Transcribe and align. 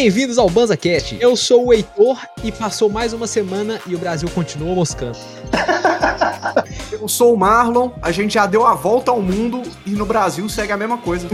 Bem-vindos 0.00 0.38
ao 0.38 0.48
BanzaCast. 0.48 1.18
Eu 1.18 1.34
sou 1.34 1.66
o 1.66 1.72
Heitor 1.72 2.20
e 2.44 2.52
passou 2.52 2.88
mais 2.88 3.12
uma 3.12 3.26
semana 3.26 3.80
e 3.84 3.96
o 3.96 3.98
Brasil 3.98 4.30
continua 4.32 4.72
moscando. 4.72 5.18
Eu 6.92 7.08
sou 7.08 7.34
o 7.34 7.36
Marlon, 7.36 7.90
a 8.00 8.12
gente 8.12 8.34
já 8.34 8.46
deu 8.46 8.64
a 8.64 8.74
volta 8.74 9.10
ao 9.10 9.20
mundo 9.20 9.60
e 9.84 9.90
no 9.90 10.06
Brasil 10.06 10.48
segue 10.48 10.70
a 10.70 10.76
mesma 10.76 10.98
coisa. 10.98 11.26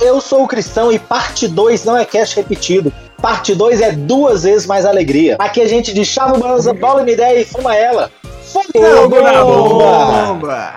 Eu 0.00 0.18
sou 0.22 0.44
o 0.44 0.48
Cristão 0.48 0.90
e 0.90 0.98
parte 0.98 1.46
2 1.46 1.84
não 1.84 1.94
é 1.94 2.06
cast 2.06 2.36
repetido. 2.36 2.90
Parte 3.20 3.54
2 3.54 3.82
é 3.82 3.92
duas 3.92 4.44
vezes 4.44 4.66
mais 4.66 4.86
alegria. 4.86 5.36
Aqui 5.38 5.60
a 5.60 5.68
gente 5.68 6.02
chama 6.02 6.36
o 6.36 6.40
Banza, 6.40 6.72
bola 6.72 7.02
uma 7.02 7.10
ideia 7.10 7.38
e 7.38 7.44
fuma 7.44 7.76
ela. 7.76 8.10
Fogo 8.50 9.20
na 9.20 9.44
bomba! 9.44 10.74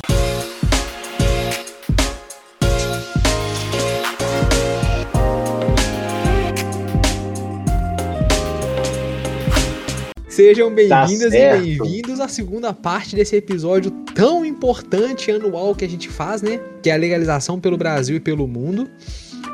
Sejam 10.39 10.73
bem-vindas 10.73 11.33
Tá 11.33 11.57
e 11.57 11.77
bem-vindos 11.77 12.21
à 12.21 12.29
segunda 12.29 12.73
parte 12.73 13.13
desse 13.13 13.35
episódio 13.35 13.91
tão 14.15 14.45
importante 14.45 15.29
anual 15.29 15.75
que 15.75 15.83
a 15.83 15.89
gente 15.89 16.07
faz, 16.07 16.41
né? 16.41 16.61
Que 16.81 16.89
é 16.89 16.93
a 16.93 16.95
legalização 16.95 17.59
pelo 17.59 17.75
Brasil 17.75 18.15
e 18.15 18.21
pelo 18.21 18.47
mundo. 18.47 18.89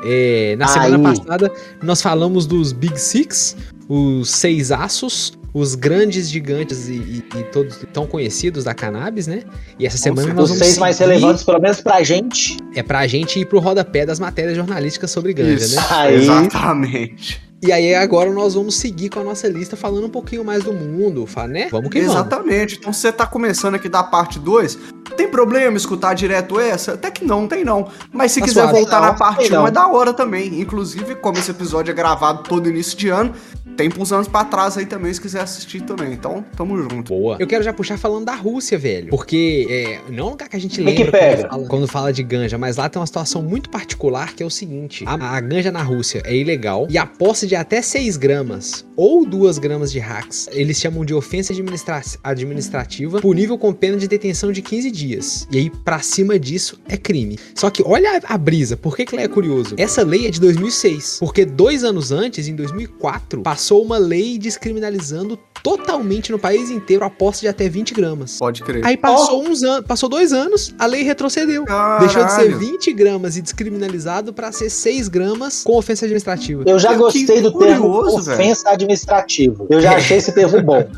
É, 0.04 0.54
na 0.56 0.68
semana 0.68 0.96
Aí. 0.96 1.02
passada 1.16 1.52
nós 1.82 2.00
falamos 2.00 2.46
dos 2.46 2.70
Big 2.72 3.00
Six, 3.00 3.56
os 3.88 4.30
seis 4.30 4.70
aços, 4.70 5.32
os 5.52 5.74
grandes 5.74 6.30
gigantes 6.30 6.86
e, 6.88 6.92
e- 6.92 7.24
e 7.36 7.42
todos 7.50 7.80
tão 7.92 8.06
conhecidos 8.06 8.62
da 8.62 8.72
cannabis, 8.72 9.26
né? 9.26 9.42
E 9.80 9.86
essa 9.86 9.98
semana 9.98 10.32
nós 10.34 10.44
Os 10.44 10.50
vamos 10.50 10.64
seis 10.66 10.78
mais 10.78 10.98
relevantes, 11.00 11.42
pelo 11.42 11.58
menos 11.60 11.80
pra 11.80 12.00
gente. 12.04 12.58
é 12.76 12.82
pra 12.84 13.04
gente 13.08 13.40
ir 13.40 13.46
pro 13.46 13.58
rodapé 13.58 14.06
das 14.06 14.20
matérias 14.20 14.54
jornalísticas 14.56 15.10
sobre 15.10 15.32
ganja, 15.32 15.64
Isso, 15.64 15.74
né? 15.74 15.82
Aí. 15.90 16.14
exatamente. 16.14 17.44
E 17.62 17.72
aí 17.72 17.94
agora 17.94 18.30
nós 18.30 18.54
vamos 18.54 18.74
seguir 18.74 19.08
com 19.08 19.20
a 19.20 19.24
nossa 19.24 19.48
lista 19.48 19.76
falando 19.76 20.04
um 20.06 20.10
pouquinho 20.10 20.44
mais 20.44 20.62
do 20.64 20.72
mundo, 20.72 21.26
né? 21.48 21.68
Vamos 21.70 21.90
que 21.90 22.00
vamos. 22.00 22.14
Exatamente. 22.14 22.76
Então 22.76 22.92
você 22.92 23.10
tá 23.10 23.26
começando 23.26 23.74
aqui 23.76 23.88
da 23.88 24.02
parte 24.04 24.38
2. 24.38 24.78
Tem 25.16 25.26
problema 25.28 25.76
escutar 25.76 26.12
direto 26.14 26.60
essa? 26.60 26.92
Até 26.92 27.10
que 27.10 27.24
não, 27.24 27.48
tem 27.48 27.64
não. 27.64 27.88
Mas 28.12 28.32
se 28.32 28.40
Tá 28.40 28.46
quiser 28.46 28.60
suave. 28.62 28.78
voltar 28.78 29.00
Não, 29.00 29.06
na 29.08 29.14
parte 29.14 29.48
tem 29.48 29.52
1 29.52 29.60
não. 29.60 29.66
é 29.66 29.70
da 29.70 29.86
hora 29.88 30.12
também. 30.12 30.60
Inclusive, 30.60 31.14
como 31.16 31.38
esse 31.38 31.50
episódio 31.50 31.90
é 31.90 31.94
gravado 31.94 32.42
todo 32.42 32.68
início 32.68 32.96
de 32.96 33.08
ano, 33.08 33.32
tem 33.76 33.90
uns 33.98 34.12
anos 34.12 34.28
pra 34.28 34.44
trás 34.44 34.76
aí 34.78 34.86
também, 34.86 35.12
se 35.12 35.20
quiser 35.20 35.40
assistir 35.40 35.82
também. 35.82 36.12
Então, 36.12 36.44
tamo 36.56 36.76
junto. 36.78 37.12
Boa. 37.14 37.36
Eu 37.38 37.46
quero 37.46 37.62
já 37.62 37.72
puxar 37.72 37.98
falando 37.98 38.24
da 38.24 38.34
Rússia, 38.34 38.78
velho. 38.78 39.08
Porque 39.08 39.66
é, 39.68 40.00
não 40.10 40.24
é 40.24 40.26
um 40.28 40.30
lugar 40.30 40.48
que 40.48 40.56
a 40.56 40.58
gente 40.58 40.80
Que 40.82 40.84
que 40.92 41.04
lembra 41.04 41.12
pega? 41.12 41.36
quando 41.42 41.50
fala, 41.50 41.66
quando 41.68 41.88
fala 41.88 42.12
de 42.12 42.22
ganja, 42.22 42.58
mas 42.58 42.76
lá 42.76 42.88
tem 42.88 43.00
uma 43.00 43.06
situação 43.06 43.42
muito 43.42 43.68
particular 43.70 44.34
que 44.34 44.42
é 44.42 44.46
o 44.46 44.50
seguinte: 44.50 45.04
a, 45.06 45.14
a 45.36 45.40
ganja 45.40 45.70
na 45.70 45.82
Rússia 45.82 46.22
é 46.24 46.34
ilegal 46.36 46.86
e 46.90 46.96
a 46.98 47.06
posse 47.06 47.46
de 47.46 47.54
até 47.54 47.80
6 47.82 48.16
gramas 48.16 48.84
ou 48.96 49.26
2 49.26 49.58
gramas 49.58 49.92
de 49.92 49.98
hacks, 49.98 50.48
eles 50.52 50.78
chamam 50.78 51.04
de 51.04 51.12
ofensa 51.12 51.52
administra- 51.52 52.02
administrativa, 52.22 53.20
punível 53.20 53.58
com 53.58 53.72
pena 53.72 53.96
de 53.96 54.08
detenção 54.08 54.52
de 54.52 54.62
15 54.62 54.90
dias. 54.90 55.46
E 55.50 55.58
aí, 55.58 55.70
pra 55.70 55.98
cima 56.00 56.38
disso, 56.38 56.78
é 56.88 56.96
crime. 56.96 57.38
Só 57.54 57.68
que 57.70 57.82
olha 57.84 58.20
a, 58.26 58.34
a 58.34 58.38
brisa, 58.38 58.76
por 58.76 58.96
que, 58.96 59.04
que 59.04 59.14
ela 59.14 59.24
é 59.24 59.28
curioso? 59.28 59.74
Essa 59.76 60.02
lei 60.02 60.26
é 60.26 60.30
de 60.30 60.40
2006, 60.40 61.18
porque 61.20 61.44
dois 61.44 61.84
anos 61.84 62.10
antes, 62.12 62.48
em 62.48 62.54
2004, 62.54 63.42
passou 63.42 63.65
uma 63.74 63.98
lei 63.98 64.38
descriminalizando 64.38 65.38
totalmente 65.62 66.30
no 66.30 66.38
país 66.38 66.70
inteiro 66.70 67.04
a 67.04 67.10
posse 67.10 67.40
de 67.40 67.48
até 67.48 67.68
20 67.68 67.92
gramas. 67.92 68.38
Pode 68.38 68.62
crer. 68.62 68.86
Aí 68.86 68.96
passou 68.96 69.42
uns 69.42 69.64
anos, 69.64 69.84
passou 69.84 70.08
dois 70.08 70.32
anos, 70.32 70.72
a 70.78 70.86
lei 70.86 71.02
retrocedeu. 71.02 71.64
Caralho. 71.64 72.06
Deixou 72.06 72.24
de 72.24 72.32
ser 72.32 72.56
20 72.56 72.92
gramas 72.92 73.36
e 73.36 73.42
descriminalizado 73.42 74.32
pra 74.32 74.52
ser 74.52 74.70
6 74.70 75.08
gramas 75.08 75.64
com 75.64 75.76
ofensa 75.76 76.04
administrativa. 76.04 76.62
Eu 76.66 76.78
já 76.78 76.90
Que 76.90 76.96
gostei 76.98 77.40
do 77.40 77.58
termo 77.58 77.90
curioso, 77.90 78.30
ofensa 78.30 78.70
administrativa. 78.70 79.66
Eu 79.68 79.80
já 79.80 79.96
achei 79.96 80.18
esse 80.18 80.30
termo 80.30 80.62
bom. 80.62 80.88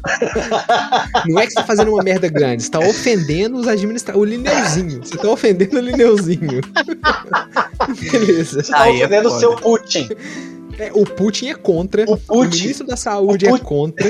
Não 1.26 1.38
é 1.40 1.46
que 1.46 1.52
você 1.52 1.54
tá 1.60 1.64
fazendo 1.64 1.90
uma 1.92 2.02
merda 2.02 2.28
grande, 2.28 2.62
você 2.62 2.70
tá 2.70 2.78
ofendendo 2.80 3.56
os 3.56 3.66
administradores. 3.66 4.28
O 4.28 4.30
Lineuzinho. 4.30 5.00
Você 5.02 5.16
tá 5.16 5.30
ofendendo 5.30 5.78
o 5.78 5.80
Lineuzinho. 5.80 6.60
Beleza. 8.12 8.62
Tá 8.64 8.82
Aí 8.82 9.00
é 9.00 9.06
ofendendo 9.06 9.28
o 9.28 9.30
foda. 9.30 9.40
seu 9.40 9.56
Putin. 9.56 10.08
É, 10.78 10.90
o 10.92 11.04
Putin 11.04 11.48
é 11.48 11.54
contra. 11.54 12.04
O 12.08 12.14
O 12.14 12.16
Putin. 12.18 12.60
ministro 12.62 12.86
da 12.86 12.96
saúde 12.96 13.46
O 13.46 13.56
é 13.56 13.58
contra. 13.58 14.08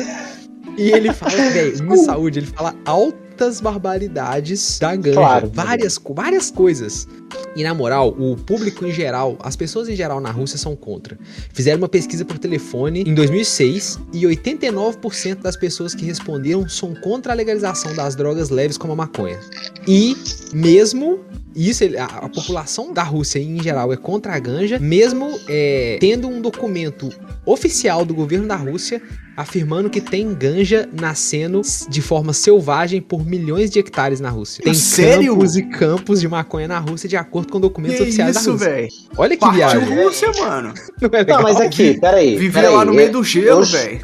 E 0.77 0.93
ele 0.93 1.13
fala, 1.13 1.33
velho, 1.33 1.85
o 1.85 1.89
da 1.89 1.97
saúde, 1.97 2.39
ele 2.39 2.47
fala 2.47 2.75
altas 2.85 3.61
barbaridades 3.61 4.79
da 4.79 4.95
ganja. 4.95 5.17
Claro. 5.17 5.51
várias, 5.53 5.99
várias 6.15 6.51
coisas. 6.51 7.09
E 7.57 7.63
na 7.63 7.75
moral, 7.75 8.15
o 8.19 8.37
público 8.37 8.87
em 8.87 8.93
geral, 8.93 9.37
as 9.41 9.57
pessoas 9.57 9.89
em 9.89 9.97
geral 9.97 10.21
na 10.21 10.31
Rússia 10.31 10.59
são 10.59 10.77
contra. 10.77 11.19
Fizeram 11.53 11.79
uma 11.79 11.89
pesquisa 11.89 12.25
por 12.25 12.39
telefone 12.39 13.03
em 13.03 13.15
2006 13.15 13.99
e 14.13 14.23
89% 14.23 15.37
das 15.37 15.57
pessoas 15.57 15.95
que 15.95 16.05
responderam 16.05 16.69
são 16.69 16.95
contra 16.95 17.33
a 17.33 17.35
legalização 17.35 17.95
das 17.95 18.15
drogas 18.15 18.51
leves 18.51 18.79
como 18.79 18.93
a 18.93 18.97
maconha. 18.97 19.39
E 19.87 20.17
mesmo 20.53 21.21
isso, 21.55 21.83
a 21.99 22.29
população 22.29 22.93
da 22.93 23.03
Rússia 23.03 23.41
em 23.41 23.61
geral 23.61 23.93
é 23.93 23.97
contra 23.97 24.35
a 24.35 24.39
ganja, 24.39 24.79
mesmo 24.79 25.29
é, 25.49 25.99
tendo 26.01 26.29
um 26.29 26.41
documento 26.41 27.11
oficial 27.45 28.05
do 28.05 28.15
governo 28.15 28.47
da 28.47 28.55
Rússia 28.55 29.03
afirmando 29.39 29.89
que 29.89 30.01
tem 30.01 30.35
ganja 30.35 30.89
nascendo 30.93 31.63
de 31.89 32.03
forma 32.03 32.33
selvagem 32.33 33.01
por 33.01 33.25
milhões 33.25 33.71
de 33.71 33.79
hectares 33.79 34.19
na 34.19 34.31
Rússia. 34.31 34.65
Tem 34.65 34.75
Sério? 34.75 35.35
campos 35.35 35.57
e 35.57 35.63
campos 35.63 36.21
de 36.21 36.27
maconha 36.27 36.67
na 36.67 36.81
Rússia 36.81 37.09
de 37.09 37.17
acordo 37.19 37.53
com 37.53 37.61
documentos 37.61 37.99
Que 37.99 38.03
oficiais 38.05 38.37
isso, 38.37 38.47
da 38.47 38.53
Rússia. 38.53 38.69
velho? 38.71 38.89
Olha 39.17 39.31
que 39.37 39.41
Partiu 39.41 39.57
viagem. 39.57 40.05
Rússia, 40.05 40.33
mano. 40.39 40.75
Não 41.01 41.11
é 41.13 41.19
legal? 41.19 41.37
Não, 41.39 41.43
mas 41.45 41.61
aqui, 41.61 41.99
peraí. 42.01 42.37
Viver 42.37 42.61
peraí, 42.61 42.75
lá 42.75 42.85
no 42.85 42.93
é- 42.93 42.97
meio 42.97 43.13
do 43.13 43.23
gelo, 43.25 43.65
velho. 43.65 44.01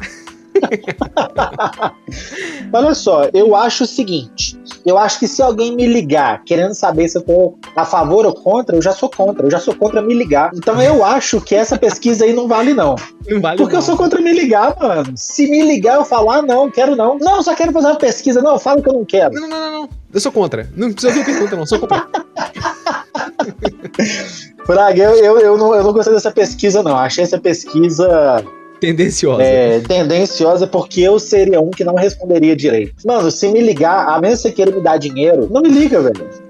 Olha 2.73 2.93
só, 2.93 3.29
eu 3.33 3.55
acho 3.55 3.83
o 3.83 3.87
seguinte: 3.87 4.57
eu 4.85 4.97
acho 4.97 5.19
que 5.19 5.27
se 5.27 5.41
alguém 5.41 5.75
me 5.75 5.85
ligar 5.85 6.43
querendo 6.43 6.73
saber 6.73 7.07
se 7.07 7.17
eu 7.17 7.21
tô 7.21 7.57
a 7.75 7.85
favor 7.85 8.25
ou 8.25 8.33
contra, 8.33 8.75
eu 8.75 8.81
já 8.81 8.93
sou 8.93 9.09
contra. 9.09 9.45
Eu 9.45 9.51
já 9.51 9.59
sou 9.59 9.75
contra 9.75 10.01
me 10.01 10.13
ligar. 10.13 10.51
Então 10.53 10.81
eu 10.81 11.03
acho 11.03 11.41
que 11.41 11.55
essa 11.55 11.77
pesquisa 11.77 12.25
aí 12.25 12.33
não 12.33 12.47
vale, 12.47 12.73
não. 12.73 12.95
Não 13.27 13.41
vale 13.41 13.57
Porque 13.57 13.73
não. 13.73 13.79
eu 13.79 13.85
sou 13.85 13.97
contra 13.97 14.21
me 14.21 14.31
ligar, 14.31 14.75
mano. 14.79 15.13
Se 15.15 15.49
me 15.49 15.61
ligar, 15.61 15.95
eu 15.95 16.05
falo, 16.05 16.29
ah, 16.29 16.41
não, 16.41 16.69
quero 16.69 16.95
não. 16.95 17.17
Não, 17.17 17.41
só 17.41 17.55
quero 17.55 17.71
fazer 17.71 17.87
uma 17.87 17.95
pesquisa. 17.95 18.41
Não, 18.41 18.59
fala 18.59 18.81
que 18.81 18.89
eu 18.89 18.93
não 18.93 19.05
quero. 19.05 19.33
Não, 19.33 19.41
não, 19.41 19.49
não, 19.49 19.59
não, 19.59 19.81
não. 19.81 19.89
Eu 20.13 20.19
sou 20.19 20.31
contra. 20.31 20.69
Não 20.75 20.91
precisa 20.91 21.13
ouvir 21.13 21.25
pergunta, 21.25 21.55
não. 21.55 21.65
Sou 21.65 21.79
contra. 21.79 22.07
Fraga, 24.65 25.03
eu, 25.03 25.15
eu, 25.15 25.39
eu, 25.39 25.57
não, 25.57 25.75
eu 25.75 25.83
não 25.83 25.93
gostei 25.93 26.13
dessa 26.13 26.31
pesquisa, 26.31 26.81
não. 26.81 26.95
Achei 26.95 27.23
essa 27.23 27.39
pesquisa 27.39 28.43
Tendenciosa. 28.87 29.43
é, 29.43 29.79
tendenciosa 29.79 30.67
porque 30.67 31.01
eu 31.01 31.17
seria 31.19 31.59
um 31.61 31.69
que 31.71 31.83
não 31.83 31.95
responderia 31.95 32.55
direito. 32.55 32.93
Mano, 33.05 33.29
se 33.31 33.47
me 33.49 33.61
ligar, 33.61 34.07
a 34.07 34.19
menos 34.19 34.41
que 34.41 34.49
você 34.49 34.53
queira 34.53 34.71
me 34.71 34.81
dar 34.81 34.97
dinheiro, 34.97 35.47
não 35.51 35.61
me 35.61 35.69
liga, 35.69 36.01
velho. 36.01 36.25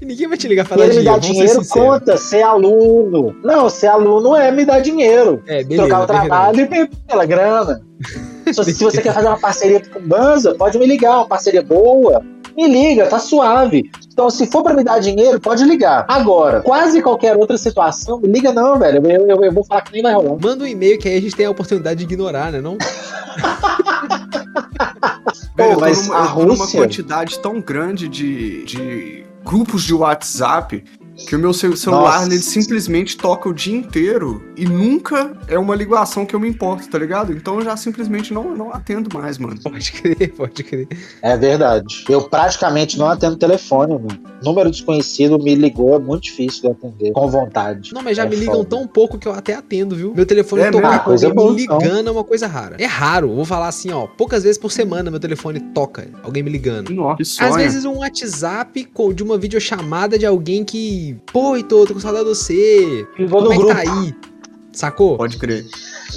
E 0.00 0.06
ninguém 0.06 0.26
vai 0.26 0.38
te 0.38 0.48
ligar 0.48 0.66
dar 0.66 0.76
Querer 0.76 0.86
me 0.88 0.92
dinheiro. 0.94 1.12
dar 1.12 1.18
dinheiro, 1.20 1.62
conta, 1.68 2.16
ser 2.16 2.40
aluno. 2.42 3.36
Não, 3.44 3.68
ser 3.68 3.88
aluno 3.88 4.34
é 4.34 4.50
me 4.50 4.64
dar 4.64 4.80
dinheiro. 4.80 5.42
É, 5.46 5.62
beleza. 5.62 5.82
trocar 5.86 6.00
o 6.00 6.04
é 6.04 6.06
trabalho 6.06 6.60
e 6.60 6.68
me- 6.70 6.88
pela 7.06 7.26
grana. 7.26 7.82
Se, 8.50 8.72
se 8.74 8.82
você 8.84 9.00
quer 9.02 9.12
fazer 9.12 9.26
uma 9.28 9.38
parceria 9.38 9.80
com 9.80 9.98
o 9.98 10.02
Banza, 10.02 10.54
pode 10.54 10.78
me 10.78 10.86
ligar, 10.86 11.16
uma 11.16 11.26
parceria 11.26 11.62
boa. 11.62 12.22
Me 12.56 12.68
liga, 12.68 13.06
tá 13.06 13.18
suave. 13.18 13.90
Então, 14.12 14.30
se 14.30 14.46
for 14.46 14.62
pra 14.62 14.74
me 14.74 14.84
dar 14.84 15.00
dinheiro, 15.00 15.40
pode 15.40 15.64
ligar. 15.64 16.04
Agora, 16.08 16.60
quase 16.60 17.02
qualquer 17.02 17.36
outra 17.36 17.58
situação, 17.58 18.18
me 18.20 18.28
liga 18.28 18.52
não, 18.52 18.78
velho. 18.78 19.04
Eu, 19.06 19.26
eu, 19.26 19.44
eu 19.44 19.52
vou 19.52 19.64
falar 19.64 19.80
que 19.82 19.92
nem 19.92 20.02
vai 20.02 20.14
rolar. 20.14 20.36
Manda 20.40 20.64
um 20.64 20.66
e-mail 20.66 20.98
que 20.98 21.08
aí 21.08 21.16
a 21.16 21.20
gente 21.20 21.34
tem 21.34 21.46
a 21.46 21.50
oportunidade 21.50 22.04
de 22.04 22.12
ignorar, 22.12 22.52
né? 22.52 22.60
Não? 22.60 22.76
Velho, 25.56 25.74
tô 25.74 25.80
mas 25.80 26.06
numa, 26.08 26.18
a 26.18 26.22
numa 26.34 26.54
Rússia- 26.54 26.80
quantidade 26.80 27.38
tão 27.38 27.60
grande 27.60 28.08
de, 28.08 28.64
de 28.64 29.24
grupos 29.44 29.82
de 29.84 29.94
WhatsApp 29.94 30.82
que 31.16 31.36
o 31.36 31.38
meu 31.38 31.52
ce- 31.52 31.76
celular 31.76 32.20
Nossa. 32.20 32.26
ele 32.26 32.38
simplesmente 32.38 33.16
toca 33.16 33.48
o 33.48 33.54
dia 33.54 33.76
inteiro 33.76 34.42
e 34.56 34.64
nunca 34.64 35.36
é 35.48 35.58
uma 35.58 35.74
ligação 35.74 36.26
que 36.26 36.34
eu 36.34 36.40
me 36.40 36.48
importo, 36.48 36.88
tá 36.88 36.98
ligado? 36.98 37.32
Então 37.32 37.56
eu 37.58 37.64
já 37.64 37.76
simplesmente 37.76 38.32
não, 38.34 38.54
não 38.56 38.72
atendo 38.74 39.08
mais, 39.16 39.38
mano. 39.38 39.54
Pode 39.62 39.92
crer, 39.92 40.32
pode 40.34 40.62
crer. 40.64 40.88
É 41.22 41.36
verdade. 41.36 42.04
Eu 42.08 42.22
praticamente 42.28 42.98
não 42.98 43.06
atendo 43.08 43.36
telefone, 43.36 43.94
mano. 43.94 44.18
Número 44.42 44.70
desconhecido 44.70 45.38
me 45.38 45.54
ligou, 45.54 45.94
é 45.94 45.98
muito 45.98 46.24
difícil 46.24 46.62
de 46.62 46.68
atender. 46.68 47.12
Com 47.12 47.28
vontade. 47.28 47.92
Não, 47.94 48.02
mas 48.02 48.16
já 48.16 48.24
É 48.24 48.28
me 48.28 48.36
ligam 48.36 48.56
foda. 48.56 48.68
tão 48.70 48.86
pouco 48.86 49.16
que 49.18 49.28
eu 49.28 49.32
até 49.32 49.54
atendo, 49.54 49.94
viu? 49.96 50.12
Meu 50.14 50.26
telefone 50.26 50.62
É 50.62 50.70
tocar 50.70 50.88
mesmo? 50.88 50.98
com 51.00 51.04
Coisa 51.10 51.26
alguém 51.28 51.44
me 51.44 51.50
boa, 51.52 51.62
então. 51.62 51.78
ligando 51.78 52.08
é 52.08 52.10
uma 52.12 52.24
coisa 52.24 52.46
rara. 52.46 52.76
É 52.78 52.86
raro, 52.86 53.34
vou 53.34 53.44
falar 53.44 53.68
assim, 53.68 53.90
ó. 53.92 54.06
Poucas 54.06 54.42
vezes 54.42 54.58
por 54.58 54.70
semana 54.72 55.10
meu 55.10 55.20
telefone 55.20 55.60
toca 55.60 56.08
alguém 56.22 56.42
me 56.42 56.50
ligando. 56.50 56.90
Nossa. 56.92 57.44
Às 57.44 57.56
vezes 57.56 57.84
um 57.84 57.98
WhatsApp 57.98 58.88
de 59.14 59.22
uma 59.22 59.38
videochamada 59.38 60.18
de 60.18 60.26
alguém 60.26 60.64
que. 60.64 61.03
Pô, 61.12 61.56
Heitor, 61.56 61.86
tô 61.86 61.94
com 61.94 62.00
saudade 62.00 62.24
de 62.24 62.30
você. 62.30 63.06
Vou 63.28 63.42
Como 63.42 63.44
no 63.44 63.52
é 63.52 63.56
que 63.56 63.62
grupo. 63.62 63.74
tá 63.74 63.80
aí? 63.80 64.14
Sacou? 64.72 65.16
Pode 65.16 65.36
crer. 65.36 65.66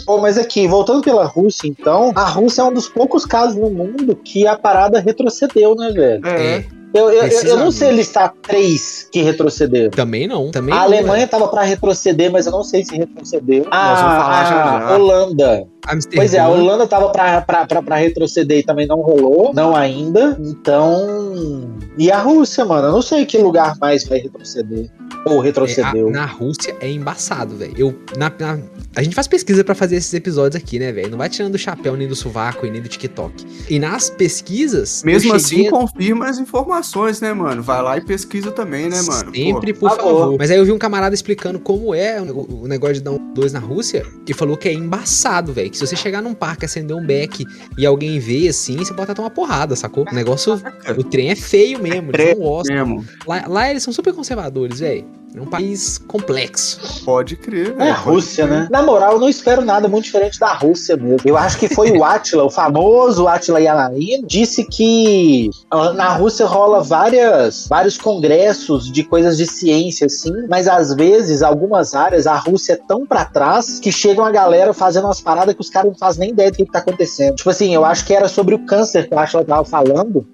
Pô, 0.05 0.19
mas 0.19 0.37
aqui, 0.37 0.67
voltando 0.67 1.01
pela 1.01 1.25
Rússia, 1.25 1.67
então, 1.67 2.11
a 2.15 2.25
Rússia 2.25 2.61
é 2.61 2.65
um 2.65 2.73
dos 2.73 2.87
poucos 2.87 3.25
casos 3.25 3.55
no 3.55 3.69
mundo 3.69 4.15
que 4.15 4.47
a 4.47 4.57
parada 4.57 4.99
retrocedeu, 4.99 5.75
né, 5.75 5.91
velho? 5.91 6.25
É. 6.25 6.65
É. 6.93 6.99
Eu, 6.99 7.09
eu, 7.11 7.27
eu 7.43 7.57
não 7.57 7.71
sei 7.71 7.91
listar 7.91 8.33
três 8.41 9.07
que 9.11 9.21
retrocederam. 9.21 9.91
Também 9.91 10.27
não. 10.27 10.49
Também 10.51 10.73
A 10.73 10.77
não, 10.77 10.83
Alemanha 10.85 11.27
tava 11.27 11.47
pra 11.47 11.61
retroceder, 11.63 12.31
mas 12.31 12.45
eu 12.45 12.51
não 12.51 12.63
sei 12.63 12.83
se 12.83 12.95
retrocedeu. 12.97 13.63
Já 13.65 13.69
A 13.71 14.43
já. 14.89 14.95
Holanda. 14.95 15.67
Amsterdã. 15.87 16.17
Pois 16.17 16.33
é, 16.33 16.39
a 16.39 16.49
Holanda 16.49 16.85
tava 16.87 17.09
pra 17.09 17.95
retroceder 17.95 18.59
e 18.59 18.63
também 18.63 18.87
não 18.87 19.01
rolou. 19.01 19.53
Não 19.53 19.75
ainda. 19.75 20.37
Então. 20.39 21.69
E 21.97 22.11
a 22.11 22.19
Rússia, 22.19 22.65
mano? 22.65 22.87
Eu 22.87 22.91
não 22.91 23.01
sei 23.01 23.25
que 23.25 23.37
lugar 23.37 23.75
mais 23.79 24.05
vai 24.07 24.19
retroceder. 24.19 24.89
Ou 25.25 25.41
É, 25.41 25.45
retrocedeu. 25.45 26.07
a- 26.07 26.11
na 26.11 26.25
Rússia 26.25 26.75
é 26.79 26.89
embaçado, 26.89 27.55
velho. 27.55 27.73
Eu 27.77 27.95
na, 28.17 28.31
na- 28.39 28.59
a 28.95 29.03
gente 29.03 29.13
faz 29.15 29.27
pesquisa 29.27 29.63
pra 29.63 29.75
fazer 29.75 29.95
esses 29.97 30.13
episódios 30.13 30.55
aqui, 30.61 30.79
né, 30.79 30.91
velho? 30.91 31.11
Não 31.11 31.17
vai 31.17 31.29
tirando 31.29 31.51
do 31.51 31.57
chapéu 31.57 31.95
nem 31.95 32.07
do 32.07 32.15
sovaco 32.15 32.65
e 32.65 32.71
nem 32.71 32.81
do 32.81 32.87
TikTok. 32.89 33.45
E 33.69 33.77
nas 33.79 34.09
pesquisas, 34.09 35.03
Mesmo 35.03 35.33
assim, 35.33 35.67
a- 35.67 35.71
confirma 35.71 36.27
as 36.27 36.37
informações, 36.39 37.21
né, 37.21 37.33
mano? 37.33 37.61
Vai 37.61 37.81
lá 37.81 37.97
e 37.97 38.01
pesquisa 38.01 38.51
também, 38.51 38.89
né, 38.89 39.01
mano? 39.03 39.31
Sempre, 39.35 39.73
Pô, 39.73 39.79
por 39.81 39.89
Por 39.89 39.97
favor. 39.97 40.19
favor. 40.19 40.35
Mas 40.39 40.49
aí 40.51 40.57
eu 40.57 40.65
vi 40.65 40.71
um 40.71 40.77
camarada 40.77 41.13
explicando 41.13 41.59
como 41.59 41.93
é 41.93 42.19
o 42.21 42.67
negócio 42.67 42.95
de 42.95 43.01
dar 43.01 43.11
um 43.11 43.33
dois 43.33 43.53
na 43.53 43.59
Rússia 43.59 44.03
e 44.27 44.33
falou 44.33 44.57
que 44.57 44.67
é 44.67 44.73
embaçado, 44.73 45.53
velho. 45.53 45.69
Que 45.69 45.77
se 45.77 45.85
você 45.85 45.95
chegar 45.95 46.21
num 46.21 46.33
parque, 46.33 46.65
acender 46.65 46.95
um 46.95 47.05
beck 47.05 47.45
e 47.77 47.85
alguém 47.85 48.19
vê 48.19 48.47
assim, 48.47 48.77
você 48.77 48.93
pode 48.93 49.11
até 49.11 49.21
uma 49.21 49.29
porrada, 49.29 49.75
sacou? 49.75 50.05
O 50.11 50.15
negócio, 50.15 50.59
o 50.97 51.03
trem 51.03 51.29
é 51.29 51.35
feio 51.35 51.81
mesmo, 51.81 52.11
eles 52.13 52.35
não 52.35 52.43
gostam. 52.43 52.75
mesmo. 52.75 53.05
Lá, 53.27 53.43
lá 53.47 53.69
eles 53.69 53.83
são 53.83 53.93
super 53.93 54.13
conservadores, 54.13 54.79
velho. 54.79 55.05
É 55.37 55.41
um 55.41 55.45
país 55.45 55.97
complexo. 55.97 57.03
Pode 57.05 57.35
crer, 57.35 57.69
É 57.71 57.73
velho. 57.73 57.91
a 57.91 57.93
Rússia, 57.93 58.47
crer. 58.47 58.59
né? 58.61 58.67
Na 58.71 58.81
moral, 58.81 59.13
eu 59.13 59.19
não 59.19 59.29
espero 59.29 59.61
nada 59.63 59.87
muito 59.87 60.05
diferente 60.05 60.39
da 60.39 60.53
Rússia 60.53 60.97
mesmo. 60.97 61.19
Eu 61.25 61.37
acho 61.37 61.57
que 61.59 61.67
foi 61.69 61.91
o 61.91 62.03
Atila, 62.03 62.43
o 62.43 62.49
famoso 62.49 63.27
Atila 63.27 63.59
Yanarin, 63.61 64.23
disse 64.25 64.63
que 64.65 65.49
na 65.95 66.09
Rússia 66.15 66.45
rola 66.45 66.81
várias, 66.81 67.67
vários 67.67 67.97
congressos 67.97 68.91
de 68.91 69.03
coisas 69.03 69.37
de 69.37 69.45
ciência, 69.45 70.05
assim, 70.07 70.31
mas 70.49 70.67
às 70.67 70.93
vezes, 70.95 71.41
algumas 71.41 71.93
áreas, 71.93 72.25
a 72.27 72.35
Rússia 72.35 72.73
é 72.73 72.75
tão 72.87 73.05
pra 73.05 73.25
trás 73.25 73.79
que 73.79 73.91
chega 73.91 74.21
uma 74.21 74.31
galera 74.31 74.73
fazendo 74.73 75.05
umas 75.05 75.21
paradas 75.21 75.53
que 75.53 75.61
os 75.61 75.69
caras 75.69 75.91
não 75.91 75.97
fazem 75.97 76.21
nem 76.21 76.29
ideia 76.31 76.51
do 76.51 76.57
que, 76.57 76.65
que 76.65 76.71
tá 76.71 76.79
acontecendo. 76.79 77.35
Tipo 77.35 77.49
assim, 77.49 77.73
eu 77.73 77.85
acho 77.85 78.05
que 78.05 78.13
era 78.13 78.27
sobre 78.27 78.55
o 78.55 78.65
câncer 78.65 79.07
que 79.07 79.13
o 79.15 79.19
Atila 79.19 79.45
tava 79.45 79.63
falando, 79.65 80.25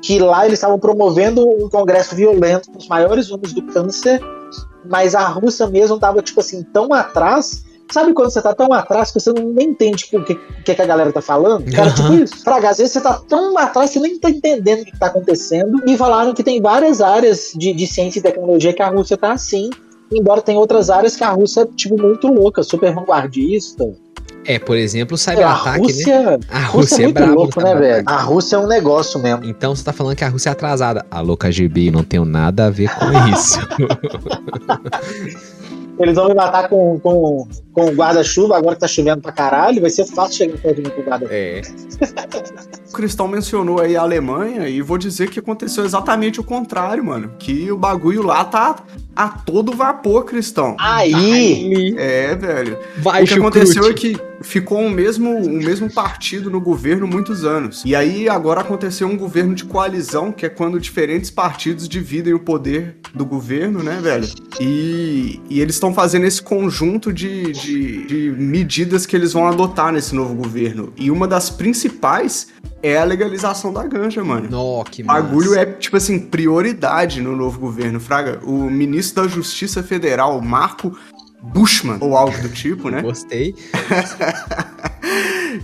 que 0.00 0.18
lá 0.18 0.46
eles 0.46 0.58
estavam 0.58 0.78
promovendo 0.78 1.46
um 1.48 1.68
congresso 1.68 2.14
violento 2.14 2.70
com 2.70 2.78
os 2.78 2.86
maiores 2.88 3.28
números 3.28 3.52
do 3.52 3.62
câncer 3.62 4.20
mas 4.84 5.14
a 5.14 5.26
Rússia 5.28 5.66
mesmo 5.66 5.98
tava, 5.98 6.22
tipo 6.22 6.40
assim, 6.40 6.62
tão 6.62 6.92
atrás. 6.92 7.64
Sabe 7.90 8.14
quando 8.14 8.30
você 8.30 8.40
tá 8.40 8.54
tão 8.54 8.72
atrás 8.72 9.10
que 9.10 9.20
você 9.20 9.32
não 9.32 9.50
nem 9.50 9.68
entende 9.68 10.04
tipo, 10.04 10.18
o 10.18 10.24
que, 10.24 10.74
que, 10.74 10.82
a 10.82 10.86
galera 10.86 11.12
tá 11.12 11.20
falando? 11.20 11.70
Cara, 11.70 11.90
tipo 11.90 12.08
Aham. 12.08 12.24
isso. 12.24 12.42
Fraga, 12.42 12.70
às 12.70 12.78
vezes 12.78 12.92
você 12.92 13.00
tá 13.00 13.20
tão 13.28 13.56
atrás 13.58 13.90
que 13.90 13.98
você 13.98 14.08
nem 14.08 14.18
tá 14.18 14.30
entendendo 14.30 14.82
o 14.82 14.84
que 14.86 14.98
tá 14.98 15.06
acontecendo. 15.06 15.82
E 15.86 15.96
falaram 15.96 16.32
que 16.32 16.42
tem 16.42 16.60
várias 16.60 17.00
áreas 17.00 17.52
de, 17.54 17.72
de 17.72 17.86
ciência 17.86 18.18
e 18.18 18.22
tecnologia 18.22 18.72
que 18.72 18.82
a 18.82 18.88
Rússia 18.88 19.16
tá 19.16 19.32
assim. 19.32 19.70
Embora 20.12 20.40
tem 20.40 20.56
outras 20.56 20.90
áreas 20.90 21.14
que 21.14 21.24
a 21.24 21.30
Rússia 21.30 21.62
é, 21.62 21.66
tipo, 21.66 22.00
muito 22.00 22.26
louca, 22.26 22.62
super 22.62 22.94
vanguardista. 22.94 23.84
É, 24.46 24.58
por 24.58 24.76
exemplo, 24.76 25.12
o 25.12 25.14
a 25.14 25.18
cyberataque, 25.18 25.80
né? 25.80 25.86
Rússia, 25.86 26.40
A 26.50 26.58
a 26.58 26.64
Rússia 26.66 26.68
Rússia 26.68 26.96
é 26.96 27.04
é 27.04 27.06
muito 27.26 27.34
louco, 27.34 27.60
né, 27.62 27.74
velho? 27.74 28.04
A 28.06 28.20
Rússia 28.20 28.56
é 28.56 28.58
um 28.58 28.66
negócio 28.66 29.18
mesmo. 29.20 29.44
Então 29.44 29.74
você 29.74 29.82
tá 29.84 29.92
falando 29.92 30.16
que 30.16 30.24
a 30.24 30.28
Rússia 30.28 30.50
é 30.50 30.52
atrasada. 30.52 31.04
Alô, 31.10 31.36
KGB, 31.36 31.90
não 31.90 32.04
tenho 32.04 32.24
nada 32.24 32.66
a 32.66 32.70
ver 32.70 32.90
com 32.94 33.06
isso. 33.32 33.58
Eles 35.96 36.16
vão 36.16 36.26
me 36.28 36.34
matar 36.34 36.68
com, 36.68 36.98
com, 36.98 37.46
com 37.72 37.86
guarda-chuva, 37.92 38.56
agora 38.56 38.74
que 38.74 38.80
tá 38.80 38.88
chovendo 38.88 39.22
pra 39.22 39.30
caralho, 39.30 39.80
vai 39.80 39.90
ser 39.90 40.04
fácil 40.04 40.38
chegar 40.38 40.58
perto 40.58 40.76
de 40.76 40.82
mim 40.82 40.90
com 40.90 41.02
guarda-chuva. 41.02 41.32
é. 41.32 41.60
O 42.88 42.92
Cristão 42.92 43.28
mencionou 43.28 43.80
aí 43.80 43.96
a 43.96 44.00
Alemanha 44.02 44.68
e 44.68 44.82
vou 44.82 44.98
dizer 44.98 45.30
que 45.30 45.38
aconteceu 45.38 45.84
exatamente 45.84 46.40
o 46.40 46.44
contrário, 46.44 47.04
mano. 47.04 47.30
Que 47.38 47.70
o 47.70 47.76
bagulho 47.76 48.22
lá 48.22 48.44
tá 48.44 48.76
a 49.14 49.28
todo 49.28 49.72
vapor, 49.72 50.24
Cristão. 50.24 50.76
Aí, 50.80 51.94
É, 51.96 52.34
velho. 52.34 52.76
Vai, 52.98 53.22
o 53.22 53.26
que 53.26 53.34
aconteceu 53.34 53.84
é 53.84 53.86
chucrute. 53.88 54.14
que 54.14 54.33
ficou 54.44 54.80
o 54.80 54.90
mesmo, 54.90 55.30
o 55.38 55.50
mesmo 55.50 55.90
partido 55.90 56.50
no 56.50 56.60
governo 56.60 57.06
muitos 57.06 57.44
anos. 57.44 57.82
E 57.84 57.94
aí 57.94 58.28
agora 58.28 58.60
aconteceu 58.60 59.08
um 59.08 59.16
governo 59.16 59.54
de 59.54 59.64
coalizão, 59.64 60.30
que 60.30 60.46
é 60.46 60.48
quando 60.48 60.78
diferentes 60.78 61.30
partidos 61.30 61.88
dividem 61.88 62.34
o 62.34 62.38
poder 62.38 62.96
do 63.14 63.24
governo, 63.24 63.82
né, 63.82 63.98
velho? 64.00 64.28
E, 64.60 65.40
e 65.48 65.60
eles 65.60 65.76
estão 65.76 65.92
fazendo 65.92 66.24
esse 66.26 66.42
conjunto 66.42 67.12
de, 67.12 67.52
de, 67.52 68.06
de 68.06 68.34
medidas 68.36 69.06
que 69.06 69.16
eles 69.16 69.32
vão 69.32 69.46
adotar 69.48 69.92
nesse 69.92 70.14
novo 70.14 70.34
governo. 70.34 70.92
E 70.96 71.10
uma 71.10 71.26
das 71.26 71.50
principais 71.50 72.48
é 72.82 72.98
a 72.98 73.04
legalização 73.04 73.72
da 73.72 73.82
ganja, 73.86 74.22
mano. 74.22 74.48
Nó, 74.50 74.84
que 74.84 75.02
O 75.02 75.06
bagulho 75.06 75.50
massa. 75.50 75.62
é, 75.62 75.66
tipo 75.66 75.96
assim, 75.96 76.18
prioridade 76.18 77.20
no 77.22 77.34
novo 77.34 77.58
governo, 77.58 77.98
Fraga. 77.98 78.40
O 78.44 78.70
ministro 78.70 79.22
da 79.22 79.28
Justiça 79.28 79.82
Federal, 79.82 80.40
Marco 80.42 80.96
Bushman, 81.52 81.98
ou 82.00 82.16
algo 82.16 82.36
do 82.40 82.48
tipo, 82.54 82.88
né? 82.88 83.02
Gostei. 83.02 83.54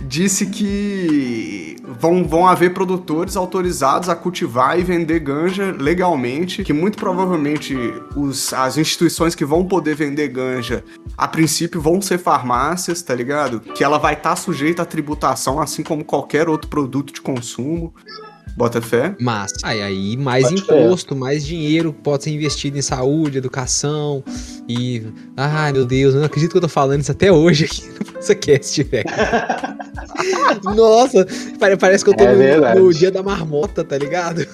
disse 0.07 0.45
que 0.47 1.75
vão, 1.99 2.23
vão 2.23 2.47
haver 2.47 2.73
produtores 2.73 3.35
autorizados 3.35 4.09
a 4.09 4.15
cultivar 4.15 4.79
e 4.79 4.83
vender 4.83 5.19
ganja 5.19 5.75
legalmente, 5.77 6.63
que 6.63 6.73
muito 6.73 6.97
provavelmente 6.97 7.75
os, 8.15 8.53
as 8.53 8.77
instituições 8.77 9.35
que 9.35 9.45
vão 9.45 9.65
poder 9.65 9.95
vender 9.95 10.27
ganja, 10.29 10.83
a 11.17 11.27
princípio, 11.27 11.81
vão 11.81 12.01
ser 12.01 12.17
farmácias, 12.17 13.01
tá 13.01 13.13
ligado? 13.13 13.59
Que 13.59 13.83
ela 13.83 13.97
vai 13.97 14.13
estar 14.13 14.35
sujeita 14.35 14.81
à 14.81 14.85
tributação, 14.85 15.59
assim 15.59 15.83
como 15.83 16.03
qualquer 16.03 16.49
outro 16.49 16.69
produto 16.69 17.13
de 17.13 17.21
consumo. 17.21 17.93
Bota 18.55 18.81
fé. 18.81 19.15
Massa. 19.19 19.55
Aí, 19.63 19.81
aí 19.81 20.17
mais 20.17 20.47
crer. 20.47 20.59
imposto, 20.59 21.15
mais 21.15 21.45
dinheiro 21.45 21.93
pode 21.93 22.23
ser 22.23 22.31
investido 22.31 22.77
em 22.77 22.81
saúde, 22.81 23.37
educação 23.37 24.23
e. 24.67 25.03
Ai, 25.35 25.71
meu 25.71 25.85
Deus, 25.85 26.13
eu 26.13 26.19
não 26.19 26.27
acredito 26.27 26.51
que 26.51 26.57
eu 26.57 26.61
tô 26.61 26.69
falando 26.69 27.01
isso 27.01 27.11
até 27.11 27.31
hoje 27.31 27.65
aqui 27.65 27.87
no 27.87 28.05
podcast, 28.13 28.83
velho. 28.83 29.05
Nossa, 30.75 31.25
pare- 31.59 31.77
parece 31.77 32.03
que 32.03 32.09
eu 32.09 32.15
tô 32.15 32.23
É 32.23 32.75
no- 32.75 32.85
no, 32.85 32.93
dia 32.93 33.11
da 33.11 33.23
marmota, 33.23 33.83
tá 33.83 33.97
ligado? 33.97 34.45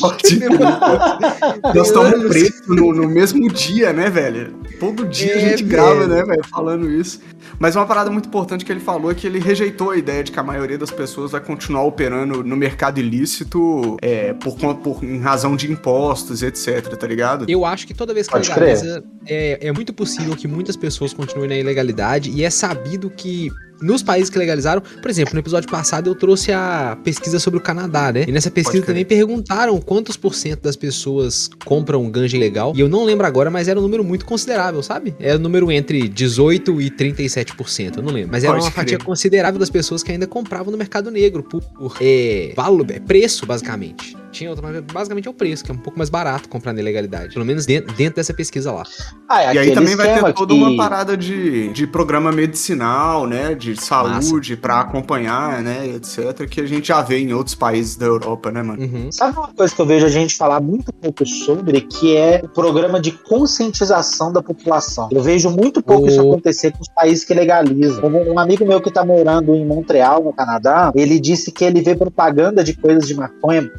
Pode. 0.00 0.40
Nós 1.74 1.86
estamos 1.88 2.28
presos 2.28 2.66
no, 2.68 2.92
no 2.92 3.08
mesmo 3.08 3.48
dia, 3.52 3.92
né, 3.92 4.10
velho? 4.10 4.54
Todo 4.78 5.06
dia 5.06 5.34
a 5.34 5.36
É, 5.36 5.40
gente 5.40 5.64
velho. 5.64 5.68
grava, 5.68 6.06
né, 6.06 6.22
velho, 6.24 6.42
falando 6.48 6.90
isso. 6.90 7.20
Mas 7.58 7.76
uma 7.76 7.86
parada 7.86 8.10
muito 8.10 8.26
importante 8.26 8.64
que 8.64 8.72
ele 8.72 8.80
falou 8.80 9.10
é 9.10 9.14
que 9.14 9.26
ele 9.26 9.38
rejeitou 9.38 9.90
a 9.90 9.96
ideia 9.96 10.24
de 10.24 10.32
que 10.32 10.40
a 10.40 10.42
maioria 10.42 10.76
das 10.78 10.90
pessoas 10.90 11.30
vai 11.32 11.40
continuar 11.40 11.84
operando 11.84 12.42
no 12.42 12.56
mercado 12.56 12.98
ilícito 12.98 13.96
é, 14.02 14.32
por, 14.34 14.56
por, 14.76 15.04
em 15.04 15.20
razão 15.20 15.54
de 15.54 15.70
impostos, 15.70 16.42
etc, 16.42 16.82
tá 16.96 17.06
ligado? 17.06 17.44
Eu 17.48 17.64
acho 17.64 17.86
que 17.86 17.94
toda 17.94 18.12
vez 18.12 18.26
que 18.26 18.32
Pode 18.32 18.48
legaliza, 18.48 19.04
é, 19.26 19.68
é 19.68 19.72
muito 19.72 19.92
possível 19.92 20.34
que 20.34 20.48
muitas 20.48 20.76
pessoas 20.76 21.12
continuem 21.12 21.48
na 21.48 21.56
ilegalidade 21.56 22.30
e 22.30 22.42
é 22.42 22.50
sabido 22.50 23.08
que 23.10 23.50
nos 23.80 24.02
países 24.02 24.30
que 24.30 24.38
legalizaram, 24.38 24.80
por 24.80 25.10
exemplo, 25.10 25.34
no 25.34 25.40
episódio 25.40 25.68
passado 25.68 26.10
eu 26.10 26.14
trouxe 26.14 26.52
a 26.52 26.96
pesquisa 27.02 27.38
sobre 27.38 27.58
o 27.58 27.62
Canadá, 27.62 28.12
né? 28.12 28.24
E 28.26 28.32
nessa 28.32 28.50
pesquisa 28.50 28.84
também 28.84 29.04
perguntaram 29.04 29.80
quantos 29.80 30.16
por 30.16 30.34
cento 30.34 30.62
das 30.62 30.76
pessoas 30.76 31.50
compram 31.64 32.08
ganja 32.10 32.36
ilegal. 32.36 32.72
E 32.74 32.80
eu 32.80 32.88
não 32.88 33.04
lembro 33.04 33.26
agora, 33.26 33.50
mas 33.50 33.68
era 33.68 33.78
um 33.78 33.82
número 33.82 34.04
muito 34.04 34.24
considerável, 34.24 34.82
sabe? 34.82 35.14
Era 35.18 35.38
um 35.38 35.42
número 35.42 35.70
entre 35.70 36.08
18 36.08 36.80
e 36.80 36.90
37%, 36.90 37.98
eu 37.98 38.02
não 38.02 38.12
lembro. 38.12 38.30
Mas 38.32 38.44
era 38.44 38.54
Pode 38.54 38.64
uma 38.64 38.70
fatia 38.70 38.96
crer. 38.98 39.06
considerável 39.06 39.58
das 39.58 39.70
pessoas 39.70 40.02
que 40.02 40.12
ainda 40.12 40.26
compravam 40.26 40.70
no 40.70 40.78
mercado 40.78 41.10
negro 41.10 41.42
por, 41.42 41.62
por 41.62 41.96
é, 42.00 42.52
valor, 42.56 42.86
é, 42.90 43.00
preço, 43.00 43.46
basicamente. 43.46 44.16
Tinha 44.34 44.50
outra, 44.50 44.66
mas 44.68 44.80
basicamente 44.80 45.28
é 45.28 45.30
o 45.30 45.34
preço, 45.34 45.64
que 45.64 45.70
é 45.70 45.74
um 45.74 45.78
pouco 45.78 45.96
mais 45.96 46.10
barato 46.10 46.48
comprar 46.48 46.72
na 46.72 46.80
ilegalidade. 46.80 47.32
Pelo 47.34 47.44
menos 47.44 47.64
dentro, 47.64 47.94
dentro 47.94 48.16
dessa 48.16 48.34
pesquisa 48.34 48.72
lá. 48.72 48.82
ah, 49.28 49.42
é 49.44 49.54
E 49.54 49.58
aí 49.58 49.72
também 49.72 49.94
vai 49.94 50.12
ter 50.22 50.32
toda 50.32 50.52
que- 50.52 50.60
uma 50.60 50.76
parada 50.76 51.16
de, 51.16 51.68
de 51.72 51.86
programa 51.86 52.32
medicinal, 52.32 53.26
né? 53.28 53.54
De 53.54 53.80
saúde 53.80 54.56
pra 54.56 54.80
acompanhar, 54.80 55.62
né? 55.62 55.86
Etc. 55.86 56.46
Que 56.48 56.60
a 56.62 56.66
gente 56.66 56.88
já 56.88 57.00
vê 57.00 57.18
em 57.18 57.32
outros 57.32 57.54
países 57.54 57.94
da 57.96 58.06
Europa, 58.06 58.50
né, 58.50 58.62
mano? 58.62 58.82
Uhum. 58.82 59.12
Sabe 59.12 59.38
uma 59.38 59.48
coisa 59.54 59.72
que 59.74 59.80
eu 59.80 59.86
vejo 59.86 60.04
a 60.04 60.08
gente 60.10 60.36
falar 60.36 60.60
muito 60.60 60.92
pouco 60.92 61.24
sobre, 61.24 61.80
que 61.82 62.16
é 62.16 62.40
o 62.42 62.48
programa 62.48 63.00
de 63.00 63.12
conscientização 63.12 64.32
da 64.32 64.42
população. 64.42 65.08
Eu 65.12 65.22
vejo 65.22 65.48
muito 65.50 65.82
pouco 65.82 66.08
isso 66.08 66.20
acontecer 66.20 66.72
com 66.72 66.80
os 66.82 66.88
países 66.88 67.24
que 67.24 67.32
legalizam. 67.32 68.00
Como 68.00 68.18
um 68.32 68.38
amigo 68.38 68.66
meu 68.66 68.80
que 68.80 68.90
tá 68.90 69.04
morando 69.04 69.54
em 69.54 69.64
Montreal, 69.64 70.24
no 70.24 70.32
Canadá, 70.32 70.90
ele 70.94 71.20
disse 71.20 71.52
que 71.52 71.64
ele 71.64 71.80
vê 71.80 71.94
propaganda 71.94 72.64
de 72.64 72.74
coisas 72.74 73.06
de 73.06 73.14
maconha, 73.14 73.70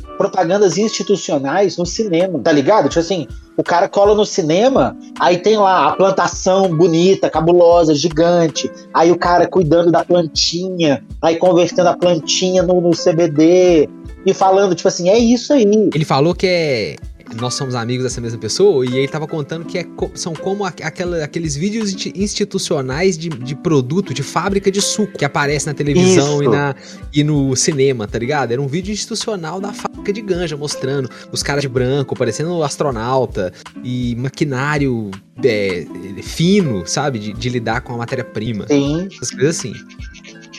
propagandas 0.46 0.78
institucionais 0.78 1.78
no 1.78 1.86
cinema, 1.86 2.40
tá 2.40 2.52
ligado? 2.52 2.88
Tipo 2.88 3.00
assim, 3.00 3.28
o 3.58 3.64
cara 3.64 3.90
cola 3.90 4.14
no 4.14 4.26
cinema, 4.26 4.96
aí 5.20 5.38
tem 5.38 5.58
lá 5.58 5.88
a 5.88 5.96
plantação 5.96 6.70
bonita, 6.76 7.30
cabulosa, 7.30 7.96
gigante, 7.96 8.70
aí 8.94 9.12
o 9.12 9.18
cara 9.18 9.48
cuidando 9.48 9.92
da 9.92 10.06
plantinha, 10.06 11.04
aí 11.22 11.36
convertendo 11.38 11.90
a 11.90 11.98
plantinha 11.98 12.62
no, 12.62 12.80
no 12.80 12.92
CBD, 12.92 13.90
e 14.26 14.34
falando, 14.34 14.76
tipo 14.76 14.88
assim, 14.88 15.10
é 15.10 15.18
isso 15.18 15.54
aí. 15.54 15.66
Ele 15.94 16.06
falou 16.06 16.34
que 16.34 16.48
é, 16.48 16.96
nós 17.40 17.54
somos 17.56 17.76
amigos 17.76 18.04
dessa 18.04 18.22
mesma 18.22 18.38
pessoa, 18.40 18.86
e 18.86 18.96
ele 18.98 19.08
tava 19.08 19.28
contando 19.28 19.66
que 19.66 19.78
é 19.78 19.86
são 20.14 20.34
como 20.34 20.64
aquela- 20.64 21.24
aqueles 21.24 21.56
vídeos 21.56 21.92
insti- 21.94 22.14
institucionais 22.16 23.18
de, 23.18 23.30
de 23.30 23.56
produto, 23.56 24.14
de 24.14 24.22
fábrica 24.24 24.72
de 24.72 24.82
suco, 24.82 25.18
que 25.18 25.26
aparece 25.26 25.66
na 25.66 25.74
televisão 25.74 26.42
e, 26.44 26.48
na, 26.48 26.76
e 27.14 27.24
no 27.24 27.56
cinema, 27.56 28.08
tá 28.08 28.20
ligado? 28.20 28.52
Era 28.52 28.62
um 28.62 28.68
vídeo 28.68 28.92
institucional 28.94 29.60
da 29.60 29.74
fábrica 29.74 30.14
de 30.14 30.22
ganja, 30.22 30.56
mostrando 30.56 31.10
os 31.32 31.42
caras 31.42 31.62
de 31.62 31.68
branco, 31.70 32.16
parecendo 32.16 32.62
astronauta, 32.64 33.52
e 33.84 34.16
maquinário 34.18 35.10
é, 35.44 35.86
fino, 36.24 36.86
sabe? 36.86 37.20
De, 37.20 37.34
de 37.34 37.50
lidar 37.50 37.82
com 37.82 37.94
a 37.94 37.98
matéria-prima. 37.98 38.66
Sim, 38.68 39.08
Essas 39.12 39.32
coisas 39.32 39.58
assim. 39.60 39.74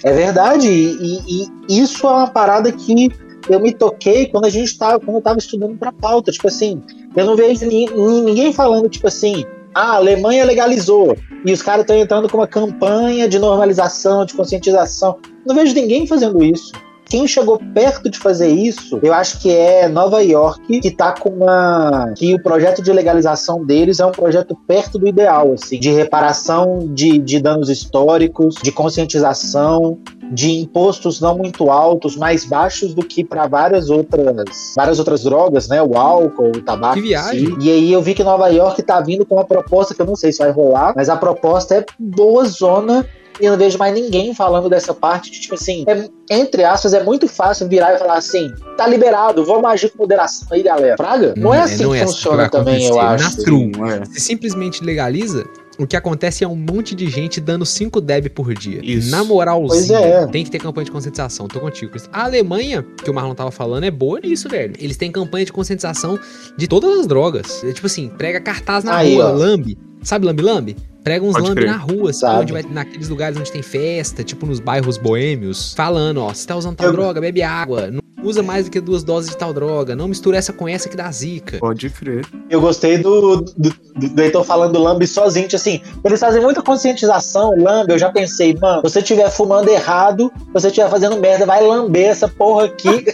é 0.05 0.13
verdade. 0.13 0.69
E- 0.69 1.49
e 1.69 1.83
isso 1.83 2.07
é 2.07 2.11
uma 2.11 2.27
parada 2.29 2.71
que 2.73 3.11
eu 3.49 3.61
me 3.61 3.73
toquei 3.73 4.26
quando 4.26 4.45
a 4.47 4.50
gente 4.50 4.76
tava, 4.79 4.99
quando 5.00 5.17
eu 5.17 5.23
tava 5.23 5.38
estudando 5.38 5.76
pra 5.79 5.93
pauta. 5.93 6.31
Tipo 6.33 6.49
assim, 6.49 6.83
eu 7.17 7.25
não 7.26 7.37
vejo 7.37 7.67
ni- 7.67 7.87
ni- 7.87 8.23
ninguém 8.23 8.53
falando, 8.53 8.88
tipo 8.88 9.07
assim, 9.07 9.45
ah, 9.75 9.93
a 9.93 9.97
Alemanha 9.97 10.45
legalizou. 10.45 11.17
E 11.45 11.53
os 11.53 11.62
caras 11.62 11.83
estão 11.83 11.97
entrando 11.97 12.29
com 12.29 12.38
uma 12.38 12.47
campanha 12.47 13.29
de 13.29 13.38
normalização, 13.38 14.25
de 14.25 14.35
conscientização. 14.35 15.19
Não 15.47 15.55
vejo 15.55 15.75
ninguém 15.75 16.07
fazendo 16.07 16.43
isso. 16.43 16.73
Quem 17.09 17.27
chegou 17.27 17.59
perto 17.73 18.11
de 18.11 18.19
fazer 18.19 18.49
isso, 18.49 18.99
eu 19.03 19.15
acho 19.15 19.41
que 19.41 19.51
é 19.51 19.89
Nova 19.89 20.23
York, 20.23 20.81
que 20.81 20.91
tá 20.91 21.13
com 21.13 21.31
uma. 21.31 22.13
que 22.17 22.35
o 22.35 22.43
projeto 22.43 22.83
de 22.83 22.93
legalização 22.93 23.65
deles 23.65 24.01
é 24.01 24.07
um 24.07 24.13
projeto 24.13 24.57
perto 24.67 24.99
do 24.99 25.07
ideal, 25.07 25.53
assim, 25.53 25.79
de 25.79 25.91
reparação 25.91 26.91
de, 26.93 27.19
de 27.19 27.41
danos 27.41 27.71
históricos, 27.71 28.57
de 28.63 28.73
conscientização, 28.73 29.99
de 30.33 30.51
impostos 30.61 31.21
não 31.21 31.39
muito 31.39 31.71
altos, 31.71 32.17
mais 32.17 32.45
baixos 32.45 32.95
do 32.95 33.05
que 33.05 33.25
para 33.25 33.47
várias 33.47 33.91
outras 33.91 34.75
várias 34.77 34.99
outras 34.99 35.23
drogas, 35.23 35.69
né? 35.69 35.83
O 35.83 35.97
álcool, 35.97 36.51
o 36.51 36.63
tabaco. 36.63 36.95
Que 36.95 37.01
em 37.01 37.03
viagem. 37.03 37.47
si. 37.47 37.57
E 37.61 37.71
aí 37.71 37.93
eu 37.93 38.03
vi 38.03 38.15
que 38.15 38.25
Nova 38.25 38.49
York 38.49 38.83
tá 38.83 39.01
vindo 39.01 39.25
com 39.25 39.37
uma 39.37 39.45
proposta 39.45 39.95
que 39.95 40.03
eu 40.03 40.07
não 40.07 40.17
sei 40.17 40.33
se 40.33 40.39
vai 40.39 40.51
rolar, 40.51 40.93
mas 40.97 41.09
a 41.09 41.17
proposta 41.17 41.77
é 41.77 41.85
boa 41.99 42.45
zona. 42.47 43.07
E 43.40 43.45
eu 43.45 43.52
não 43.52 43.59
vejo 43.59 43.78
mais 43.78 43.95
ninguém 43.95 44.35
falando 44.35 44.69
dessa 44.69 44.95
parte 44.95 45.31
de, 45.31 45.40
tipo 45.40 45.55
assim, 45.55 45.85
é, 45.87 46.09
entre 46.31 46.64
aspas, 46.64 46.95
é 46.95 47.02
muito 47.02 47.28
fácil 47.28 47.69
virar 47.69 47.95
e 47.95 47.99
falar 47.99 48.19
assim, 48.19 48.52
tá 48.76 48.87
liberado, 48.87 49.45
vamos 49.45 49.71
agir 49.71 49.90
com 49.90 49.99
moderação 49.99 50.49
aí, 50.50 50.62
galera. 50.62 50.97
Praga? 50.97 51.35
Não 51.37 51.52
é 51.52 51.61
assim 51.61 51.88
que 51.88 51.99
funciona 51.99 52.37
vai 52.37 52.50
também, 52.50 52.87
eu 52.87 52.99
acho. 52.99 53.25
Na 53.25 53.45
true. 53.45 53.73
Sim, 53.75 53.85
é. 53.85 54.05
Se 54.07 54.21
simplesmente 54.21 54.83
legaliza, 54.83 55.45
o 55.78 55.87
que 55.87 55.97
acontece 55.97 56.43
é 56.43 56.49
um 56.49 56.57
monte 56.57 56.95
de 56.95 57.09
gente 57.09 57.40
dando 57.40 57.66
5 57.66 58.00
deb 58.00 58.28
por 58.31 58.55
dia. 58.55 58.81
Isso. 58.83 59.11
Na 59.11 59.23
moralzinha, 59.23 59.99
é. 59.99 60.26
tem 60.26 60.43
que 60.43 60.50
ter 60.50 60.59
campanha 60.59 60.87
de 60.87 60.90
conscientização. 60.90 61.47
Tô 61.47 61.61
contigo, 61.61 61.90
Chris. 61.93 62.09
A 62.12 62.25
Alemanha, 62.25 62.85
que 63.05 63.11
o 63.11 63.14
Marlon 63.14 63.35
tava 63.35 63.50
falando, 63.50 63.85
é 63.85 63.90
boa 63.90 64.19
nisso, 64.21 64.49
velho. 64.49 64.75
Eles 64.78 64.97
têm 64.97 65.12
campanha 65.12 65.45
de 65.45 65.52
conscientização 65.52 66.19
de 66.57 66.66
todas 66.66 67.00
as 67.00 67.07
drogas. 67.07 67.62
É, 67.62 67.73
tipo 67.73 67.87
assim, 67.87 68.09
prega 68.09 68.40
cartaz 68.40 68.85
na 68.85 68.97
Aí, 68.97 69.14
rua, 69.14 69.31
ó. 69.31 69.33
lambe. 69.33 69.78
Sabe 70.02 70.25
lambe-lambe? 70.25 70.76
Prega 71.07 71.25
uns 71.25 71.37
lambe 71.41 71.65
na 71.65 71.77
rua, 71.77 72.11
assim, 72.11 72.19
Sabe. 72.19 72.41
onde 72.43 72.53
vai, 72.53 72.65
naqueles 72.65 73.09
lugares 73.09 73.39
onde 73.39 73.53
tem 73.53 73.63
festa, 73.63 74.25
tipo 74.25 74.45
nos 74.45 74.59
bairros 74.59 74.99
boêmios, 74.99 75.73
falando, 75.73 76.21
ó, 76.21 76.35
se 76.35 76.45
tá 76.45 76.57
usando 76.57 76.75
tal 76.75 76.89
Eu- 76.89 76.93
droga, 76.93 77.21
bebe 77.21 77.45
água, 77.45 77.93
não 77.93 78.01
usa 78.25 78.43
mais 78.43 78.65
do 78.65 78.73
que 78.73 78.81
duas 78.81 79.05
doses 79.05 79.31
de 79.31 79.37
tal 79.37 79.53
droga, 79.55 79.95
não 79.95 80.09
mistura 80.09 80.37
essa 80.37 80.53
com 80.53 80.67
essa 80.69 80.89
que 80.89 80.97
dá 80.97 81.09
zica. 81.13 81.59
Pode 81.61 81.89
crer. 81.91 82.27
Eu 82.51 82.61
gostei 82.61 82.99
do, 82.99 83.37
do, 83.37 83.73
do 83.95 84.21
Heitor 84.21 84.43
falando 84.43 84.73
do 84.73 84.83
Lambe 84.83 85.07
sozinho, 85.07 85.47
tipo 85.47 85.55
assim, 85.55 85.81
eles 86.05 86.19
fazem 86.19 86.43
muita 86.43 86.61
conscientização, 86.61 87.53
Lambe, 87.57 87.93
eu 87.93 87.99
já 88.01 88.11
pensei, 88.11 88.57
mano, 88.61 88.79
se 88.79 88.83
você 88.95 88.99
estiver 88.99 89.31
fumando 89.31 89.69
errado, 89.69 90.33
se 90.47 90.53
você 90.55 90.67
estiver 90.67 90.91
fazendo 90.91 91.21
merda, 91.21 91.47
vai 91.47 91.63
lamber 91.65 92.07
essa 92.09 92.27
porra 92.27 92.65
aqui. 92.65 92.89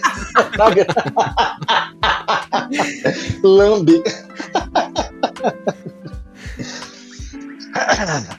Lambe. 3.45 4.03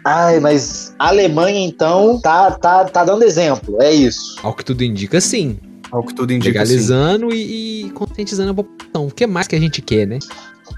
Ai, 0.06 0.40
mas 0.40 0.94
a 1.00 1.10
Alemanha, 1.10 1.66
então, 1.66 2.20
tá, 2.22 2.52
tá, 2.52 2.86
tá 2.86 3.04
dando 3.04 3.24
exemplo, 3.24 3.82
é 3.82 3.92
isso. 3.92 4.40
Ao 4.44 4.54
que 4.54 4.64
tudo 4.64 4.84
indica, 4.84 5.20
sim. 5.20 5.58
Ao 5.92 6.04
que 6.04 6.14
tudo 6.14 6.34
indica. 6.34 6.50
legalizando 6.50 7.34
e, 7.34 7.86
e 7.86 7.90
conscientizando 7.92 8.52
a 8.52 8.54
população. 8.56 9.08
O 9.08 9.12
que 9.12 9.28
mais 9.28 9.48
que 9.48 9.56
a 9.56 9.60
gente 9.60 9.82
quer, 9.82 10.08
né? 10.08 10.20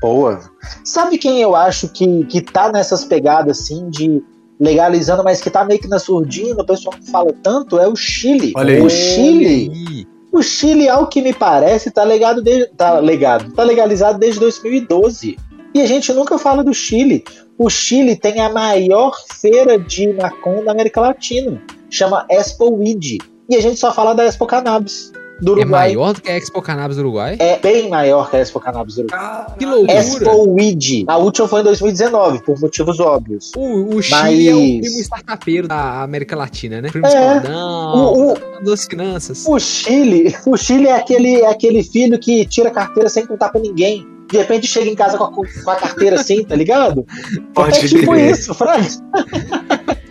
Boa. 0.02 0.42
Sabe 0.84 1.18
quem 1.18 1.42
eu 1.42 1.56
acho 1.56 1.88
que, 1.90 2.26
que 2.26 2.42
tá 2.42 2.72
nessas 2.72 3.06
pegadas 3.06 3.60
assim 3.60 3.90
de 3.90 4.22
legalizando, 4.60 5.24
mas 5.24 5.42
que 5.42 5.50
tá 5.50 5.66
meio 5.66 5.80
que 5.80 5.88
na 5.88 6.00
surdina, 6.00 6.62
o 6.62 6.66
pessoal 6.66 6.96
não 6.98 7.06
fala 7.08 7.34
tanto, 7.44 7.78
é 7.78 7.88
o 7.88 7.96
Chile. 7.96 8.54
Olha 8.56 8.76
aí. 8.76 8.82
O 8.82 8.90
Chile, 8.90 9.72
aí. 9.74 10.08
o 10.32 10.42
Chile, 10.42 10.88
ao 10.88 11.08
que 11.08 11.22
me 11.22 11.34
parece, 11.34 11.92
tá 11.92 12.04
legado 12.04 12.42
desde, 12.42 12.68
tá 12.68 13.00
legado, 13.00 13.52
tá 13.52 13.64
legalizado 13.64 14.18
desde 14.18 14.40
2012. 14.40 15.38
E 15.74 15.82
a 15.82 15.86
gente 15.86 16.14
nunca 16.14 16.38
fala 16.38 16.64
do 16.64 16.74
Chile. 16.74 17.24
O 17.58 17.70
Chile 17.70 18.16
tem 18.16 18.40
a 18.42 18.50
maior 18.50 19.14
feira 19.40 19.80
de 19.80 20.12
maconha 20.14 20.64
da 20.64 20.72
América 20.72 21.00
Latina. 21.02 21.62
Chama 21.90 22.26
Expo 22.30 22.70
Weed. 22.76 23.20
E 23.50 23.56
a 23.56 23.62
gente 23.62 23.80
só 23.80 23.94
fala 23.94 24.14
da 24.14 24.26
Expo 24.26 24.46
Cannabis 24.46 25.12
do 25.42 25.52
É 25.52 25.56
Uruguai. 25.62 25.70
maior 25.90 26.14
do 26.14 26.22
que 26.22 26.30
a 26.32 26.38
Expo 26.38 26.62
Cannabis 26.62 26.98
do 26.98 27.02
Uruguai? 27.04 27.36
É 27.40 27.58
bem 27.60 27.88
maior 27.90 28.30
que 28.30 28.36
a 28.38 28.40
Expo 28.42 28.60
Cannabis 28.60 28.96
do 28.96 29.02
Uruguai. 29.04 29.46
Que 29.58 29.66
loucura! 29.66 29.94
Expo 29.94 30.50
Weed. 30.54 31.06
A 31.08 31.18
última 31.18 31.48
foi 31.48 31.62
em 31.62 31.64
2019, 31.64 32.42
por 32.44 32.60
motivos 32.60 33.00
óbvios. 33.00 33.52
O, 33.56 33.96
o 33.96 34.02
Chile 34.02 34.22
Mas- 34.22 34.48
é 34.48 34.54
o 34.54 34.58
primo 34.82 35.00
startupeiro 35.02 35.68
da 35.68 36.02
América 36.04 36.36
Latina, 36.36 36.82
né? 36.82 36.90
Primo 36.90 37.06
É. 37.08 37.10
escaldão, 37.38 38.34
das 38.66 38.86
finanças. 38.86 39.46
o 39.48 39.58
Chile, 39.60 40.36
o 40.46 40.58
Chile 40.58 40.88
é 40.88 40.94
aquele, 40.96 41.42
é 41.42 41.48
aquele 41.50 41.84
filho 41.84 42.18
que 42.20 42.46
tira 42.46 42.70
carteira 42.72 43.08
sem 43.08 43.26
contar 43.26 43.50
com 43.52 43.60
ninguém. 43.60 44.06
De 44.30 44.38
repente 44.38 44.68
chega 44.68 44.90
em 44.90 44.96
casa 44.96 45.18
com 45.18 45.24
a, 45.26 45.32
com 45.32 45.70
a 45.70 45.76
carteira 45.76 46.20
assim, 46.20 46.44
tá 46.44 46.56
ligado? 46.56 47.06
Pode 47.54 47.78
é 47.78 47.88
tipo 47.88 48.12
crer. 48.12 48.32
isso, 48.32 48.54
Frank. 48.54 48.98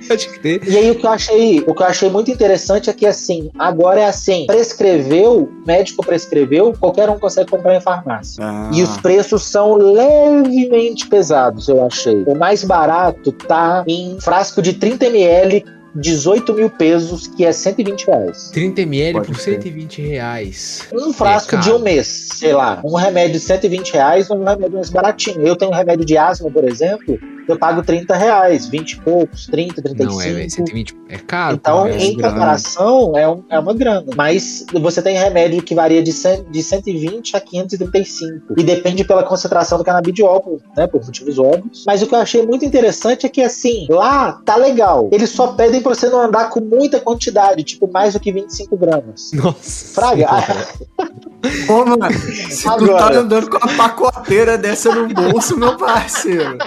Pode 0.07 0.29
ter. 0.41 0.69
E 0.69 0.77
aí 0.77 0.91
o 0.91 0.95
que 0.95 1.07
eu 1.07 1.11
achei, 1.11 1.65
o 1.67 1.75
que 1.75 1.83
eu 1.83 1.87
achei 1.87 2.11
muito 2.11 2.31
interessante 2.31 2.91
é 2.91 2.93
que 2.93 3.07
assim, 3.07 3.51
agora 3.59 4.01
é 4.01 4.07
assim, 4.07 4.47
prescreveu, 4.47 5.51
médico 5.67 6.05
prescreveu, 6.05 6.75
qualquer 6.79 7.09
um 7.09 7.19
consegue 7.19 7.51
comprar 7.51 7.75
em 7.77 7.81
farmácia. 7.81 8.45
Ah, 8.45 8.71
E 8.73 8.83
os 8.83 8.97
preços 8.99 9.45
são 9.45 9.75
levemente 9.75 11.07
pesados, 11.07 11.69
eu 11.69 11.85
achei. 11.85 12.23
O 12.27 12.37
mais 12.37 12.63
barato 12.63 13.33
tá 13.33 13.85
em 13.87 14.19
frasco 14.21 14.61
de 14.61 14.75
30 14.75 15.07
ml, 15.07 15.65
18 15.95 16.53
mil 16.55 16.71
pesos, 16.71 17.27
que 17.27 17.45
é 17.45 17.53
120 17.53 18.07
reais. 18.07 18.51
30ml 18.55 19.13
Pode 19.13 19.27
por 19.29 19.37
crer. 19.39 19.55
120 19.63 20.03
reais. 20.03 20.89
Um 20.93 21.13
frasco 21.13 21.55
É 21.57 21.59
de 21.59 21.71
um 21.71 21.79
mês, 21.79 22.07
sei 22.35 22.53
lá. 22.53 22.81
Um 22.85 22.97
remédio 22.97 23.33
de 23.35 23.41
120 23.41 23.93
reais 23.93 24.31
um 24.31 24.43
remédio 24.45 24.75
mais 24.75 24.91
baratinho. 24.91 25.47
Eu 25.47 25.57
tenho 25.57 25.71
um 25.71 25.75
remédio 25.75 26.05
de 26.05 26.17
asma, 26.17 26.51
por 26.51 26.65
exemplo, 26.65 27.19
eu 27.49 27.59
pago 27.59 27.83
30 27.83 28.15
reais, 28.17 28.67
20 28.67 28.93
e 28.93 29.01
poucos, 29.01 29.47
30, 29.47 29.83
35. 29.83 30.13
Não, 30.13 30.21
é, 30.23 30.33
velho. 30.33 30.51
120 30.51 30.97
é 31.09 31.19
caro. 31.19 31.55
Então, 31.57 31.87
é 31.87 31.97
em 31.97 32.17
grana. 32.17 32.33
comparação, 32.35 33.17
é, 33.17 33.29
um- 33.29 33.45
é 33.51 33.59
uma 33.59 33.75
grana. 33.75 34.07
Mas 34.17 34.65
você 34.73 35.01
tem 35.03 35.17
remédio 35.17 35.63
que 35.63 35.75
varia 35.75 36.03
de, 36.03 36.13
100 36.13 36.45
de 36.51 36.63
120 36.63 37.37
a 37.37 37.41
535. 37.41 38.55
E 38.57 38.63
depende 38.63 39.05
pela 39.05 39.23
concentração 39.23 39.79
do 39.79 39.85
canabidiol, 39.85 40.61
né, 40.77 40.87
por 40.87 41.05
motivos 41.05 41.39
óbvios. 41.39 41.85
Mas 41.87 42.03
o 42.03 42.07
que 42.07 42.15
eu 42.15 42.19
achei 42.19 42.45
muito 42.47 42.65
interessante 42.65 43.27
é 43.27 43.29
que, 43.29 43.43
assim, 43.43 43.87
lá 43.91 44.41
tá 44.45 44.57
legal. 44.57 45.09
Eles 45.13 45.31
só 45.31 45.49
pedem 45.49 45.81
pra 45.83 45.95
você 45.95 46.09
não 46.09 46.21
andar 46.21 46.51
com 46.51 46.61
muita 46.61 47.01
quantidade, 47.01 47.63
tipo 47.63 47.91
mais 47.91 48.15
do 48.15 48.21
que 48.21 48.33
25 48.33 48.77
gramas. 48.77 49.31
Nossa. 49.33 49.95
Fraga, 49.95 50.27
Pô, 51.67 51.85
mano, 51.85 52.09
se 52.51 52.63
tu 52.65 52.71
Agora. 52.71 52.97
tá 53.13 53.19
andando 53.21 53.49
com 53.51 53.57
uma 53.59 53.77
pacoteira 53.77 54.57
dessa 54.59 54.95
no 54.95 55.09
bolso, 55.09 55.57
meu 55.59 55.77
parceiro. 55.77 56.59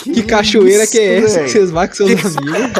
Que 0.00 0.22
cachoeira 0.22 0.86
que 0.86 0.98
é 0.98 1.18
isso, 1.18 1.26
essa 1.26 1.34
que 1.34 1.40
velho? 1.40 1.50
vocês 1.52 1.70
vão 1.70 1.86
com 1.88 1.94
seus 1.94 2.10
amigos? 2.10 2.34
velho? 2.40 2.70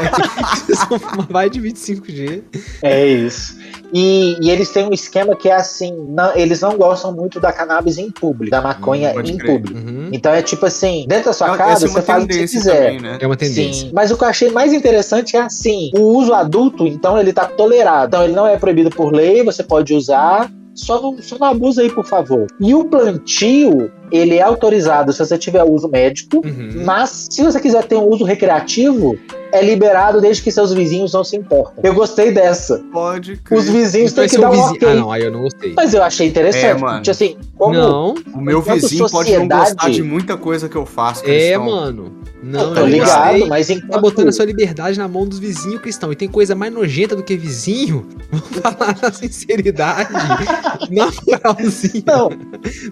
Vocês 0.67 0.79
vão 0.89 0.99
fumar 0.99 1.31
mais 1.31 1.51
de 1.51 1.61
25G. 1.61 2.43
É 2.83 3.07
isso. 3.07 3.57
E, 3.93 4.37
e 4.45 4.51
eles 4.51 4.71
têm 4.71 4.85
um 4.85 4.93
esquema 4.93 5.37
que 5.37 5.49
é 5.49 5.55
assim: 5.55 5.95
não- 6.09 6.35
eles 6.37 6.61
não 6.61 6.77
gostam 6.77 7.13
muito 7.13 7.39
da 7.39 7.53
cannabis 7.53 7.99
em 7.99 8.11
público, 8.11 8.51
da 8.51 8.61
maconha 8.61 9.13
Hum, 9.15 9.21
em 9.21 9.39
crer. 9.39 9.53
público. 9.61 9.79
Uhum. 9.79 10.09
Então 10.13 10.33
é 10.33 10.43
tipo 10.43 10.67
assim: 10.67 11.05
dentro 11.09 11.27
da 11.27 11.33
sua 11.33 11.49
Essa 11.49 11.57
casa, 11.57 11.87
é 11.87 11.89
você 11.89 12.03
faz 12.03 12.25
o 12.25 12.27
que 12.27 12.35
você 12.35 12.57
quiser. 12.57 12.77
também, 12.83 13.01
né? 13.01 13.19
É 13.21 13.27
uma 13.27 13.37
tendência. 13.37 13.87
Sim. 13.87 13.91
Mas 13.95 14.11
o 14.11 14.17
que 14.17 14.25
eu 14.25 14.29
achei 14.29 14.51
mais 14.51 14.73
interessante 14.73 15.37
é 15.37 15.41
assim: 15.43 15.91
o 15.97 16.01
uso 16.19 16.35
adulto, 16.35 16.85
então, 16.87 17.17
ele 17.19 17.33
tá 17.33 17.45
tolerado. 17.45 18.09
Então, 18.09 18.25
ele 18.25 18.35
não 18.35 18.47
é 18.47 18.57
proibido 18.59 18.91
por 18.91 19.13
lei, 19.15 19.45
você 19.45 19.63
pode 19.63 19.95
usar. 19.95 20.51
Só 20.77 21.01
não, 21.01 21.21
só 21.21 21.39
não 21.39 21.49
abusa 21.49 21.83
aí, 21.83 21.91
por 21.91 22.05
favor. 22.05 22.47
E 22.61 22.75
o 22.75 22.85
plantio, 22.85 23.91
ele 24.11 24.37
é 24.37 24.43
autorizado 24.43 25.13
se 25.13 25.19
você 25.19 25.37
tiver 25.39 25.63
uso 25.65 25.89
médico. 25.89 26.39
Uhum. 26.45 26.83
Mas, 26.85 27.29
se 27.31 27.43
você 27.43 27.61
quiser 27.61 27.85
ter 27.85 27.97
um 27.97 28.09
uso 28.09 28.25
recreativo, 28.25 29.19
é 29.53 29.63
liberado 29.65 30.21
desde 30.21 30.43
que 30.43 30.51
seus 30.51 30.73
vizinhos 30.73 31.13
não 31.13 31.25
se 31.25 31.37
importam. 31.37 31.83
Eu 31.83 31.95
gostei 31.95 32.33
dessa. 32.33 32.83
Pode 32.93 33.37
crer. 33.39 33.59
Os 33.59 33.69
vizinhos 33.69 34.13
têm 34.13 34.29
que 34.29 34.37
é 34.37 34.41
dar 34.41 34.49
um 34.49 34.53
vizinho- 34.53 34.71
ok. 34.75 34.89
Ah, 34.89 34.95
não, 34.95 35.11
aí 35.13 35.23
eu 35.23 35.31
não 35.33 35.41
gostei. 35.43 35.73
Mas 35.75 35.95
eu 35.95 36.03
achei 36.03 36.27
interessante. 36.29 36.65
É, 36.65 36.75
mano. 36.75 37.03
Tipo 37.03 37.11
assim, 37.13 37.37
como 37.57 37.75
Não, 37.75 38.15
O 38.35 38.41
meu 38.41 38.61
vizinho 38.61 39.09
pode 39.09 39.33
não 39.33 39.47
gostar 39.49 39.65
sociedade- 39.67 39.95
de 39.95 40.03
muita 40.03 40.37
coisa 40.37 40.69
que 40.69 40.77
eu 40.77 40.85
faço, 40.85 41.23
é, 41.23 41.25
Cristão. 41.25 41.65
mano. 41.67 42.13
Não, 42.43 42.61
eu 42.61 42.67
tô 42.69 42.75
eu 42.75 42.81
não 42.83 42.89
ligado, 42.89 43.31
gostei. 43.33 43.49
mas 43.49 43.67
Tá 43.67 43.73
enquanto... 43.75 44.01
botando 44.03 44.29
a 44.29 44.33
sua 44.33 44.45
liberdade 44.45 44.99
na 44.99 45.09
mão 45.09 45.27
dos 45.27 45.39
vizinhos 45.39 45.81
cristãos. 45.81 46.13
E 46.13 46.17
tem 46.17 46.29
coisa 46.29 46.55
mais 46.55 46.73
nojenta 46.73 47.17
do 47.17 47.23
que 47.23 47.37
vizinho? 47.37 48.07
Vamos 48.31 48.49
falar 48.61 48.97
na 49.03 49.11
sinceridade. 49.13 50.13
na 50.91 51.11
moralzinha. 51.27 52.05
Não, 52.07 52.31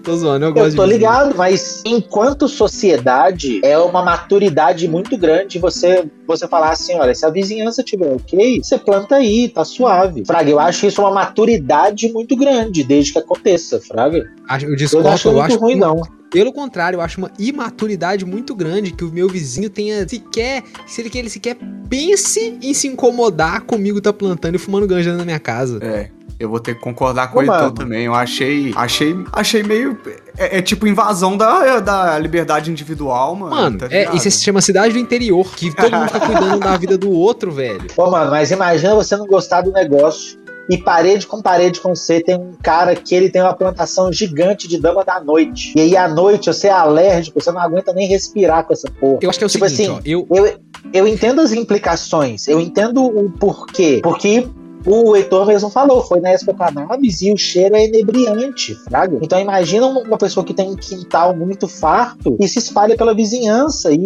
Tô 0.03 0.15
zoando, 0.17 0.45
eu 0.45 0.53
gosto 0.53 0.69
eu 0.71 0.75
tô 0.75 0.83
de 0.85 0.93
vizinho. 0.93 1.04
Ligado, 1.09 1.35
mas 1.35 1.81
enquanto 1.85 2.47
sociedade, 2.47 3.59
é 3.63 3.77
uma 3.77 4.03
maturidade 4.03 4.87
muito 4.87 5.17
grande 5.17 5.59
você, 5.59 6.05
você 6.27 6.47
falar 6.47 6.71
assim, 6.71 6.95
olha, 6.95 7.13
se 7.13 7.25
a 7.25 7.29
vizinhança 7.29 7.83
tiver 7.83 8.13
ok, 8.13 8.61
você 8.63 8.77
planta 8.77 9.15
aí, 9.15 9.49
tá 9.49 9.63
suave. 9.63 10.23
Fraga, 10.25 10.49
eu 10.49 10.59
acho 10.59 10.85
isso 10.87 11.01
uma 11.01 11.11
maturidade 11.11 12.11
muito 12.11 12.35
grande, 12.35 12.83
desde 12.83 13.13
que 13.13 13.19
aconteça, 13.19 13.79
Fraga. 13.79 14.23
Acho- 14.49 14.65
Eu 14.65 14.69
Eu 14.69 14.71
não 14.71 14.77
discordo, 14.77 15.07
acho 15.09 15.27
eu 15.27 15.33
muito 15.33 15.45
acho 15.45 15.59
ruim, 15.59 15.75
não. 15.75 16.01
Pelo 16.31 16.51
contrário, 16.51 16.97
eu 16.97 17.01
acho 17.01 17.17
uma 17.19 17.31
imaturidade 17.39 18.25
muito 18.25 18.53
grande 18.53 18.91
que 18.91 19.05
o 19.05 19.11
meu 19.11 19.29
vizinho 19.29 19.69
tenha 19.69 20.07
sequer, 20.07 20.63
se 20.85 21.01
ele, 21.01 21.09
que 21.09 21.17
ele 21.17 21.29
sequer 21.29 21.55
pense 21.89 22.57
em 22.61 22.73
se 22.73 22.87
incomodar 22.87 23.61
comigo 23.61 24.01
tá 24.01 24.11
plantando 24.11 24.55
e 24.55 24.57
fumando 24.57 24.85
ganja 24.87 25.13
na 25.15 25.23
minha 25.23 25.39
casa. 25.39 25.79
É. 25.81 26.09
Eu 26.39 26.49
vou 26.49 26.59
ter 26.59 26.75
que 26.75 26.81
concordar 26.81 27.31
com 27.31 27.39
Ô, 27.39 27.41
ele 27.41 27.49
mano. 27.49 27.71
também. 27.71 28.05
Eu 28.05 28.13
achei. 28.13 28.73
Achei. 28.75 29.15
Achei 29.31 29.63
meio. 29.63 29.97
É, 30.37 30.57
é 30.57 30.61
tipo 30.61 30.85
invasão 30.85 31.37
da, 31.37 31.79
da 31.79 32.19
liberdade 32.19 32.69
individual, 32.69 33.35
mano. 33.35 33.55
Mano, 33.55 33.77
tá 33.79 33.87
é, 33.89 34.13
isso 34.13 34.29
se 34.29 34.43
chama 34.43 34.61
cidade 34.61 34.93
do 34.93 34.99
interior, 34.99 35.45
que 35.55 35.73
todo 35.73 35.95
mundo 35.95 36.07
fica 36.07 36.19
cuidando 36.19 36.59
da 36.59 36.77
vida 36.77 36.97
do 36.97 37.09
outro, 37.11 37.51
velho. 37.51 37.87
Pô, 37.95 38.09
mano, 38.11 38.31
mas 38.31 38.51
imagina 38.51 38.95
você 38.95 39.15
não 39.15 39.25
gostar 39.25 39.61
do 39.61 39.71
negócio 39.71 40.37
e 40.69 40.77
parede 40.77 41.27
com 41.27 41.41
parede 41.41 41.79
com 41.79 41.95
você 41.95 42.21
tem 42.21 42.35
um 42.35 42.53
cara 42.61 42.95
que 42.95 43.13
ele 43.13 43.29
tem 43.29 43.41
uma 43.41 43.53
plantação 43.53 44.11
gigante 44.11 44.67
de 44.67 44.79
dama 44.79 45.03
da 45.03 45.19
noite. 45.19 45.73
E 45.75 45.81
aí 45.81 45.95
à 45.95 46.07
noite 46.07 46.47
você 46.47 46.67
é 46.67 46.71
alérgico, 46.71 47.41
você 47.41 47.51
não 47.51 47.61
aguenta 47.61 47.93
nem 47.93 48.07
respirar 48.07 48.65
com 48.65 48.73
essa 48.73 48.89
porra. 48.89 49.19
Eu 49.21 49.29
acho 49.29 49.37
que 49.37 49.45
é 49.45 49.47
o 49.47 49.49
Tipo 49.49 49.69
seguinte, 49.69 49.91
assim, 49.91 49.99
ó, 49.99 50.01
eu, 50.03 50.27
Eu, 50.29 50.59
eu 50.91 51.07
entendo 51.07 51.39
as 51.41 51.51
implicações, 51.51 52.47
eu 52.47 52.59
entendo 52.59 53.05
o 53.05 53.29
porquê. 53.29 53.99
Porque 54.01 54.47
o 54.85 55.15
Heitor 55.15 55.45
mesmo 55.45 55.69
falou, 55.69 56.03
foi 56.03 56.19
na 56.19 56.31
Expo 56.33 56.53
Cannabis 56.53 57.21
e 57.21 57.31
o 57.33 57.37
cheiro 57.37 57.75
é 57.75 57.85
inebriante, 57.85 58.75
fraga. 58.75 59.17
Então 59.21 59.39
imagina 59.39 59.85
uma 59.87 60.17
pessoa 60.17 60.45
que 60.45 60.53
tem 60.53 60.69
um 60.69 60.75
quintal 60.75 61.35
muito 61.35 61.67
farto 61.67 62.35
e 62.39 62.47
se 62.47 62.59
espalha 62.59 62.95
pela 62.95 63.13
vizinhança 63.13 63.91
e, 63.91 64.05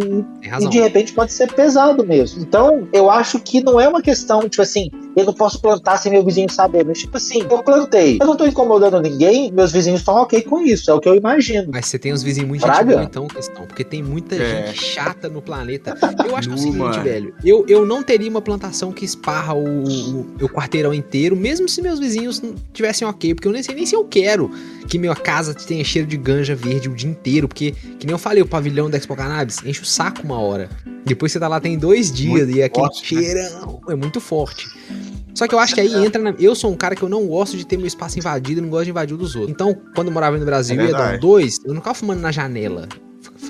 e 0.61 0.67
de 0.69 0.79
repente 0.79 1.13
pode 1.13 1.31
ser 1.33 1.51
pesado 1.53 2.05
mesmo. 2.05 2.41
Então 2.41 2.87
eu 2.93 3.09
acho 3.09 3.39
que 3.39 3.61
não 3.61 3.79
é 3.79 3.87
uma 3.87 4.01
questão, 4.01 4.47
tipo 4.47 4.61
assim, 4.61 4.89
eu 5.15 5.25
não 5.25 5.33
posso 5.33 5.61
plantar 5.61 5.97
sem 5.97 6.11
meu 6.11 6.23
vizinho 6.23 6.49
saber. 6.49 6.85
Mas 6.85 6.99
tipo 6.99 7.17
assim, 7.17 7.45
eu 7.49 7.61
plantei, 7.63 8.17
eu 8.21 8.25
não 8.25 8.35
tô 8.35 8.45
incomodando 8.45 8.99
ninguém, 9.01 9.51
meus 9.51 9.71
vizinhos 9.71 9.99
estão 10.01 10.15
ok 10.15 10.41
com 10.43 10.59
isso, 10.61 10.89
é 10.89 10.93
o 10.93 10.99
que 10.99 11.09
eu 11.09 11.15
imagino. 11.15 11.69
Mas 11.71 11.87
você 11.87 11.99
tem 11.99 12.13
uns 12.13 12.23
vizinhos 12.23 12.47
muito 12.49 12.61
Fraga? 12.61 12.79
gente 12.79 12.93
boa, 12.93 13.03
então, 13.03 13.27
questão. 13.27 13.65
Porque 13.65 13.83
tem 13.83 14.01
muita 14.01 14.35
É. 14.35 14.67
gente 14.67 14.83
chata 14.83 15.27
no 15.29 15.41
planeta. 15.41 15.97
Eu 16.25 16.35
acho 16.35 16.47
que 16.47 16.53
é 16.53 16.57
o 16.57 16.61
seguinte, 16.61 16.99
velho. 16.99 17.33
Eu, 17.43 17.65
eu 17.67 17.85
não 17.85 18.01
teria 18.03 18.29
uma 18.29 18.41
plantação 18.41 18.91
que 18.91 19.03
esparra 19.05 19.53
o, 19.53 19.63
o, 19.83 20.25
o 20.41 20.49
quarteirão 20.69 20.93
inteiro, 20.93 21.35
mesmo 21.35 21.67
se 21.67 21.81
meus 21.81 21.99
vizinhos 21.99 22.41
tivessem 22.71 23.07
ok. 23.07 23.33
Porque 23.33 23.47
eu 23.47 23.51
nem 23.51 23.63
sei 23.63 23.73
nem 23.75 23.85
se 23.85 23.95
eu 23.95 24.05
quero 24.05 24.51
que 24.87 24.99
minha 24.99 25.15
casa 25.15 25.53
tenha 25.53 25.83
cheiro 25.83 26.07
de 26.07 26.15
ganja 26.15 26.55
verde 26.55 26.87
o 26.87 26.93
dia 26.93 27.09
inteiro. 27.09 27.47
Porque, 27.47 27.71
que 27.71 28.05
nem 28.05 28.13
eu 28.13 28.19
falei, 28.19 28.43
o 28.43 28.45
pavilhão 28.45 28.89
da 28.89 28.97
Expo 28.97 29.15
Cannabis 29.15 29.57
enche 29.65 29.81
o 29.81 29.85
saco 29.85 30.21
uma 30.23 30.39
hora. 30.39 30.69
Depois 31.03 31.31
você 31.31 31.39
tá 31.39 31.47
lá 31.47 31.59
tem 31.59 31.77
dois 31.77 32.11
dias 32.11 32.45
Muito 32.45 32.57
e 32.57 32.63
aquele 32.63 32.85
forte, 32.85 33.15
né? 33.15 33.21
cheirão 33.21 33.81
é 33.89 33.95
muito 33.95 34.21
forte. 34.21 34.67
Só 35.33 35.47
que 35.47 35.55
eu 35.55 35.59
acho 35.59 35.73
que 35.73 35.81
aí 35.81 36.05
entra 36.05 36.21
na. 36.21 36.31
Eu 36.39 36.53
sou 36.53 36.71
um 36.71 36.75
cara 36.75 36.95
que 36.95 37.01
eu 37.01 37.09
não 37.09 37.25
gosto 37.25 37.57
de 37.57 37.65
ter 37.65 37.77
meu 37.77 37.87
espaço 37.87 38.19
invadido, 38.19 38.61
não 38.61 38.69
gosto 38.69 38.85
de 38.85 38.91
invadir 38.91 39.13
o 39.13 39.17
dos 39.17 39.35
outros. 39.35 39.51
Então, 39.51 39.75
quando 39.95 40.07
eu 40.07 40.13
morava 40.13 40.37
no 40.37 40.45
Brasil 40.45 40.79
É 40.79 40.85
ia 40.85 40.91
dar 40.91 41.15
um 41.15 41.19
dois, 41.19 41.59
eu 41.63 41.73
não 41.73 41.81
ficava 41.81 41.95
fumando 41.95 42.19
na 42.19 42.31
janela. 42.31 42.87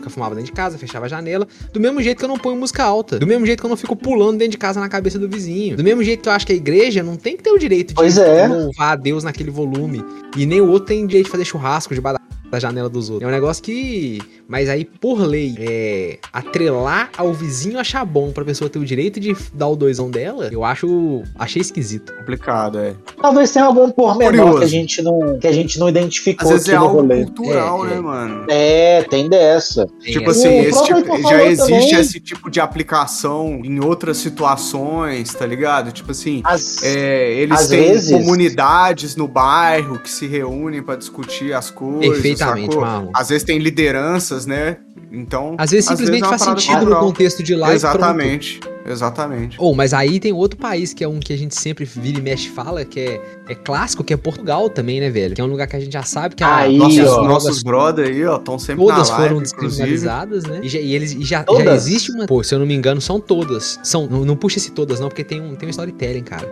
Fumava 0.07 0.35
dentro 0.35 0.51
de 0.51 0.55
casa, 0.55 0.77
fechava 0.77 1.05
a 1.05 1.09
janela. 1.09 1.47
Do 1.73 1.79
mesmo 1.79 1.99
jeito 2.01 2.19
que 2.19 2.23
eu 2.25 2.29
não 2.29 2.37
ponho 2.37 2.55
música 2.55 2.83
alta. 2.83 3.17
Do 3.17 3.25
mesmo 3.25 3.45
jeito 3.45 3.59
que 3.59 3.65
eu 3.65 3.69
não 3.69 3.75
fico 3.77 3.95
pulando 3.95 4.37
dentro 4.37 4.51
de 4.51 4.57
casa 4.57 4.79
na 4.79 4.87
cabeça 4.87 5.17
do 5.17 5.27
vizinho. 5.27 5.75
Do 5.75 5.83
mesmo 5.83 6.03
jeito 6.03 6.21
que 6.21 6.29
eu 6.29 6.33
acho 6.33 6.45
que 6.45 6.53
a 6.53 6.55
igreja 6.55 7.01
não 7.01 7.15
tem 7.17 7.35
que 7.35 7.41
ter 7.43 7.49
o 7.51 7.57
direito 7.57 7.89
de 7.89 7.93
Pois 7.95 8.17
é. 8.17 8.47
louvar 8.47 8.93
a 8.93 8.95
Deus 8.95 9.23
naquele 9.23 9.49
volume. 9.49 10.03
E 10.37 10.45
nem 10.45 10.61
o 10.61 10.69
outro 10.69 10.85
tem 10.87 11.05
direito 11.07 11.25
de 11.25 11.31
fazer 11.31 11.45
churrasco 11.45 11.93
debaixo 11.95 12.17
da- 12.18 12.18
da 12.51 12.59
janela 12.59 12.89
dos 12.89 13.09
outros. 13.09 13.25
É 13.27 13.31
um 13.31 13.33
negócio 13.35 13.61
que. 13.63 14.19
Mas 14.47 14.67
aí, 14.67 14.83
por 14.83 15.19
lei, 15.21 15.55
é. 15.59 16.17
Atrelar 16.33 17.09
ao 17.17 17.31
vizinho 17.33 17.77
achar 17.79 18.03
bom 18.05 18.31
pra 18.31 18.43
pessoa 18.43 18.69
ter 18.69 18.79
o 18.79 18.85
direito 18.85 19.19
de 19.19 19.35
dar 19.53 19.67
o 19.67 19.75
doisão 19.75 20.09
dela, 20.09 20.49
eu 20.51 20.63
acho. 20.63 21.21
Achei 21.37 21.61
esquisito. 21.61 22.13
Complicado, 22.13 22.79
é. 22.79 22.95
Talvez 23.21 23.51
tenha 23.51 23.65
algum 23.65 23.89
pormenor 23.91 24.31
Curioso. 24.33 24.57
que 24.59 24.63
a 24.65 24.67
gente 24.67 25.01
não 25.01 25.39
que 25.39 25.47
a 25.47 25.51
gente 25.51 25.77
não 25.79 25.87
Às 25.87 25.91
identificou 25.91 26.49
vezes 26.49 26.65
aqui 26.67 26.75
é 26.75 26.79
no 26.79 26.85
algo 26.85 27.01
rolê. 27.01 27.25
cultural, 27.25 27.85
É, 27.85 27.89
né, 27.89 27.95
é. 27.95 27.99
mano? 28.01 28.45
É, 28.49 29.03
tem 29.03 29.29
dessa. 29.29 29.87
Tipo 30.01 30.29
É, 30.29 30.31
assim, 30.31 30.57
esse 30.59 30.83
tipo- 30.83 31.21
já 31.29 31.43
existe 31.45 31.67
também. 31.67 31.95
esse 31.95 32.19
tipo 32.19 32.49
de 32.49 32.59
aplicação 32.59 33.61
em 33.63 33.79
outras 33.83 34.17
situações, 34.17 35.33
tá 35.33 35.45
ligado? 35.45 35.91
Tipo 35.91 36.11
assim, 36.11 36.41
As, 36.43 36.81
é, 36.83 37.33
eles 37.33 37.59
Às 37.61 37.67
têm 37.67 37.79
vezes- 37.89 38.11
comunidades 38.11 39.15
no 39.15 39.27
bairro 39.27 39.99
que 39.99 40.09
se 40.09 40.25
reúnem 40.27 40.81
pra 40.81 40.95
discutir 40.95 41.53
as 41.53 41.69
coisas. 41.69 42.17
Perfeitamente, 42.39 42.73
sacou? 42.73 42.81
Marlon. 42.87 43.11
Às 43.13 43.29
vezes 43.29 43.43
tem 43.43 43.59
lideranças, 43.59 44.45
né? 44.45 44.77
Então. 45.11 45.55
Às 45.57 45.71
vezes 45.71 45.85
simplesmente 45.85 46.23
é 46.23 46.27
uma 46.27 46.37
faz 46.37 46.59
sentido 46.59 46.85
no 46.85 46.95
contexto 46.97 47.41
de 47.43 47.55
lá 47.55 47.71
e. 47.71 47.75
Exatamente. 47.75 48.59
Exatamente. 48.87 49.55
Ou, 49.59 49.75
mas 49.75 49.93
aí 49.93 50.19
tem 50.19 50.33
outro 50.33 50.57
país 50.57 50.93
que 50.93 51.03
é 51.03 51.07
um 51.07 51.19
que 51.19 51.31
a 51.31 51.37
gente 51.37 51.53
sempre 51.55 51.85
vira 51.85 52.17
e 52.17 52.21
mexe 52.21 52.47
e 52.47 52.51
fala, 52.51 52.83
que 52.83 52.99
é, 52.99 53.21
é 53.47 53.53
clássico, 53.53 54.03
que 54.03 54.11
é 54.13 54.17
Portugal 54.17 54.67
também, 54.67 54.99
né, 54.99 55.11
velho? 55.11 55.35
Que 55.35 55.41
é 55.41 55.43
um 55.43 55.47
lugar 55.47 55.67
que 55.67 55.75
a 55.75 55.79
gente 55.79 55.93
já 55.93 56.01
sabe 56.01 56.33
que 56.33 56.43
a- 56.43 56.55
Aí, 56.57 56.77
Nossos, 56.77 57.07
ó. 57.07 57.23
nossos 57.23 57.61
brother 57.63 58.07
aí, 58.07 58.25
ó, 58.25 58.37
estão 58.37 58.57
sempre 58.57 58.83
todas 58.83 59.09
na 59.09 59.17
live, 59.17 59.27
foram 59.35 59.41
inclusive. 59.45 59.67
descriminalizadas, 59.67 60.43
né? 60.45 60.59
E, 60.63 60.69
já, 60.69 60.79
e 60.79 60.95
eles 60.95 61.11
e 61.13 61.23
já, 61.23 61.45
já 61.47 61.75
existe 61.75 62.11
uma. 62.11 62.25
Pô, 62.25 62.41
se 62.43 62.55
eu 62.55 62.59
não 62.59 62.65
me 62.65 62.73
engano, 62.73 62.99
são 62.99 63.19
todas. 63.19 63.79
São, 63.83 64.07
não, 64.07 64.25
não 64.25 64.35
puxa 64.35 64.57
esse 64.57 64.71
todas, 64.71 64.99
não, 64.99 65.07
porque 65.07 65.23
tem 65.23 65.39
um, 65.39 65.53
tem 65.55 65.67
um 65.67 65.69
storytelling, 65.69 66.23
cara. 66.23 66.51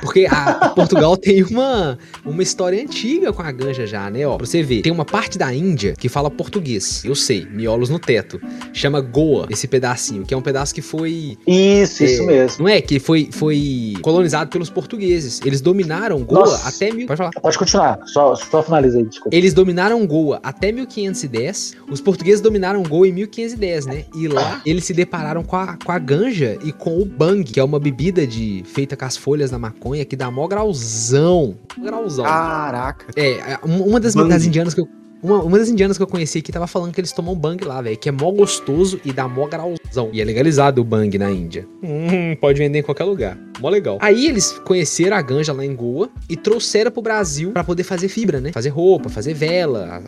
Porque 0.00 0.26
a, 0.30 0.70
Portugal 0.70 1.16
tem 1.16 1.42
uma, 1.44 1.98
uma 2.24 2.42
história 2.42 2.80
antiga 2.80 3.32
com 3.32 3.42
a 3.42 3.50
ganja 3.50 3.86
já, 3.86 4.08
né? 4.10 4.26
Ó, 4.26 4.36
pra 4.36 4.46
você 4.46 4.62
ver, 4.62 4.82
tem 4.82 4.92
uma 4.92 5.04
parte 5.04 5.38
da 5.38 5.52
Índia 5.52 5.94
que 5.98 6.08
fala 6.08 6.30
português. 6.30 7.04
Eu 7.04 7.14
sei, 7.14 7.46
miolos 7.46 7.88
no 7.88 7.98
teto. 7.98 8.40
Chama 8.72 9.00
Goa, 9.00 9.46
esse 9.50 9.66
pedacinho, 9.66 10.24
que 10.24 10.34
é 10.34 10.36
um 10.36 10.42
pedaço 10.42 10.74
que 10.74 10.82
foi 10.82 11.36
Isso, 11.46 12.04
isso 12.04 12.22
É, 12.22 12.26
mesmo. 12.26 12.64
Não 12.64 12.68
é? 12.68 12.80
Que 12.80 12.98
foi, 12.98 13.28
foi 13.32 13.94
colonizado 14.02 14.50
pelos 14.50 14.70
portugueses. 14.70 15.40
Eles 15.44 15.60
dominaram 15.60 16.22
Goa 16.22 16.40
Nossa. 16.40 16.68
até 16.68 16.92
mil. 16.92 17.06
Pode 17.06 17.18
falar. 17.18 17.30
Pode 17.40 17.58
continuar, 17.58 17.98
só, 18.06 18.34
só 18.36 18.62
finaliza 18.62 18.98
aí, 18.98 19.04
desculpa. 19.04 19.36
Eles 19.36 19.54
dominaram 19.54 20.06
Goa 20.06 20.38
até 20.42 20.70
1510. 20.70 21.76
Os 21.90 22.00
portugueses 22.00 22.40
dominaram 22.40 22.82
Goa 22.82 23.08
em 23.08 23.12
1510, 23.12 23.86
né? 23.86 24.04
E 24.14 24.28
lá 24.28 24.60
eles 24.64 24.84
se 24.84 24.92
depararam 24.92 25.42
com 25.42 25.56
a, 25.56 25.76
com 25.82 25.92
a 25.92 25.98
ganja 25.98 26.58
e 26.62 26.72
com 26.72 26.98
o 27.00 27.04
bang, 27.04 27.42
que 27.44 27.58
é 27.58 27.64
uma 27.64 27.78
bebida 27.80 28.26
de 28.26 28.62
feita 28.66 28.96
com 28.96 29.04
as 29.04 29.16
folhas 29.16 29.50
da 29.50 29.58
maconha 29.58 29.77
que 30.04 30.16
dá 30.16 30.30
mó 30.30 30.46
grauzão. 30.46 31.56
Grauzão. 31.78 32.24
Caraca. 32.24 33.06
É, 33.16 33.52
é, 33.52 33.58
uma 33.62 34.00
das, 34.00 34.14
das 34.14 34.44
indianas 34.44 34.74
que 34.74 34.80
eu. 34.80 34.88
Uma, 35.22 35.42
uma 35.42 35.58
das 35.58 35.68
indianas 35.68 35.96
que 35.96 36.02
eu 36.02 36.06
conheci 36.06 36.38
aqui 36.38 36.52
tava 36.52 36.66
falando 36.66 36.92
que 36.92 37.00
eles 37.00 37.12
tomam 37.12 37.34
bang 37.34 37.64
lá, 37.64 37.82
velho. 37.82 37.96
Que 37.96 38.08
é 38.08 38.12
mó 38.12 38.30
gostoso 38.30 39.00
e 39.04 39.12
dá 39.12 39.26
mó 39.26 39.46
grauzão. 39.46 40.10
E 40.12 40.20
é 40.20 40.24
legalizado 40.24 40.80
o 40.80 40.84
bang 40.84 41.18
na 41.18 41.30
Índia. 41.30 41.66
Hum, 41.82 42.36
pode 42.40 42.58
vender 42.58 42.78
em 42.78 42.82
qualquer 42.82 43.04
lugar. 43.04 43.36
Mó 43.60 43.68
legal. 43.68 43.98
Aí 44.00 44.26
eles 44.26 44.52
conheceram 44.64 45.16
a 45.16 45.22
ganja 45.22 45.52
lá 45.52 45.64
em 45.64 45.74
Goa 45.74 46.08
e 46.28 46.36
trouxeram 46.36 46.90
pro 46.90 47.02
Brasil 47.02 47.50
pra 47.50 47.64
poder 47.64 47.82
fazer 47.82 48.08
fibra, 48.08 48.40
né? 48.40 48.52
Fazer 48.52 48.68
roupa, 48.68 49.08
fazer 49.08 49.34
vela. 49.34 50.02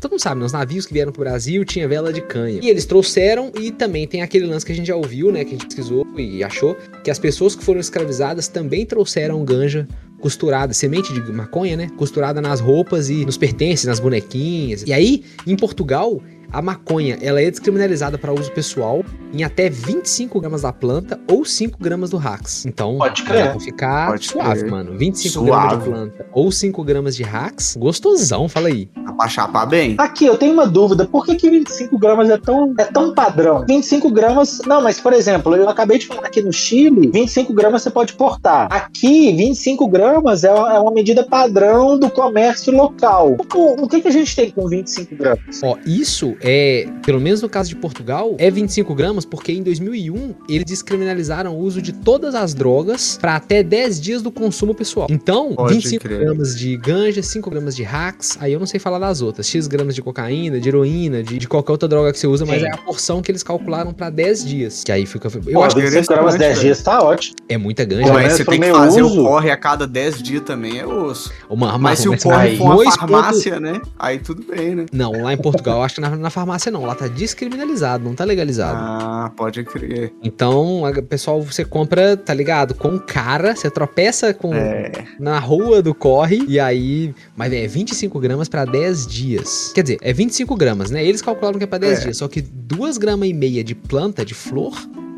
Todo 0.00 0.12
mundo 0.12 0.20
sabe, 0.20 0.40
né? 0.40 0.46
Os 0.46 0.52
navios 0.52 0.84
que 0.84 0.92
vieram 0.92 1.10
pro 1.10 1.22
Brasil 1.22 1.64
tinha 1.64 1.88
vela 1.88 2.12
de 2.12 2.20
canha. 2.20 2.60
E 2.62 2.68
eles 2.68 2.84
trouxeram 2.84 3.50
e 3.58 3.70
também 3.70 4.06
tem 4.06 4.20
aquele 4.20 4.46
lance 4.46 4.66
que 4.66 4.72
a 4.72 4.74
gente 4.74 4.86
já 4.86 4.96
ouviu, 4.96 5.32
né? 5.32 5.44
Que 5.44 5.50
a 5.50 5.52
gente 5.52 5.66
pesquisou 5.66 6.06
e 6.18 6.44
achou 6.44 6.76
que 7.02 7.10
as 7.10 7.18
pessoas 7.18 7.56
que 7.56 7.64
foram 7.64 7.80
escravizadas 7.80 8.48
também 8.48 8.84
trouxeram 8.84 9.42
ganja 9.44 9.88
costurada, 10.24 10.72
semente 10.72 11.12
de 11.12 11.20
maconha, 11.30 11.76
né? 11.76 11.90
Costurada 11.98 12.40
nas 12.40 12.58
roupas 12.58 13.10
e 13.10 13.26
nos 13.26 13.36
pertences, 13.36 13.84
nas 13.84 14.00
bonequinhas. 14.00 14.82
E 14.86 14.90
aí, 14.90 15.22
em 15.46 15.54
Portugal, 15.54 16.18
a 16.54 16.62
maconha 16.62 17.18
ela 17.20 17.40
é 17.42 17.50
descriminalizada 17.50 18.16
para 18.16 18.32
uso 18.32 18.50
pessoal 18.52 19.04
em 19.32 19.42
até 19.42 19.68
25 19.68 20.40
gramas 20.40 20.62
da 20.62 20.72
planta 20.72 21.18
ou 21.28 21.44
5 21.44 21.76
gramas 21.80 22.10
do 22.10 22.16
Rax. 22.16 22.64
Então, 22.64 22.96
Pode 22.98 23.24
dá 23.24 23.28
crer. 23.30 23.50
pra 23.50 23.60
ficar 23.60 24.06
Pode 24.10 24.26
suave, 24.26 24.60
crer. 24.60 24.70
mano. 24.70 24.96
25 24.96 25.32
Suave. 25.32 25.48
gramas 25.50 25.78
de 25.84 25.90
planta 25.90 26.26
ou 26.32 26.52
5 26.52 26.84
gramas 26.84 27.16
de 27.16 27.22
Rax, 27.24 27.76
gostosão, 27.76 28.48
fala 28.48 28.68
aí. 28.68 28.88
pra 29.16 29.28
chapar 29.28 29.66
bem. 29.66 29.94
Aqui, 29.98 30.26
eu 30.26 30.36
tenho 30.36 30.52
uma 30.52 30.66
dúvida. 30.66 31.04
Por 31.06 31.24
que, 31.26 31.34
que 31.34 31.50
25 31.50 31.98
gramas 31.98 32.30
é 32.30 32.36
tão, 32.38 32.72
é 32.78 32.84
tão 32.84 33.12
padrão? 33.14 33.64
25 33.66 34.10
gramas. 34.10 34.60
Não, 34.66 34.80
mas, 34.82 35.00
por 35.00 35.12
exemplo, 35.12 35.54
eu 35.56 35.68
acabei 35.68 35.98
de 35.98 36.06
falar 36.06 36.26
aqui 36.26 36.40
no 36.42 36.52
Chile, 36.52 37.10
25 37.12 37.52
gramas 37.52 37.82
você 37.82 37.90
pode 37.90 38.12
portar. 38.14 38.68
Aqui, 38.70 39.32
25 39.32 39.86
gramas 39.88 40.44
é, 40.44 40.48
é 40.48 40.52
uma 40.78 40.92
medida 40.92 41.24
padrão 41.24 41.98
do 41.98 42.08
comércio 42.10 42.72
local. 42.74 43.36
O, 43.54 43.84
o 43.84 43.88
que, 43.88 44.00
que 44.00 44.08
a 44.08 44.12
gente 44.12 44.34
tem 44.34 44.50
com 44.50 44.68
25 44.68 45.14
gramas? 45.16 45.60
Ó, 45.62 45.76
isso 45.86 46.36
é, 46.46 46.86
pelo 47.04 47.18
menos 47.20 47.40
no 47.40 47.48
caso 47.48 47.70
de 47.70 47.76
Portugal, 47.76 48.34
é 48.38 48.50
25 48.50 48.94
gramas, 48.94 49.24
porque 49.24 49.50
em 49.50 49.62
2001 49.62 50.34
eles 50.48 50.64
descriminalizaram 50.66 51.56
o 51.56 51.58
uso 51.58 51.80
de 51.80 51.92
todas 51.92 52.34
as 52.34 52.52
drogas 52.52 53.16
para 53.18 53.36
até 53.36 53.62
10 53.62 53.98
dias 54.00 54.20
do 54.22 54.30
consumo 54.30 54.74
pessoal. 54.74 55.06
Então, 55.10 55.54
Pode 55.54 55.72
25 55.74 56.04
crer. 56.04 56.20
gramas 56.20 56.54
de 56.58 56.76
ganja, 56.76 57.22
5 57.22 57.48
gramas 57.48 57.74
de 57.74 57.82
hacks, 57.82 58.36
aí 58.40 58.52
eu 58.52 58.58
não 58.60 58.66
sei 58.66 58.78
falar 58.78 58.98
das 58.98 59.22
outras, 59.22 59.46
X 59.48 59.66
gramas 59.66 59.94
de 59.94 60.02
cocaína, 60.02 60.60
de 60.60 60.68
heroína, 60.68 61.22
de, 61.22 61.38
de 61.38 61.48
qualquer 61.48 61.72
outra 61.72 61.88
droga 61.88 62.12
que 62.12 62.18
você 62.18 62.26
usa, 62.26 62.44
mas 62.44 62.60
Sim. 62.60 62.66
é 62.68 62.72
a 62.72 62.76
porção 62.76 63.22
que 63.22 63.30
eles 63.32 63.42
calcularam 63.42 63.92
para 63.94 64.10
10 64.10 64.44
dias. 64.44 64.84
Que 64.84 64.92
aí 64.92 65.06
fica. 65.06 65.28
Eu 65.46 65.54
Pô, 65.54 65.62
acho 65.62 65.74
que 65.76 65.80
25 65.82 66.12
gramas 66.12 66.34
10 66.36 66.60
dias 66.60 66.82
tá 66.82 67.02
ótimo. 67.02 67.34
é 67.48 67.56
muita 67.56 67.84
ganja, 67.86 68.06
Pô, 68.08 68.12
mas 68.12 68.24
mas 68.24 68.32
você 68.34 68.44
tem 68.44 68.60
que 68.60 68.70
fazer 68.70 69.02
uso. 69.02 69.20
o 69.22 69.24
corre 69.24 69.50
a 69.50 69.56
cada 69.56 69.86
10 69.86 70.22
dias 70.22 70.42
também 70.42 70.78
é 70.78 70.86
osso. 70.86 71.32
Uma, 71.48 71.78
Mas 71.78 72.00
se 72.00 72.08
o 72.08 72.12
mas 72.12 72.22
corre 72.22 72.56
for 72.56 72.82
uma 72.82 72.92
farmácia, 72.92 73.58
né? 73.60 73.80
Aí 73.98 74.18
tudo 74.18 74.42
bem, 74.44 74.74
né? 74.74 74.86
Não, 74.92 75.12
lá 75.22 75.32
em 75.32 75.36
Portugal, 75.36 75.78
eu 75.78 75.82
acho 75.82 75.94
que 75.96 76.00
na, 76.00 76.10
na 76.10 76.30
farmácia 76.34 76.70
não. 76.70 76.84
Lá 76.84 76.94
tá 76.94 77.06
descriminalizado, 77.08 78.04
não 78.04 78.14
tá 78.14 78.24
legalizado. 78.24 78.76
Ah, 78.78 79.32
pode 79.36 79.62
crer. 79.64 80.12
Então, 80.22 80.82
pessoal, 81.08 81.40
você 81.40 81.64
compra, 81.64 82.16
tá 82.16 82.34
ligado? 82.34 82.74
Com 82.74 82.98
cara, 82.98 83.54
você 83.56 83.70
tropeça 83.70 84.34
com 84.34 84.52
É. 84.54 84.90
na 85.18 85.38
rua 85.38 85.80
do 85.80 85.94
corre, 85.94 86.44
e 86.48 86.58
aí. 86.60 87.14
Mas 87.36 87.52
é 87.52 87.66
25 87.66 88.18
gramas 88.20 88.48
pra 88.48 88.64
10 88.64 89.06
dias. 89.06 89.72
Quer 89.74 89.82
dizer, 89.82 89.98
é 90.02 90.12
25 90.12 90.56
gramas, 90.56 90.90
né? 90.90 91.04
Eles 91.04 91.22
calcularam 91.22 91.56
que 91.58 91.64
é 91.64 91.66
pra 91.66 91.78
10 91.78 92.00
É. 92.00 92.02
dias. 92.02 92.16
Só 92.18 92.28
que 92.28 92.40
2 92.42 92.98
gramas 92.98 93.28
e 93.28 93.32
meia 93.32 93.62
de 93.62 93.74
planta, 93.74 94.24
de 94.24 94.34
flor. 94.34 94.74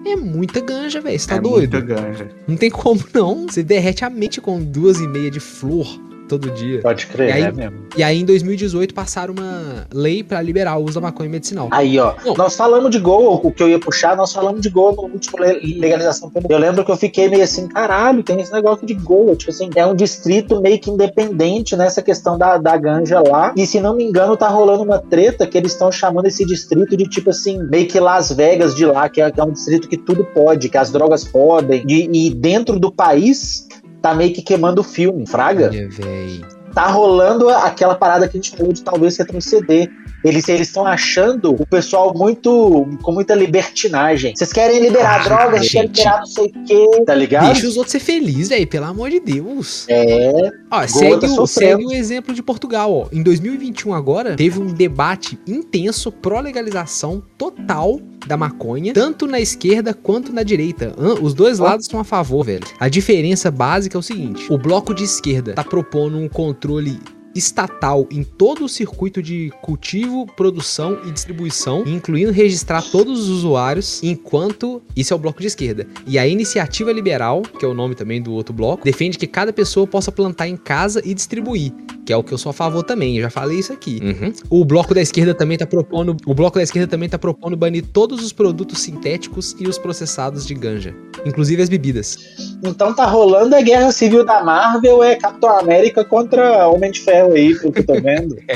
É 0.07 0.15
muita 0.15 0.61
ganja, 0.61 1.01
velho. 1.01 1.19
Você 1.19 1.27
tá 1.29 1.35
é 1.37 1.41
doido? 1.41 1.73
muita 1.73 1.81
ganja. 1.81 2.29
Não 2.47 2.57
tem 2.57 2.71
como, 2.71 3.03
não. 3.13 3.47
Você 3.49 3.63
derrete 3.63 4.05
a 4.05 4.11
mente 4.11 4.41
com 4.41 4.63
duas 4.63 5.01
e 5.01 5.09
meia 5.09 5.31
de 5.31 5.41
flor 5.41 5.87
todo 6.29 6.51
dia. 6.51 6.81
Pode 6.83 7.07
crer, 7.07 7.29
E 7.29 7.33
aí- 7.33 7.43
é 7.43 7.53
mesmo. 7.53 7.77
E 7.97 8.03
aí, 8.03 8.21
em 8.21 8.25
2018, 8.25 8.95
passaram 8.95 9.35
uma 9.37 9.87
lei 9.93 10.23
pra 10.23 10.41
liberar 10.43 10.77
o 10.77 10.85
uso 10.85 10.95
da 10.95 11.01
maconha 11.01 11.29
medicinal. 11.31 11.69
Aí, 11.71 11.99
ó. 11.99 12.15
Não. 12.25 12.35
Nós 12.35 12.57
falamos 12.57 12.91
de 12.91 12.99
gol, 12.99 13.41
o 13.43 13.51
que 13.53 13.63
eu 13.63 13.69
ia 13.69 13.79
puxar, 13.79 14.17
nós 14.17 14.33
falamos 14.33 14.61
de 14.61 14.69
gol 14.69 14.95
no 14.95 15.03
último 15.05 15.39
le- 15.39 15.79
legalização. 15.79 16.31
Eu 16.49 16.59
lembro 16.59 16.85
que 16.85 16.91
eu 16.91 16.97
fiquei 16.97 17.29
meio 17.29 17.43
assim, 17.43 17.67
caralho, 17.69 18.23
tem 18.23 18.41
esse 18.41 18.53
negócio 18.53 18.87
de 18.87 18.95
gol. 18.95 19.35
Tipo 19.37 19.51
assim, 19.51 19.71
é 19.75 19.87
um 19.87 19.95
distrito 19.95 20.61
meio 20.61 20.79
que 20.79 20.91
independente 20.91 21.77
nessa 21.77 22.03
questão 22.03 22.37
da, 22.37 22.59
da 22.59 22.77
ganja 22.77 23.21
lá. 23.21 23.53
E 23.57 23.67
se 23.67 23.81
não 23.81 23.95
me 23.97 24.05
engano, 24.05 24.37
tá 24.37 24.49
rolando 24.49 24.83
uma 24.83 24.99
treta 24.99 25.47
que 25.47 25.57
eles 25.57 25.73
estão 25.73 25.91
chamando 25.91 26.27
esse 26.27 26.45
distrito 26.45 26.97
de 26.97 27.05
tipo 27.05 27.31
assim, 27.31 27.63
meio 27.71 27.87
que 27.87 27.99
Las 27.99 28.31
Vegas 28.33 28.75
de 28.75 28.85
lá, 28.85 29.09
que 29.09 29.21
é, 29.21 29.31
que 29.31 29.41
é 29.41 29.45
um 29.45 29.53
distrito 29.53 29.89
que 29.89 29.97
tudo 29.97 30.25
pode, 30.25 30.69
que 30.69 30.77
as 30.79 30.91
drogas 30.91 31.25
podem. 31.25 31.85
E, 31.89 32.27
e 32.29 32.35
dentro 32.35 32.79
do 32.79 32.91
país. 32.93 33.67
Tá 34.03 34.15
meio 34.15 34.33
que 34.33 34.43
queimando 34.43 34.81
o 34.81 34.85
filme, 34.85 35.27
Fraga 35.27 35.69
Olha, 35.69 35.89
véi. 35.89 36.41
tá 36.75 36.87
rolando 36.87 37.49
aquela 37.49 37.95
parada 37.95 38.29
que 38.29 38.37
a 38.37 38.41
gente 38.41 38.57
falou 38.57 38.73
de 38.73 38.83
talvez 38.83 39.17
retroceder. 39.17 39.91
Eles 40.27 40.49
eles 40.49 40.67
estão 40.69 40.85
achando 40.87 41.55
o 41.55 41.67
pessoal 41.67 42.13
muito 42.17 42.87
com 43.03 43.13
muita 43.13 43.35
libertinagem. 43.35 44.35
Vocês 44.35 44.53
querem 44.53 44.81
liberar 44.81 45.21
Ah, 45.21 45.25
drogas, 45.25 45.61
vocês 45.61 45.73
querem 45.73 45.89
liberar 45.89 46.19
não 46.19 46.27
sei 46.27 46.47
o 46.47 46.65
quê, 46.65 47.05
tá 47.07 47.15
ligado? 47.15 47.47
Deixa 47.47 47.69
os 47.69 47.77
outros 47.77 47.93
ser 47.93 48.01
felizes, 48.01 48.49
velho. 48.49 48.67
Pelo 48.67 48.87
amor 48.87 49.11
de 49.11 49.21
Deus. 49.21 49.87
É, 49.89 50.51
Ó, 50.71 50.87
segue, 50.87 51.27
o, 51.27 51.47
segue 51.47 51.87
o 51.87 51.93
exemplo 51.93 52.35
de 52.35 52.43
Portugal, 52.43 52.93
ó. 52.93 53.07
Em 53.13 53.23
2021 53.23 53.95
agora, 53.95 54.35
teve 54.35 54.61
um 54.61 54.67
debate 54.67 55.39
intenso 55.47 56.11
pró-legalização 56.11 57.23
total 57.39 58.01
da 58.27 58.37
maconha, 58.37 58.93
tanto 58.93 59.27
na 59.27 59.41
esquerda 59.41 59.95
quanto 59.95 60.33
na 60.33 60.43
direita. 60.43 60.93
Os 61.23 61.33
dois 61.33 61.59
lados 61.61 61.87
estão 61.87 62.01
a 62.01 62.05
favor, 62.05 62.45
velho. 62.45 62.65
A 62.81 62.89
diferença 62.89 63.51
básica 63.51 63.97
é 63.97 64.01
o 64.01 64.03
seguinte: 64.03 64.53
o 64.53 64.59
bloco 64.59 64.93
de 64.93 65.05
esquerda 65.05 65.55
tá 65.55 65.63
propondo 65.63 66.19
um 66.19 66.29
controle 66.29 66.99
estatal 67.37 68.07
em 68.11 68.23
todo 68.23 68.65
o 68.65 68.69
circuito 68.69 69.23
de 69.23 69.53
cultivo, 69.63 70.27
produção 70.37 70.99
e 71.07 71.11
distribuição, 71.11 71.85
incluindo 71.87 72.33
registrar 72.33 72.83
todos 72.83 73.21
os 73.21 73.29
usuários, 73.29 74.03
enquanto 74.03 74.83
isso 74.95 75.13
é 75.13 75.17
o 75.17 75.19
bloco 75.19 75.41
de 75.41 75.47
esquerda. 75.47 75.87
E 76.07 76.19
a 76.19 76.27
iniciativa 76.27 76.93
liberal, 76.93 77.43
que 77.43 77.65
é 77.65 77.69
o 77.69 77.75
nome 77.75 77.95
também 77.95 78.21
do 78.21 78.33
outro 78.33 78.55
bloco, 78.55 78.85
defende 78.85 79.19
que 79.19 79.27
cada 79.27 79.53
pessoa 79.53 79.87
possa 79.87 80.11
plantar 80.11 80.49
em 80.49 80.57
casa 80.57 81.03
e 81.05 81.13
distribuir, 81.15 81.73
que 82.05 82.13
é 82.13 82.17
o 82.17 82.23
que 82.23 82.33
eu 82.33 82.39
sou 82.39 82.51
a 82.51 82.53
favor 82.53 82.83
também, 82.83 83.17
eu 83.17 83.23
já 83.23 83.31
falei 83.31 83.59
isso 83.59 83.73
aqui. 83.73 84.01
O 84.49 84.65
bloco 84.65 84.95
da 84.95 85.01
esquerda 85.01 85.35
também 85.35 85.59
tá 85.59 85.67
propondo, 85.67 86.17
o 86.27 86.35
bloco 86.35 86.57
da 86.57 86.63
esquerda 86.63 86.87
também 86.89 87.09
tá 87.09 87.19
propondo 87.19 87.57
banir 87.57 87.85
todos 87.93 88.23
os 88.25 88.33
produtos 88.33 88.81
sintéticos 88.81 89.57
e 89.59 89.69
os 89.69 89.79
processados 89.79 90.47
de 90.47 90.55
ganja, 90.55 90.95
inclusive 91.25 91.63
as 91.63 91.69
bebidas. 91.69 92.19
então 92.65 92.95
tá 92.95 93.05
rolando 93.07 93.55
a 93.55 93.61
guerra 93.61 93.91
civil 93.93 94.25
da 94.25 94.43
Marvel, 94.43 95.03
é 95.03 95.17
Capitão 95.17 95.59
América 95.59 96.05
contra 96.05 96.69
Homem 96.69 96.91
de 96.91 97.01
Ferro 97.01 97.26
aí, 97.33 97.55
pelo 97.59 97.73
que 97.73 97.81
eu 97.81 97.87
tô 97.87 97.95
vendo. 98.01 98.37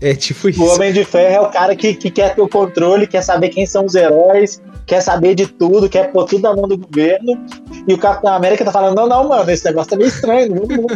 É 0.00 0.14
tipo 0.14 0.48
isso. 0.48 0.62
o 0.62 0.66
Homem 0.66 0.92
de 0.92 1.04
Ferro 1.04 1.34
é 1.34 1.40
o 1.40 1.50
cara 1.50 1.74
que, 1.74 1.94
que 1.94 2.10
quer 2.10 2.34
ter 2.34 2.42
o 2.42 2.48
controle, 2.48 3.06
quer 3.06 3.22
saber 3.22 3.48
quem 3.48 3.64
são 3.64 3.86
os 3.86 3.94
heróis, 3.94 4.60
quer 4.86 5.00
saber 5.00 5.34
de 5.34 5.46
tudo, 5.46 5.88
quer 5.88 6.12
pôr 6.12 6.24
tudo 6.24 6.42
na 6.42 6.54
mão 6.54 6.68
do 6.68 6.76
governo. 6.76 7.44
E 7.86 7.94
o 7.94 7.98
Capitão 7.98 8.32
América 8.32 8.64
tá 8.64 8.72
falando: 8.72 8.96
não, 8.96 9.08
não, 9.08 9.28
mano, 9.28 9.50
esse 9.50 9.64
negócio 9.64 9.90
tá 9.90 9.96
meio 9.96 10.08
estranho. 10.08 10.54
Não, 10.54 10.64
não. 10.64 10.86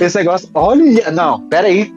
Esse 0.00 0.18
negócio, 0.18 0.48
olha, 0.54 1.10
não, 1.10 1.40
pera 1.48 1.68
aí. 1.68 1.92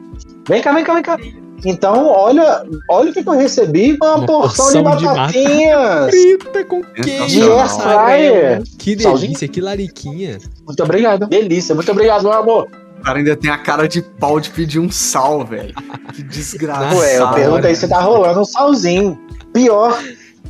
Vem 0.48 0.62
cá, 0.62 0.72
vem 0.72 0.84
cá, 0.84 0.94
vem 0.94 1.02
cá. 1.02 1.18
Então, 1.64 2.06
olha, 2.06 2.64
olha 2.88 3.10
o 3.10 3.12
que, 3.12 3.22
que 3.22 3.28
eu 3.28 3.34
recebi: 3.34 3.96
uma, 4.00 4.16
Uma 4.16 4.26
porção, 4.26 4.82
porção 4.82 4.96
de 4.96 4.98
de 4.98 5.04
batatinhas. 5.04 6.10
Frita 6.10 6.64
com 6.64 6.82
queijo. 6.82 7.26
De 7.26 7.42
air 7.42 7.68
fryer. 7.68 8.62
Que 8.78 9.00
Salzinho. 9.00 9.28
delícia, 9.28 9.48
que 9.48 9.60
lariquinha. 9.60 10.38
Muito 10.66 10.82
obrigado. 10.82 11.26
Delícia, 11.26 11.74
muito 11.74 11.90
obrigado, 11.90 12.22
meu 12.22 12.32
amor. 12.32 12.68
O 13.00 13.02
cara 13.02 13.18
ainda 13.18 13.34
tem 13.34 13.50
a 13.50 13.56
cara 13.56 13.88
de 13.88 14.02
pau 14.02 14.38
de 14.38 14.50
pedir 14.50 14.78
um 14.78 14.90
sal, 14.90 15.42
velho. 15.44 15.74
Que 16.12 16.22
desgraça. 16.22 16.94
Ué, 16.96 17.18
eu 17.18 17.30
perguntei 17.32 17.74
se 17.74 17.88
tá 17.88 17.98
rolando 17.98 18.40
um 18.40 18.44
salzinho. 18.44 19.18
Pior, 19.54 19.98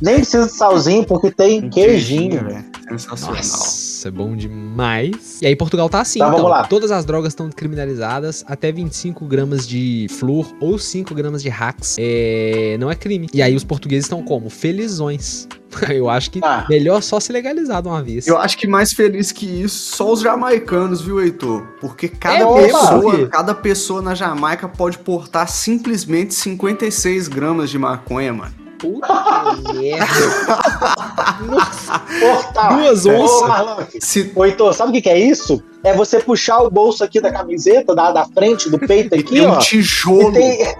nem 0.01 0.15
precisa 0.17 0.47
de 0.47 0.51
salzinho 0.51 1.05
porque 1.05 1.31
tem 1.31 1.69
queijinho. 1.69 2.43
velho. 2.43 2.65
Sensacional. 2.89 3.37
Nossa, 3.37 3.90
é 4.07 4.11
bom 4.11 4.35
demais. 4.35 5.39
E 5.41 5.45
aí 5.47 5.55
Portugal 5.55 5.89
tá 5.89 6.01
assim, 6.01 6.19
Tá, 6.19 6.25
então. 6.27 6.37
vamos 6.37 6.51
lá. 6.51 6.63
Todas 6.67 6.91
as 6.91 7.05
drogas 7.05 7.31
estão 7.31 7.49
criminalizadas, 7.49 8.43
até 8.47 8.71
25 8.71 9.25
gramas 9.25 9.67
de 9.67 10.07
flor 10.09 10.47
ou 10.59 10.77
5 10.77 11.13
gramas 11.15 11.41
de 11.41 11.49
hacks 11.49 11.95
é... 11.99 12.77
não 12.79 12.89
é 12.91 12.95
crime. 12.95 13.27
E 13.33 13.41
aí 13.41 13.55
os 13.55 13.63
portugueses 13.63 14.05
estão 14.05 14.21
como? 14.23 14.49
Felizões. 14.49 15.47
Eu 15.89 16.09
acho 16.09 16.29
que 16.31 16.39
Ah. 16.43 16.65
melhor 16.69 17.01
só 17.01 17.19
se 17.19 17.31
legalizar 17.31 17.81
de 17.81 17.87
uma 17.87 18.03
vez. 18.03 18.27
Eu 18.27 18.37
acho 18.37 18.57
que 18.57 18.67
mais 18.67 18.91
feliz 18.91 19.31
que 19.31 19.45
isso, 19.45 19.95
só 19.95 20.11
os 20.11 20.19
jamaicanos, 20.21 21.01
viu, 21.01 21.21
Heitor? 21.21 21.65
Porque 21.79 22.09
cada 22.09 22.43
É 22.43 22.63
pessoa, 22.67 23.27
cada 23.29 23.55
pessoa 23.55 24.01
na 24.01 24.13
Jamaica 24.13 24.67
pode 24.67 24.97
portar 24.97 25.47
simplesmente 25.47 26.33
56 26.33 27.27
gramas 27.29 27.69
de 27.69 27.77
maconha, 27.79 28.33
mano. 28.33 28.60
Puta 28.81 29.55
merda. 29.73 30.05
Nossa, 31.45 31.99
Portal. 31.99 32.77
Duas 32.77 33.05
Ô, 33.05 33.11
onças. 33.11 33.47
Marlon, 33.47 33.85
Se 33.99 34.31
Ô, 34.35 34.45
Heitor, 34.45 34.73
sabe 34.73 34.89
o 34.89 34.93
que, 34.93 35.01
que 35.01 35.09
é 35.09 35.19
isso? 35.19 35.63
É 35.83 35.93
você 35.93 36.19
puxar 36.19 36.59
o 36.61 36.69
bolso 36.69 37.03
aqui 37.03 37.19
da 37.19 37.31
camiseta, 37.31 37.95
da, 37.95 38.11
da 38.11 38.25
frente, 38.25 38.69
do 38.69 38.77
peito 38.79 39.15
aqui, 39.15 39.23
tem 39.23 39.47
um 39.47 39.51
ó. 39.51 39.57
tijolo, 39.57 40.29
E 40.29 40.31
tem... 40.33 40.75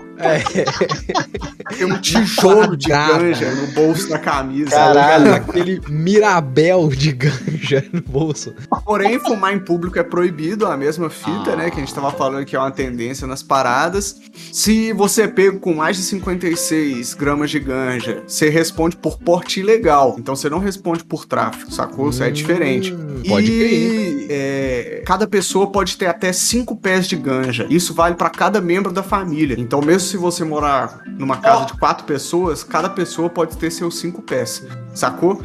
tem 1.78 1.86
um 1.92 2.00
tijolo 2.00 2.78
de 2.78 2.88
ganja 2.90 3.50
no 3.56 3.68
bolso 3.74 4.08
da 4.10 4.20
camisa. 4.20 4.70
Caralho. 4.70 5.34
aquele 5.34 5.82
mirabel 5.90 6.88
de 6.90 7.12
ganja 7.14 7.84
no 7.92 8.02
bolso. 8.02 8.54
Porém, 8.86 9.18
fumar 9.20 9.54
em 9.54 9.60
público 9.60 9.98
é 9.98 10.04
proibido, 10.04 10.68
a 10.68 10.78
mesma 10.78 11.10
fita, 11.10 11.54
Ah. 11.54 11.56
né? 11.56 11.70
Que 11.72 11.78
a 11.78 11.80
gente 11.80 11.94
tava 11.96 12.12
falando 12.12 12.46
que 12.46 12.56
é 12.56 12.60
uma 12.60 12.70
tendência 12.72 13.26
nas 13.26 13.42
paradas. 13.42 14.18
Se 14.52 14.94
você 14.94 15.24
é 15.24 15.28
pego 15.28 15.60
com 15.60 15.74
mais 15.74 15.98
de 15.98 16.04
56 16.04 17.14
gramas 17.16 17.50
de 17.50 17.60
ganja, 17.60 18.22
você 18.28 18.50
responde 18.50 18.96
por 18.96 19.18
porte 19.18 19.60
ilegal. 19.62 20.16
Então 20.20 20.36
você 20.36 20.50
não 20.50 20.60
responde 20.60 21.04
por 21.04 21.26
tráfico, 21.26 21.72
sacou? 21.74 22.10
Isso 22.12 22.24
é 22.24 22.28
Hum, 22.30 22.32
diferente. 22.32 22.94
Pode 23.28 23.52
e, 23.52 23.60
crer. 23.60 24.28
é, 24.30 25.04
cada 25.06 25.28
pessoa 25.28 25.71
pode 25.71 25.97
ter 25.97 26.08
até 26.08 26.32
5 26.32 26.76
pés 26.78 27.08
de 27.08 27.15
ganja. 27.15 27.65
Isso 27.69 27.93
vale 27.93 28.15
pra 28.15 28.30
cada 28.30 28.62
membro 28.62 28.91
da 28.91 29.04
família. 29.04 29.56
Então, 29.60 29.82
mesmo 29.82 30.02
se 30.02 30.17
você 30.17 30.43
morar 30.43 31.02
numa 31.17 31.38
casa 31.38 31.65
de 31.65 31.74
quatro 31.74 32.06
pessoas, 32.06 32.63
cada 32.63 32.89
pessoa 32.89 33.30
pode 33.30 33.58
ter 33.58 33.71
seus 33.71 34.00
5 34.00 34.21
pés, 34.21 34.65
sacou? 34.93 35.41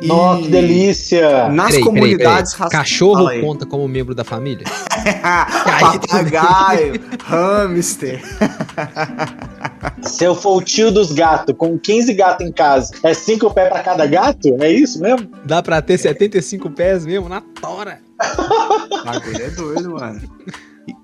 E 0.00 0.06
Nossa, 0.06 0.42
que 0.42 0.48
delícia! 0.48 1.48
Nas 1.48 1.70
Peraí, 1.70 1.84
comunidades 1.84 2.52
peraí, 2.54 2.70
peraí. 2.70 2.82
Cachorro 2.84 3.14
Fala 3.14 3.30
aí. 3.30 3.40
conta 3.40 3.66
como 3.66 3.88
membro 3.88 4.14
da 4.14 4.24
família? 4.24 4.64
Papagaio, 5.80 7.00
hamster. 7.24 8.20
Se 10.02 10.24
eu 10.24 10.34
for 10.34 10.56
o 10.56 10.62
tio 10.62 10.90
dos 10.92 11.12
gatos, 11.12 11.54
com 11.56 11.78
15 11.78 12.14
gatos 12.14 12.46
em 12.46 12.52
casa, 12.52 12.92
é 13.02 13.12
5 13.14 13.52
pés 13.52 13.68
pra 13.68 13.82
cada 13.82 14.06
gato? 14.06 14.56
É 14.62 14.70
isso 14.70 15.00
mesmo? 15.00 15.28
Dá 15.44 15.62
pra 15.62 15.82
ter 15.82 15.98
75 15.98 16.70
pés 16.70 17.04
mesmo 17.04 17.28
na 17.28 17.40
tora. 17.60 18.00
O 18.90 19.04
bagulho 19.04 19.42
é 19.42 19.50
doido, 19.50 19.90
mano. 19.92 20.20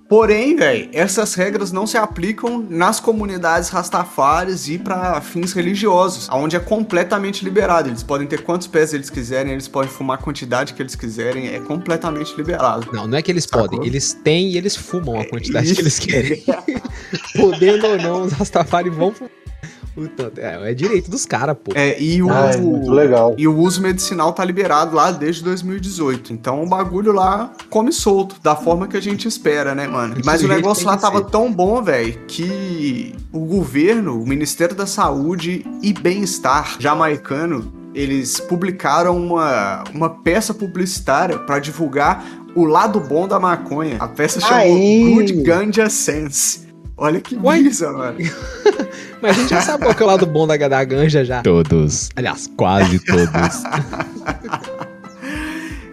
Porém, 0.08 0.54
velho, 0.54 0.88
essas 0.92 1.34
regras 1.34 1.72
não 1.72 1.86
se 1.86 1.96
aplicam 1.96 2.64
nas 2.68 3.00
comunidades 3.00 3.68
rastafares 3.70 4.68
e 4.68 4.78
para 4.78 5.20
fins 5.20 5.52
religiosos, 5.52 6.28
onde 6.30 6.54
é 6.54 6.60
completamente 6.60 7.44
liberado. 7.44 7.88
Eles 7.88 8.02
podem 8.02 8.26
ter 8.26 8.42
quantos 8.42 8.66
pés 8.66 8.92
eles 8.94 9.10
quiserem, 9.10 9.52
eles 9.52 9.66
podem 9.66 9.90
fumar 9.90 10.18
a 10.18 10.22
quantidade 10.22 10.74
que 10.74 10.82
eles 10.82 10.94
quiserem, 10.94 11.48
é 11.48 11.58
completamente 11.58 12.36
liberado. 12.36 12.88
Não, 12.92 13.06
não 13.06 13.18
é 13.18 13.22
que 13.22 13.32
eles 13.32 13.44
Sacou? 13.44 13.68
podem, 13.68 13.86
eles 13.86 14.12
têm 14.12 14.50
e 14.50 14.58
eles 14.58 14.76
fumam 14.76 15.18
a 15.20 15.24
quantidade 15.24 15.72
é, 15.72 15.74
que 15.74 15.80
eles 15.80 15.98
querem. 15.98 16.44
Podendo 17.34 17.86
ou 17.86 17.96
não, 17.96 18.22
os 18.22 18.32
rastafari 18.32 18.90
vão 18.90 19.12
fumar 19.12 19.43
é, 20.36 20.70
é 20.70 20.74
direito 20.74 21.10
dos 21.10 21.24
caras, 21.24 21.56
pô. 21.62 21.72
É, 21.74 22.00
e 22.00 22.22
o, 22.22 22.30
ah, 22.30 22.50
é 22.52 22.56
muito 22.56 22.90
legal. 22.90 23.34
E 23.38 23.46
o 23.46 23.56
uso 23.56 23.80
medicinal 23.80 24.32
tá 24.32 24.44
liberado 24.44 24.94
lá 24.94 25.10
desde 25.10 25.42
2018. 25.44 26.32
Então 26.32 26.62
o 26.62 26.66
bagulho 26.66 27.12
lá 27.12 27.52
come 27.70 27.92
solto, 27.92 28.36
da 28.42 28.56
forma 28.56 28.88
que 28.88 28.96
a 28.96 29.02
gente 29.02 29.28
espera, 29.28 29.74
né, 29.74 29.86
mano? 29.86 30.16
Mas 30.24 30.42
o 30.42 30.48
negócio 30.48 30.86
lá 30.86 30.96
tava 30.96 31.18
ser. 31.18 31.30
tão 31.30 31.52
bom, 31.52 31.82
velho, 31.82 32.18
que 32.26 33.14
o 33.32 33.40
governo, 33.40 34.20
o 34.20 34.26
Ministério 34.26 34.74
da 34.74 34.86
Saúde 34.86 35.64
e 35.82 35.92
Bem-Estar 35.92 36.76
jamaicano, 36.78 37.72
eles 37.94 38.40
publicaram 38.40 39.16
uma, 39.16 39.84
uma 39.94 40.10
peça 40.10 40.52
publicitária 40.52 41.38
para 41.38 41.58
divulgar 41.58 42.24
o 42.54 42.64
lado 42.64 43.00
bom 43.00 43.26
da 43.26 43.38
maconha. 43.38 43.96
A 43.98 44.08
peça 44.08 44.40
chamou 44.40 45.14
Good 45.14 45.32
Ganja 45.42 45.88
Sense. 45.88 46.63
Olha 46.96 47.20
que 47.20 47.34
brisa, 47.36 47.92
mano. 47.92 48.18
Mas 49.20 49.36
a 49.36 49.40
gente 49.40 49.50
já 49.50 49.60
sabe 49.60 49.84
qual 49.84 49.96
é 49.98 50.02
o 50.02 50.06
lado 50.06 50.26
bom 50.26 50.46
da, 50.46 50.56
da 50.56 50.84
ganja 50.84 51.24
já. 51.24 51.42
Todos. 51.42 52.10
Aliás, 52.14 52.48
quase 52.56 52.98
todos. 53.04 53.62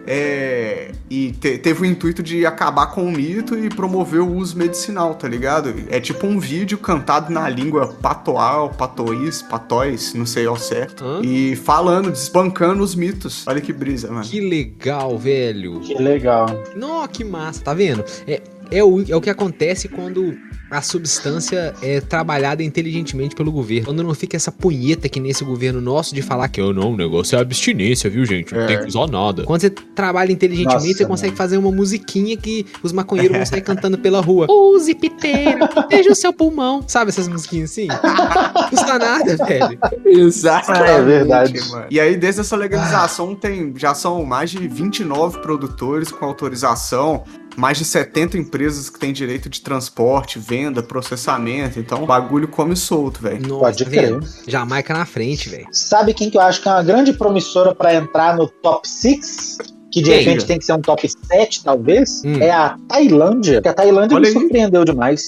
é, 0.06 0.92
e 1.10 1.32
te, 1.32 1.58
teve 1.58 1.82
o 1.82 1.84
intuito 1.84 2.22
de 2.22 2.46
acabar 2.46 2.86
com 2.88 3.04
o 3.04 3.10
mito 3.10 3.58
e 3.58 3.68
promover 3.68 4.20
o 4.20 4.34
uso 4.34 4.56
medicinal, 4.56 5.14
tá 5.14 5.26
ligado? 5.26 5.74
É 5.88 5.98
tipo 5.98 6.26
um 6.26 6.38
vídeo 6.38 6.78
cantado 6.78 7.32
na 7.32 7.48
língua 7.48 7.88
patoal, 8.00 8.70
patoís, 8.70 9.42
patóis, 9.42 10.14
não 10.14 10.26
sei 10.26 10.46
ao 10.46 10.56
certo. 10.56 11.04
Hã? 11.04 11.20
E 11.24 11.56
falando, 11.56 12.12
desbancando 12.12 12.82
os 12.82 12.94
mitos. 12.94 13.44
Olha 13.48 13.60
que 13.60 13.72
brisa, 13.72 14.08
mano. 14.08 14.24
Que 14.24 14.40
legal, 14.40 15.18
velho. 15.18 15.80
Que 15.80 15.94
legal. 15.94 16.46
Nossa, 16.76 17.08
que 17.08 17.24
massa, 17.24 17.62
tá 17.62 17.74
vendo? 17.74 18.04
É, 18.26 18.40
é 18.72 18.82
o, 18.82 19.04
é 19.08 19.14
o 19.14 19.20
que 19.20 19.30
acontece 19.30 19.88
quando 19.88 20.36
a 20.72 20.80
substância 20.80 21.74
é 21.82 22.00
trabalhada 22.00 22.62
inteligentemente 22.62 23.36
pelo 23.36 23.52
governo. 23.52 23.84
Quando 23.86 24.02
não 24.02 24.14
fica 24.14 24.38
essa 24.38 24.50
punheta 24.50 25.06
que 25.06 25.20
nesse 25.20 25.44
governo 25.44 25.82
nosso 25.82 26.14
de 26.14 26.22
falar 26.22 26.48
que 26.48 26.60
eu 26.60 26.68
oh, 26.68 26.72
não, 26.72 26.92
o 26.92 26.96
negócio 26.96 27.36
é 27.36 27.40
abstinência, 27.40 28.08
viu, 28.08 28.24
gente? 28.24 28.54
Não 28.54 28.62
é. 28.62 28.66
tem 28.66 28.78
que 28.78 28.86
usar 28.86 29.06
nada. 29.06 29.44
Quando 29.44 29.60
você 29.60 29.68
trabalha 29.68 30.32
inteligentemente, 30.32 30.84
Nossa, 30.84 30.96
você 30.96 31.04
consegue 31.04 31.36
fazer 31.36 31.58
uma 31.58 31.70
musiquinha 31.70 32.36
que 32.38 32.64
os 32.82 32.90
maconheiros 32.90 33.36
vão 33.36 33.44
sair 33.44 33.60
cantando 33.60 33.98
pela 33.98 34.22
rua. 34.22 34.46
Use 34.50 34.94
piteira, 34.94 35.68
veja 35.90 36.10
o 36.10 36.14
seu 36.14 36.32
pulmão. 36.32 36.82
Sabe 36.88 37.10
essas 37.10 37.28
musiquinhas 37.28 37.70
assim? 37.70 37.88
Não 37.92 38.70
custa 38.70 38.98
nada, 38.98 39.36
velho. 39.36 39.78
Exato. 40.06 40.72
É 40.72 41.02
verdade. 41.02 41.60
Mano. 41.68 41.86
E 41.90 42.00
aí, 42.00 42.16
desde 42.16 42.40
essa 42.40 42.56
legalização, 42.56 43.34
tem, 43.34 43.74
já 43.76 43.94
são 43.94 44.24
mais 44.24 44.50
de 44.50 44.66
29 44.66 45.40
produtores 45.40 46.10
com 46.10 46.24
autorização 46.24 47.24
mais 47.56 47.78
de 47.78 47.84
70 47.84 48.38
empresas 48.38 48.88
que 48.88 48.98
têm 48.98 49.12
direito 49.12 49.48
de 49.48 49.60
transporte, 49.60 50.38
venda, 50.38 50.82
processamento. 50.82 51.78
Então 51.78 52.02
o 52.02 52.06
bagulho 52.06 52.48
come 52.48 52.76
solto, 52.76 53.22
velho. 53.22 53.58
Pode 53.58 53.84
crer. 53.84 54.18
Jamaica 54.46 54.94
na 54.94 55.04
frente, 55.04 55.48
velho. 55.48 55.66
Sabe 55.72 56.14
quem 56.14 56.30
que 56.30 56.36
eu 56.36 56.40
acho 56.40 56.62
que 56.62 56.68
é 56.68 56.72
uma 56.72 56.82
grande 56.82 57.12
promissora 57.12 57.74
para 57.74 57.94
entrar 57.94 58.36
no 58.36 58.48
top 58.48 58.88
6? 58.88 59.58
Que 59.90 60.00
de 60.00 60.10
repente 60.10 60.46
tem 60.46 60.58
que 60.58 60.64
ser 60.64 60.72
um 60.72 60.80
top 60.80 61.06
7, 61.06 61.64
talvez, 61.64 62.22
hum. 62.24 62.38
é 62.40 62.50
a 62.50 62.76
Tailândia. 62.88 63.54
Porque 63.54 63.68
a 63.68 63.74
Tailândia 63.74 64.16
Olha 64.16 64.26
me 64.26 64.32
surpreendeu 64.32 64.84
demais. 64.84 65.26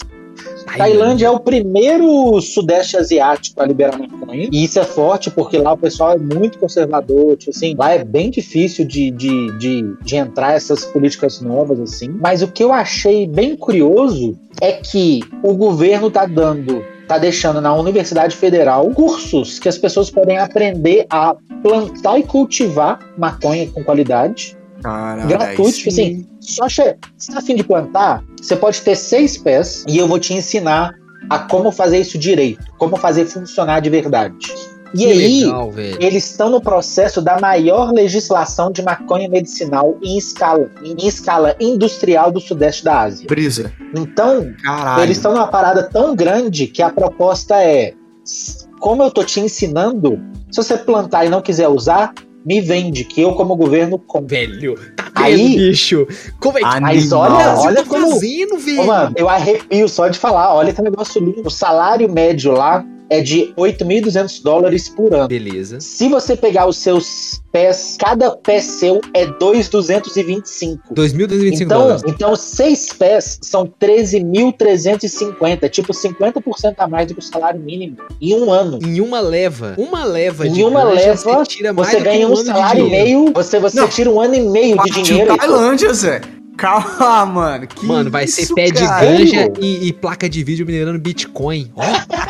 Tailândia 0.76 1.26
é 1.26 1.30
o 1.30 1.38
primeiro 1.38 2.40
sudeste 2.40 2.96
asiático 2.96 3.62
a 3.62 3.66
liberar 3.66 3.98
maconha. 3.98 4.48
E 4.50 4.64
isso 4.64 4.78
é 4.78 4.84
forte 4.84 5.30
porque 5.30 5.58
lá 5.58 5.72
o 5.72 5.76
pessoal 5.76 6.12
é 6.12 6.18
muito 6.18 6.58
conservador. 6.58 7.36
Tipo 7.36 7.50
assim, 7.50 7.74
lá 7.78 7.92
é 7.92 8.04
bem 8.04 8.30
difícil 8.30 8.84
de, 8.84 9.10
de, 9.10 9.58
de, 9.58 9.96
de 10.02 10.16
entrar 10.16 10.54
essas 10.54 10.84
políticas 10.84 11.40
novas, 11.40 11.80
assim. 11.80 12.08
Mas 12.08 12.42
o 12.42 12.48
que 12.48 12.62
eu 12.62 12.72
achei 12.72 13.26
bem 13.26 13.56
curioso 13.56 14.36
é 14.60 14.72
que 14.72 15.20
o 15.42 15.54
governo 15.54 16.10
tá 16.10 16.26
dando 16.26 16.84
tá 17.06 17.18
deixando 17.18 17.60
na 17.60 17.74
Universidade 17.74 18.34
Federal 18.34 18.88
cursos 18.90 19.58
que 19.58 19.68
as 19.68 19.76
pessoas 19.76 20.10
podem 20.10 20.38
aprender 20.38 21.06
a 21.10 21.36
plantar 21.62 22.18
e 22.18 22.22
cultivar 22.22 22.98
maconha 23.18 23.68
com 23.68 23.84
qualidade. 23.84 24.56
Caralho, 24.82 25.28
gratuito, 25.28 25.72
tipo 25.72 25.88
assim, 25.90 26.26
só 26.44 26.68
che... 26.68 26.96
você 27.16 27.32
tá 27.32 27.38
afim 27.38 27.56
de 27.56 27.64
plantar, 27.64 28.22
você 28.40 28.54
pode 28.54 28.80
ter 28.82 28.96
seis 28.96 29.36
pés 29.36 29.84
e 29.88 29.98
eu 29.98 30.06
vou 30.06 30.18
te 30.18 30.34
ensinar 30.34 30.94
a 31.30 31.38
como 31.38 31.72
fazer 31.72 31.98
isso 31.98 32.18
direito, 32.18 32.64
como 32.78 32.96
fazer 32.96 33.26
funcionar 33.26 33.80
de 33.80 33.90
verdade. 33.90 34.36
E 34.94 34.98
que 34.98 35.06
aí, 35.06 35.44
legal, 35.44 35.72
eles 35.98 36.30
estão 36.30 36.48
no 36.48 36.60
processo 36.60 37.20
da 37.20 37.40
maior 37.40 37.92
legislação 37.92 38.70
de 38.70 38.80
maconha 38.80 39.28
medicinal 39.28 39.98
em 40.00 40.16
escala, 40.16 40.70
em 40.84 40.94
escala 41.04 41.56
industrial 41.58 42.30
do 42.30 42.38
sudeste 42.38 42.84
da 42.84 43.00
Ásia. 43.00 43.26
Brisa. 43.26 43.72
Então, 43.92 44.52
Caralho. 44.62 45.02
eles 45.02 45.16
estão 45.16 45.32
numa 45.32 45.48
parada 45.48 45.82
tão 45.82 46.14
grande 46.14 46.68
que 46.68 46.80
a 46.80 46.90
proposta 46.90 47.56
é: 47.60 47.94
como 48.78 49.02
eu 49.02 49.10
tô 49.10 49.24
te 49.24 49.40
ensinando, 49.40 50.22
se 50.48 50.62
você 50.62 50.76
plantar 50.76 51.24
e 51.24 51.28
não 51.28 51.42
quiser 51.42 51.66
usar, 51.66 52.14
me 52.44 52.60
vende, 52.60 53.04
que 53.04 53.20
eu, 53.20 53.32
como 53.32 53.56
governo, 53.56 53.98
compro. 53.98 54.28
Velho, 54.28 54.74
tá 54.96 55.10
aí, 55.14 55.56
bicho. 55.56 56.06
Como 56.40 56.58
é 56.58 56.60
que... 56.60 56.80
Mas 56.80 57.12
olha, 57.12 57.58
olha 57.58 57.82
tá 57.82 57.88
como... 57.88 58.12
Fazendo, 58.12 58.58
velho. 58.58 58.82
Ô, 58.82 58.86
mano, 58.86 59.14
eu 59.16 59.28
arrepio 59.28 59.88
só 59.88 60.08
de 60.08 60.18
falar. 60.18 60.54
Olha 60.54 60.72
que 60.72 60.82
negócio 60.82 61.24
lindo. 61.24 61.46
O 61.46 61.50
salário 61.50 62.10
médio 62.10 62.52
lá 62.52 62.84
é 63.14 63.20
de 63.20 63.54
8.200 63.56 64.42
dólares 64.42 64.88
por 64.88 65.14
ano. 65.14 65.28
Beleza. 65.28 65.78
Se 65.80 66.08
você 66.08 66.34
pegar 66.36 66.66
os 66.66 66.76
seus 66.78 67.40
pés, 67.52 67.96
cada 67.98 68.32
pé 68.32 68.60
seu 68.60 69.00
é 69.14 69.24
2.225. 69.26 70.78
2.225 70.92 71.60
então, 71.60 71.78
dólares. 71.80 72.02
Então, 72.06 72.34
seis 72.34 72.92
pés 72.92 73.38
são 73.40 73.72
13.350, 73.80 75.70
tipo 75.70 75.92
50% 75.92 76.74
a 76.78 76.88
mais 76.88 77.06
do 77.06 77.14
que 77.14 77.20
o 77.20 77.22
salário 77.22 77.60
mínimo 77.60 77.98
em 78.20 78.34
um 78.34 78.50
ano. 78.50 78.80
Em 78.82 79.00
uma 79.00 79.20
leva. 79.20 79.76
Uma 79.78 80.04
leva 80.04 80.48
em 80.48 80.52
de 80.52 80.64
uma 80.64 80.82
leva, 80.82 81.14
você, 81.16 81.44
tira 81.46 81.72
mais 81.72 81.88
você 81.88 82.00
ganha 82.00 82.26
um, 82.28 82.32
um 82.32 82.36
salário 82.36 82.86
e 82.86 82.90
meio, 82.90 83.32
você, 83.32 83.60
você 83.60 83.86
tira 83.88 84.10
um 84.10 84.20
ano 84.20 84.34
e 84.34 84.40
meio 84.40 84.76
de 84.82 85.02
dinheiro. 85.02 85.36
Tailândia, 85.36 85.94
Zé. 85.94 86.20
Calma, 86.56 87.26
mano. 87.26 87.66
Que 87.66 87.86
mano, 87.86 88.10
vai 88.10 88.24
isso, 88.24 88.46
ser 88.46 88.54
pé 88.54 88.70
de 88.70 88.86
ganja 88.86 89.52
e, 89.60 89.88
e, 89.88 89.92
placa 89.92 90.28
de 90.28 90.44
vídeo 90.44 90.66
minerando 90.66 90.98
Bitcoin. 90.98 91.70
Ó, 91.76 91.82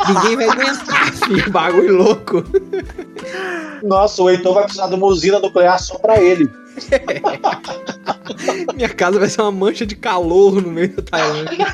ninguém 0.07 0.35
vai 0.35 0.49
aguentar, 0.49 1.13
filho. 1.13 1.51
Bagulho 1.51 1.97
louco. 1.97 2.43
Nossa, 3.83 4.21
o 4.21 4.29
Heitor 4.29 4.53
vai 4.53 4.63
precisar 4.63 4.87
de 4.87 4.95
uma 4.95 5.07
usina 5.07 5.39
nuclear 5.39 5.79
só 5.79 5.95
pra 5.95 6.21
ele. 6.21 6.49
Minha 8.75 8.89
casa 8.89 9.17
vai 9.19 9.29
ser 9.29 9.41
uma 9.41 9.51
mancha 9.51 9.85
de 9.85 9.95
calor 9.95 10.61
no 10.61 10.69
meio 10.69 10.93
da 10.95 11.03
Tailândia. 11.03 11.67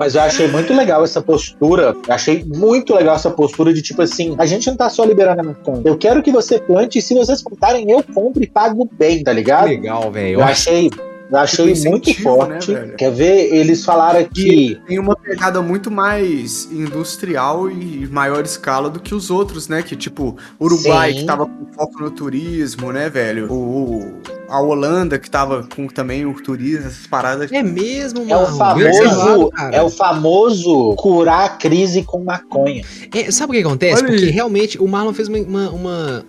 Mas 0.00 0.14
eu 0.14 0.22
achei 0.22 0.48
muito 0.48 0.72
legal 0.72 1.04
essa 1.04 1.20
postura. 1.20 1.94
Achei 2.08 2.42
muito 2.42 2.94
legal 2.94 3.16
essa 3.16 3.30
postura 3.30 3.70
de 3.70 3.82
tipo 3.82 4.00
assim: 4.00 4.34
a 4.38 4.46
gente 4.46 4.66
não 4.66 4.74
tá 4.74 4.88
só 4.88 5.04
liberando 5.04 5.42
a 5.42 5.44
maconha. 5.44 5.82
Eu 5.84 5.98
quero 5.98 6.22
que 6.22 6.32
você 6.32 6.58
plante 6.58 6.98
e 6.98 7.02
se 7.02 7.14
vocês 7.14 7.42
plantarem, 7.42 7.90
eu 7.90 8.02
compro 8.02 8.42
e 8.42 8.46
pago 8.46 8.88
bem, 8.90 9.22
tá 9.22 9.30
ligado? 9.30 9.68
Legal, 9.68 10.10
velho. 10.10 10.40
Eu 10.40 10.42
achei. 10.42 10.88
Achei 11.32 11.72
tipo 11.72 11.90
muito 11.90 12.08
né, 12.08 12.14
forte. 12.14 12.72
Né, 12.72 12.94
Quer 12.96 13.12
ver? 13.12 13.54
Eles 13.54 13.84
falaram 13.84 14.24
que. 14.24 14.80
Tem 14.86 14.98
uma 14.98 15.16
pegada 15.16 15.62
muito 15.62 15.90
mais 15.90 16.70
industrial 16.72 17.70
e 17.70 18.06
maior 18.08 18.44
escala 18.44 18.90
do 18.90 19.00
que 19.00 19.14
os 19.14 19.30
outros, 19.30 19.68
né? 19.68 19.82
Que 19.82 19.96
tipo, 19.96 20.36
Uruguai, 20.60 21.12
Sim. 21.12 21.18
que 21.20 21.24
tava 21.24 21.46
com 21.46 21.66
foco 21.72 22.02
no 22.02 22.10
turismo, 22.10 22.92
né, 22.92 23.08
velho? 23.08 23.52
O, 23.52 24.20
a 24.48 24.60
Holanda, 24.60 25.18
que 25.18 25.30
tava 25.30 25.66
com 25.74 25.86
também 25.86 26.26
o 26.26 26.34
turismo, 26.34 26.88
essas 26.88 27.06
paradas. 27.06 27.50
É 27.52 27.62
mesmo, 27.62 28.26
mano. 28.26 28.32
É 28.32 28.36
o 28.36 28.56
famoso, 28.56 29.50
é 29.72 29.82
o 29.82 29.90
famoso 29.90 30.94
curar 30.96 31.44
a 31.44 31.48
crise 31.50 32.02
com 32.02 32.24
maconha. 32.24 32.82
É, 33.14 33.30
sabe 33.30 33.50
o 33.50 33.54
que 33.54 33.66
acontece? 33.66 34.02
Olha 34.02 34.08
Porque 34.10 34.24
aí. 34.24 34.30
realmente 34.30 34.78
o 34.78 34.88
Marlon 34.88 35.12
fez 35.12 35.28
uma, 35.28 35.38
uma, 35.38 35.70
uma 35.70 36.24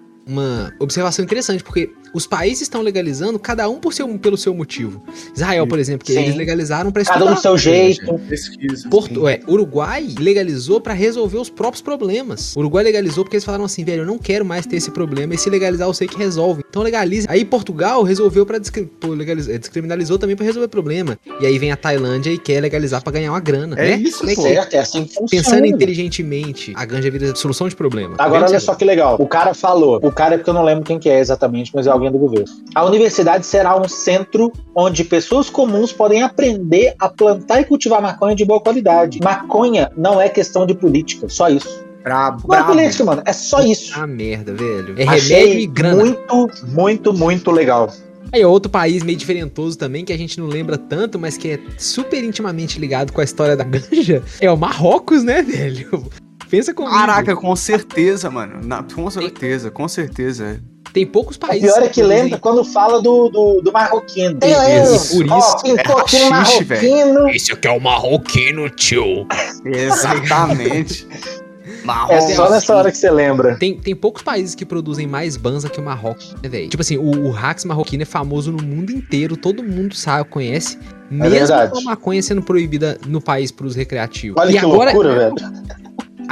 observação 0.80 1.24
interessante, 1.24 1.64
porque 1.64 1.92
os 2.14 2.28
países 2.28 2.64
estão 2.64 2.82
legalizando, 2.82 3.40
cada 3.40 3.70
um 3.70 3.80
por 3.80 3.94
seu, 3.94 4.08
pelo 4.20 4.38
seu 4.38 4.54
motivo. 4.54 5.02
Israel, 5.34 5.66
por 5.66 5.80
exemplo, 5.80 6.06
que 6.06 6.14
sim. 6.14 6.20
eles 6.20 6.36
legalizaram 6.36 6.92
para 6.92 7.04
Cada 7.04 7.26
um 7.26 7.34
do 7.34 7.40
seu 7.40 7.58
jeito. 7.58 8.20
Pesquisa, 8.30 8.88
Porto, 8.90 9.28
é, 9.28 9.40
Uruguai 9.48 10.08
legalizou 10.20 10.80
para 10.80 10.94
resolver 10.94 11.38
os 11.38 11.50
próprios 11.50 11.82
problemas. 11.82 12.56
Uruguai 12.56 12.84
legalizou 12.84 13.24
porque 13.24 13.38
eles 13.38 13.46
falaram 13.46 13.66
assim, 13.66 13.84
velho, 13.84 14.02
eu 14.02 14.06
não 14.06 14.18
quero 14.18 14.46
mais 14.46 14.66
ter 14.66 14.78
esse 14.78 14.92
problema, 14.92 15.34
e 15.34 15.38
se 15.38 15.50
legalizar 15.50 15.88
eu 15.88 15.94
sei 15.94 16.08
que 16.08 16.18
resolve. 16.18 16.64
Então 16.70 16.82
legalize. 16.84 17.28
Aí 17.30 17.44
Portugal 17.46 18.04
resolveu 18.04 18.46
para 18.46 18.60
legalizar, 19.04 19.58
descriminalizou 19.58 20.20
também 20.20 20.36
para 20.36 20.46
resolver 20.46 20.66
o 20.66 20.70
problema. 20.70 21.18
E 21.40 21.46
aí 21.46 21.58
vem 21.58 21.72
a 21.72 21.78
Tailândia 21.78 22.32
e 22.32 22.38
quer 22.38 22.62
legalizar 22.62 23.02
para 23.02 23.14
ganhar 23.14 23.32
uma 23.32 23.40
grana, 23.40 23.76
é 23.80 23.92
né? 23.92 23.96
Isso, 23.98 24.30
é, 24.30 24.36
certo, 24.36 24.74
é 24.74 24.80
assim 24.80 25.06
que 25.06 25.22
Pensando 25.30 25.66
inteligentemente, 25.66 26.74
a 26.76 26.86
ganja 26.86 27.10
vira 27.10 27.36
solução 27.36 27.68
de 27.68 27.76
problema. 27.76 28.16
Agora 28.18 28.46
olha 28.46 28.60
só 28.60 28.76
que 28.76 28.84
legal. 28.84 29.18
O 29.20 29.28
cara 29.28 29.54
falou, 29.54 30.00
o 30.12 30.16
cara, 30.16 30.38
porque 30.38 30.50
eu 30.50 30.54
não 30.54 30.64
lembro 30.64 30.84
quem 30.84 31.00
que 31.00 31.10
é 31.10 31.20
exatamente, 31.20 31.72
mas 31.74 31.88
é 31.88 31.90
alguém 31.90 32.12
do 32.12 32.18
governo. 32.20 32.46
A 32.76 32.86
universidade 32.86 33.46
será 33.46 33.80
um 33.80 33.88
centro 33.88 34.52
onde 34.76 35.04
pessoas 35.04 35.50
comuns 35.50 35.92
podem 35.92 36.22
aprender 36.22 36.94
a 37.00 37.10
plantar 37.10 37.62
e 37.62 37.66
cultivar 37.66 38.02
maconha 38.02 38.36
de 38.36 38.46
boa 38.46 38.60
qualidade. 38.62 39.20
Maconha 39.24 39.92
não 39.98 40.20
é 40.22 40.30
questão 40.30 40.66
de 40.66 40.74
política, 40.74 41.28
só 41.30 41.50
isso. 41.50 41.84
Brabo, 42.04 42.48
Não 42.48 42.56
é 42.56 42.58
brabo. 42.60 42.74
política, 42.74 43.04
mano, 43.04 43.22
é 43.26 43.34
só 43.34 43.62
isso. 43.62 43.94
Ah, 43.96 44.08
merda, 44.08 44.54
velho. 44.54 44.96
É 44.98 45.04
remédio 45.04 45.14
Achei 45.14 45.60
e 45.60 45.68
grana. 45.68 46.04
muito, 46.04 46.50
muito, 46.68 47.14
muito 47.14 47.52
legal. 47.52 47.92
Aí, 48.34 48.46
outro 48.46 48.72
país 48.72 49.04
meio 49.04 49.18
diferentoso 49.18 49.78
também, 49.78 50.06
que 50.06 50.14
a 50.14 50.18
gente 50.18 50.40
não 50.40 50.48
lembra 50.48 50.78
tanto, 50.78 51.20
mas 51.20 51.36
que 51.38 51.50
é 51.52 51.60
super 51.78 52.24
intimamente 52.24 52.80
ligado 52.80 53.12
com 53.12 53.20
a 53.20 53.24
história 53.24 53.58
da 53.58 53.64
ganja, 53.66 54.24
é 54.40 54.50
o 54.50 54.56
Marrocos, 54.58 55.22
né, 55.24 55.42
velho? 55.44 56.10
Pensa 56.52 56.74
comigo. 56.74 56.94
Caraca, 56.94 57.34
com 57.34 57.56
certeza, 57.56 58.30
mano. 58.30 58.60
Na- 58.62 58.84
com 58.84 59.10
certeza, 59.10 59.72
com 59.72 59.88
certeza. 59.88 60.62
Tem 60.94 61.06
poucos 61.06 61.38
O 61.38 61.40
países. 61.40 61.72
pior 61.74 61.84
é 61.86 61.88
que 61.88 62.04
lembra 62.04 62.38
quando 62.38 62.66
fala 62.66 63.02
do, 63.02 63.30
do, 63.30 63.62
do 63.62 63.72
marroquino. 63.72 64.38
Tem 64.38 64.52
isso, 64.84 65.18
por 65.24 65.32
Ó, 65.32 65.40
isso, 65.40 65.58
pintou 65.64 65.98
é 65.98 66.02
aqui 66.02 66.30
marroquino. 66.30 67.30
Esse 67.30 67.54
aqui 67.54 67.68
é 67.68 67.72
o 67.72 67.80
marroquino, 67.80 68.70
tio. 68.70 69.26
Exatamente. 69.66 71.08
Marrom. 71.86 72.14
É 72.14 72.22
só 72.36 72.50
nessa 72.50 72.76
hora 72.76 72.92
que 72.92 72.98
você 72.98 73.10
lembra. 73.10 73.56
Tem, 73.56 73.76
tem 73.76 73.96
poucos 73.96 74.22
países 74.22 74.54
que 74.54 74.66
produzem 74.66 75.08
mais 75.08 75.36
banza 75.38 75.68
que 75.70 75.80
o 75.80 75.84
Marrocos, 75.84 76.36
né, 76.44 76.50
velho? 76.50 76.70
Tipo 76.70 76.82
assim, 76.82 76.98
o, 76.98 77.28
o 77.28 77.32
Rax 77.32 77.66
marroquino 77.66 78.04
é 78.04 78.06
famoso 78.06 78.52
no 78.52 78.62
mundo 78.62 78.92
inteiro, 78.92 79.36
todo 79.36 79.64
mundo 79.64 79.96
sabe, 79.96 80.30
conhece. 80.30 80.78
Mesmo 81.10 81.30
verdade. 81.32 81.72
com 81.72 81.80
a 81.80 81.82
maconha 81.82 82.22
sendo 82.22 82.42
proibida 82.42 83.00
no 83.08 83.20
país 83.20 83.52
para 83.52 83.66
uso 83.66 83.78
recreativo. 83.78 84.36
Olha 84.40 84.50
e 84.50 84.54
que 84.54 84.60
agora, 84.60 84.92
loucura, 84.92 85.16
velho. 85.16 85.36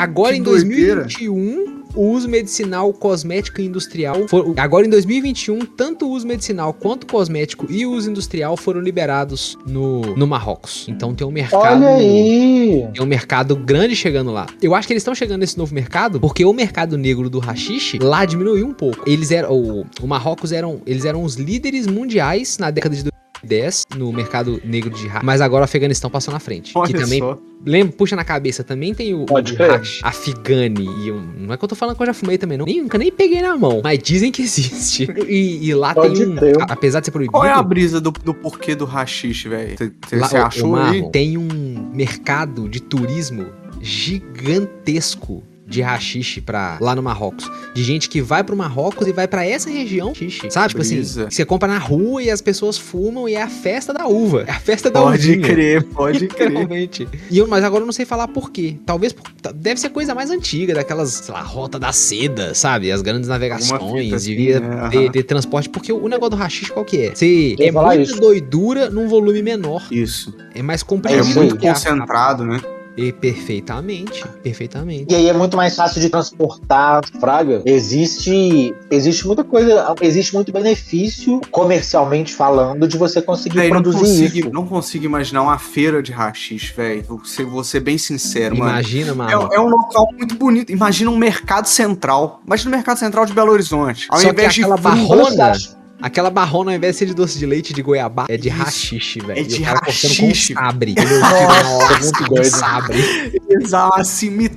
Agora 0.04 0.34
Que 0.34 0.40
em 0.40 0.44
doideira. 0.44 1.02
2021, 1.04 1.80
o 1.96 2.12
uso 2.12 2.30
medicinal, 2.30 2.94
cosmético 2.94 3.62
e 3.62 3.66
industrial. 3.66 4.28
for- 4.28 4.54
agora 4.58 4.86
em 4.86 4.90
2021, 4.90 5.60
tanto 5.66 6.06
o 6.06 6.10
uso 6.12 6.26
medicinal 6.28 6.74
quanto 6.74 7.04
o 7.04 7.08
cosmético 7.08 7.66
e 7.70 7.86
o 7.86 7.92
uso 7.92 8.10
industrial 8.12 8.56
foram 8.56 8.80
liberados 8.80 9.58
no, 9.66 10.02
no 10.16 10.28
Marrocos. 10.28 10.86
Então 10.88 11.14
tem 11.16 11.26
um 11.26 11.32
mercado. 11.32 11.84
Olha 11.84 11.96
aí. 11.96 12.88
Tem 12.94 13.04
um 13.04 13.08
mercado 13.08 13.56
grande 13.56 13.96
chegando 13.96 14.32
lá. 14.32 14.46
Eu 14.62 14.76
acho 14.76 14.88
que 14.88 14.94
eles 14.94 15.02
estão 15.02 15.16
chegando 15.16 15.40
nesse 15.42 15.58
novo 15.58 15.74
mercado 15.74 16.20
porque 16.20 16.46
o 16.46 16.54
mercado 16.54 16.98
negro 16.98 17.30
do 17.30 17.40
hashish 17.40 17.98
lá 18.02 18.24
diminuiu 18.26 18.68
um 18.68 18.74
pouco. 18.74 19.04
Eles 19.10 19.32
eram 19.32 19.52
o, 19.52 19.86
o 20.02 20.08
Marrocos 20.08 20.52
eram, 20.52 20.82
eles 20.86 21.06
eram 21.06 21.24
os 21.24 21.36
líderes 21.36 21.88
mundiais 21.88 22.58
na 22.60 22.70
década 22.72 22.96
de 22.96 23.04
2010 23.44 23.86
no 23.96 24.12
mercado 24.12 24.62
negro 24.64 24.90
de 24.90 25.08
hashish, 25.08 25.24
mas 25.24 25.42
agora 25.42 25.62
o 25.62 25.66
Afeganistão 25.66 26.10
passou 26.10 26.34
na 26.34 26.40
frente. 26.40 26.72
Olha 26.76 26.88
que 26.92 27.00
também 27.00 27.20
só. 27.20 27.38
lembra, 27.66 27.94
puxa 27.96 28.16
na 28.16 28.24
cabeça, 28.24 28.64
também 28.64 28.94
tem 28.94 29.14
o, 29.14 29.26
Pode 29.26 29.54
o 29.54 29.58
hash 29.58 30.00
afghani 30.04 30.86
e 31.04 31.08
eu- 31.08 31.22
não 31.38 31.54
é 31.54 31.58
que 31.58 31.64
eu 31.64 31.68
tô 31.68 31.76
falando 31.76 31.96
que 31.96 32.02
eu 32.02 32.06
já 32.08 32.14
fumei 32.14 32.38
também 32.38 32.58
não. 32.58 32.66
Nem, 32.66 32.82
nunca 32.82 32.98
nem 32.98 33.12
peguei 33.12 33.42
na 33.42 33.58
mão, 33.58 33.82
mas 33.84 34.00
dizem 34.00 34.32
que 34.32 34.42
existe. 34.42 35.08
E, 35.30 35.68
e 35.70 35.74
lá 35.76 35.94
Pode 35.94 36.16
tem 36.16 36.28
um, 36.28 36.36
apesar 36.70 37.00
de 37.02 37.06
ser 37.06 37.12
proibido, 37.12 37.32
Qual 37.34 37.46
é 37.46 37.52
a 37.52 37.62
brisa 37.62 38.02
do, 38.02 38.12
do 38.12 38.34
porquê 38.34 38.74
do 38.76 38.86
rachixe, 38.86 39.48
velho? 39.48 39.76
Você 40.10 40.38
achou? 40.38 40.70
Marlon, 40.72 41.10
Tem 41.12 41.38
um 41.38 41.92
mercado 41.94 42.68
de 42.68 42.80
turismo 42.80 43.46
gigantesco 43.82 45.44
de 45.70 45.82
rachixe 45.82 46.42
pra, 46.42 46.78
lá 46.82 46.96
no 46.96 47.04
Marrocos. 47.04 47.50
De 47.74 47.84
gente 47.84 48.10
que 48.10 48.22
vai 48.22 48.44
pro 48.44 48.58
Marrocos 48.58 49.08
e 49.08 49.14
vai 49.14 49.28
pra 49.28 49.46
essa 49.46 49.70
região 49.70 50.10
rachixe. 50.10 50.50
Sabe? 50.50 50.70
Tipo 50.70 50.82
assim, 50.82 50.96
Brisa. 50.96 51.28
você 51.30 51.46
compra 51.46 51.68
na 51.68 51.78
rua 51.78 52.24
e 52.24 52.30
as 52.32 52.42
pessoas 52.42 52.78
fumam 52.78 53.30
e 53.30 53.36
é 53.36 53.42
a 53.44 53.48
festa 53.48 53.94
da 53.94 54.08
uva. 54.08 54.44
É 54.48 54.52
a 54.52 54.60
festa 54.60 54.90
da 54.90 55.02
Pode 55.02 55.30
uvinha. 55.32 55.48
crer, 55.48 55.84
pode 55.84 56.28
crer. 56.28 56.50
Literalmente. 56.50 57.08
E 57.30 57.38
eu, 57.38 57.48
mas 57.48 57.64
agora 57.64 57.84
eu 57.84 57.86
não 57.86 57.94
sei 57.94 58.06
falar 58.06 58.28
por 58.28 58.52
quê. 58.52 58.76
Talvez 58.86 59.14
por- 59.14 59.30
deve 59.54 59.80
ser 59.80 59.90
coisa 59.90 60.16
mais 60.16 60.30
antiga, 60.32 60.74
daquelas, 60.74 61.10
sei 61.12 61.34
lá, 61.34 61.42
rota 61.42 61.78
da 61.80 61.92
seda, 61.92 62.54
sabe? 62.56 62.92
As 62.92 63.02
grandes 63.02 63.30
navegações, 63.30 64.12
assim, 64.14 64.30
devia 64.32 64.60
né? 64.60 64.90
ter, 64.90 65.12
ter 65.12 65.24
transporte, 65.24 65.70
porque 65.70 65.94
o 65.94 66.08
negócio 66.08 66.32
do 66.32 66.36
rachixe 66.36 66.72
qual 66.72 66.84
que 66.84 66.98
é? 67.06 67.16
Você 67.16 67.56
é 67.60 67.72
muita 67.72 67.96
isso. 67.98 68.20
doidura 68.20 68.90
num 68.90 69.08
volume 69.08 69.44
menor. 69.44 69.86
Isso. 69.92 70.34
É 70.56 70.62
mais 70.62 70.82
É, 70.82 70.86
comprimido. 70.86 71.28
aí. 71.28 71.34
muito 71.36 71.58
concentrado, 71.58 72.44
né? 72.44 72.60
E 73.00 73.14
perfeitamente, 73.14 74.26
perfeitamente. 74.44 75.06
E 75.10 75.16
aí 75.16 75.30
é 75.30 75.34
muito 75.34 75.56
mais 75.56 75.76
fácil 75.76 76.02
de 76.02 76.10
transportar 76.10 77.02
fraga. 77.20 77.62
Existe, 77.66 78.76
existe 78.92 79.26
muita 79.26 79.44
coisa, 79.44 79.96
existe 80.02 80.34
muito 80.34 80.52
benefício 80.52 81.40
comercialmente 81.50 82.34
falando 82.34 82.88
de 82.88 82.98
você 82.98 83.22
conseguir 83.22 83.56
Véi, 83.56 83.70
não, 83.70 83.82
produzir 83.82 84.00
consigo, 84.00 84.40
isso. 84.40 84.50
não 84.52 84.68
consigo 84.68 85.06
imaginar 85.06 85.42
uma 85.44 85.58
feira 85.58 86.04
de 86.04 86.12
rachixe, 86.12 86.74
velho. 86.74 87.04
Vou 87.04 87.24
ser, 87.24 87.46
vou 87.46 87.64
ser 87.64 87.80
bem 87.80 87.98
sincero, 87.98 88.58
mano. 88.58 88.72
Imagina, 88.72 89.14
mano. 89.14 89.50
É, 89.52 89.56
é 89.56 89.60
um 89.60 89.70
local 89.70 90.10
muito 90.18 90.36
bonito. 90.36 90.72
Imagina 90.72 91.10
um 91.10 91.18
mercado 91.18 91.68
central. 91.68 92.42
Imagina 92.46 92.70
o 92.70 92.76
mercado 92.76 92.98
central 92.98 93.26
de 93.26 93.34
Belo 93.34 93.52
Horizonte. 93.52 94.08
Ao 94.10 94.20
Só 94.20 94.28
que 94.28 94.34
invés 94.34 94.54
de 94.54 94.62
aquela 94.62 94.78
fruta, 94.78 94.96
barrona, 94.98 95.54
aquela 96.02 96.30
barrona, 96.30 96.72
ao 96.72 96.78
invés 96.78 96.96
de 96.96 97.00
ser 97.00 97.06
de 97.08 97.14
doce 97.14 97.38
de 97.38 97.46
leite 97.46 97.74
de 97.74 97.82
goiabá, 97.82 98.26
é 98.30 98.38
de 98.38 98.50
rachixe, 98.50 99.20
velho. 99.20 99.40
É 99.40 99.44
de 99.44 99.64
haxixe. 99.64 100.54
sabre. 100.54 100.96
Nossa, 100.96 102.00
muito 102.00 102.24
doido. 102.26 102.46
sabre. 102.46 103.42
usar 103.64 103.86
uma 103.88 104.04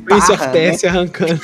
Prince 0.05 0.33
né? 0.85 0.89
Arrancando 0.89 1.41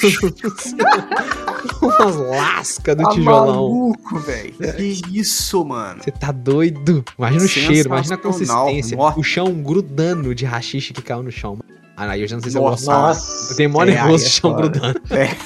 umas 1.82 2.16
lascas 2.16 2.96
do 2.96 3.02
Tá 3.02 3.10
tijolão. 3.10 3.46
maluco, 3.46 4.18
velho. 4.20 4.54
Que 4.76 5.00
isso, 5.12 5.64
mano. 5.64 6.02
Você 6.02 6.10
tá 6.10 6.32
doido? 6.32 7.04
Imagina 7.18 7.44
o 7.44 7.48
cheiro, 7.48 7.88
imagina 7.88 8.14
a 8.14 8.18
consistência. 8.18 8.98
O 9.16 9.22
chão 9.22 9.52
grudando 9.62 10.34
de 10.34 10.44
rachixe 10.44 10.92
que 10.92 11.02
caiu 11.02 11.22
no 11.22 11.30
chão. 11.30 11.58
Ah, 11.96 12.10
aí 12.12 12.22
eu 12.22 12.28
já 12.28 12.36
não 12.36 12.42
sei 12.42 12.52
se 12.52 12.58
eu 12.58 12.62
Nossa. 12.62 12.76
gostava. 12.86 13.08
Nossa. 13.08 13.52
Eu 13.52 13.56
tenho 13.56 13.70
mó 13.70 13.82
É, 13.82 13.86
nervoso 13.86 14.12
aí 14.12 14.18
de 14.18 14.24
é 14.24 14.28
chão 14.28 14.54
grudando. 14.54 15.00
É. 15.10 15.36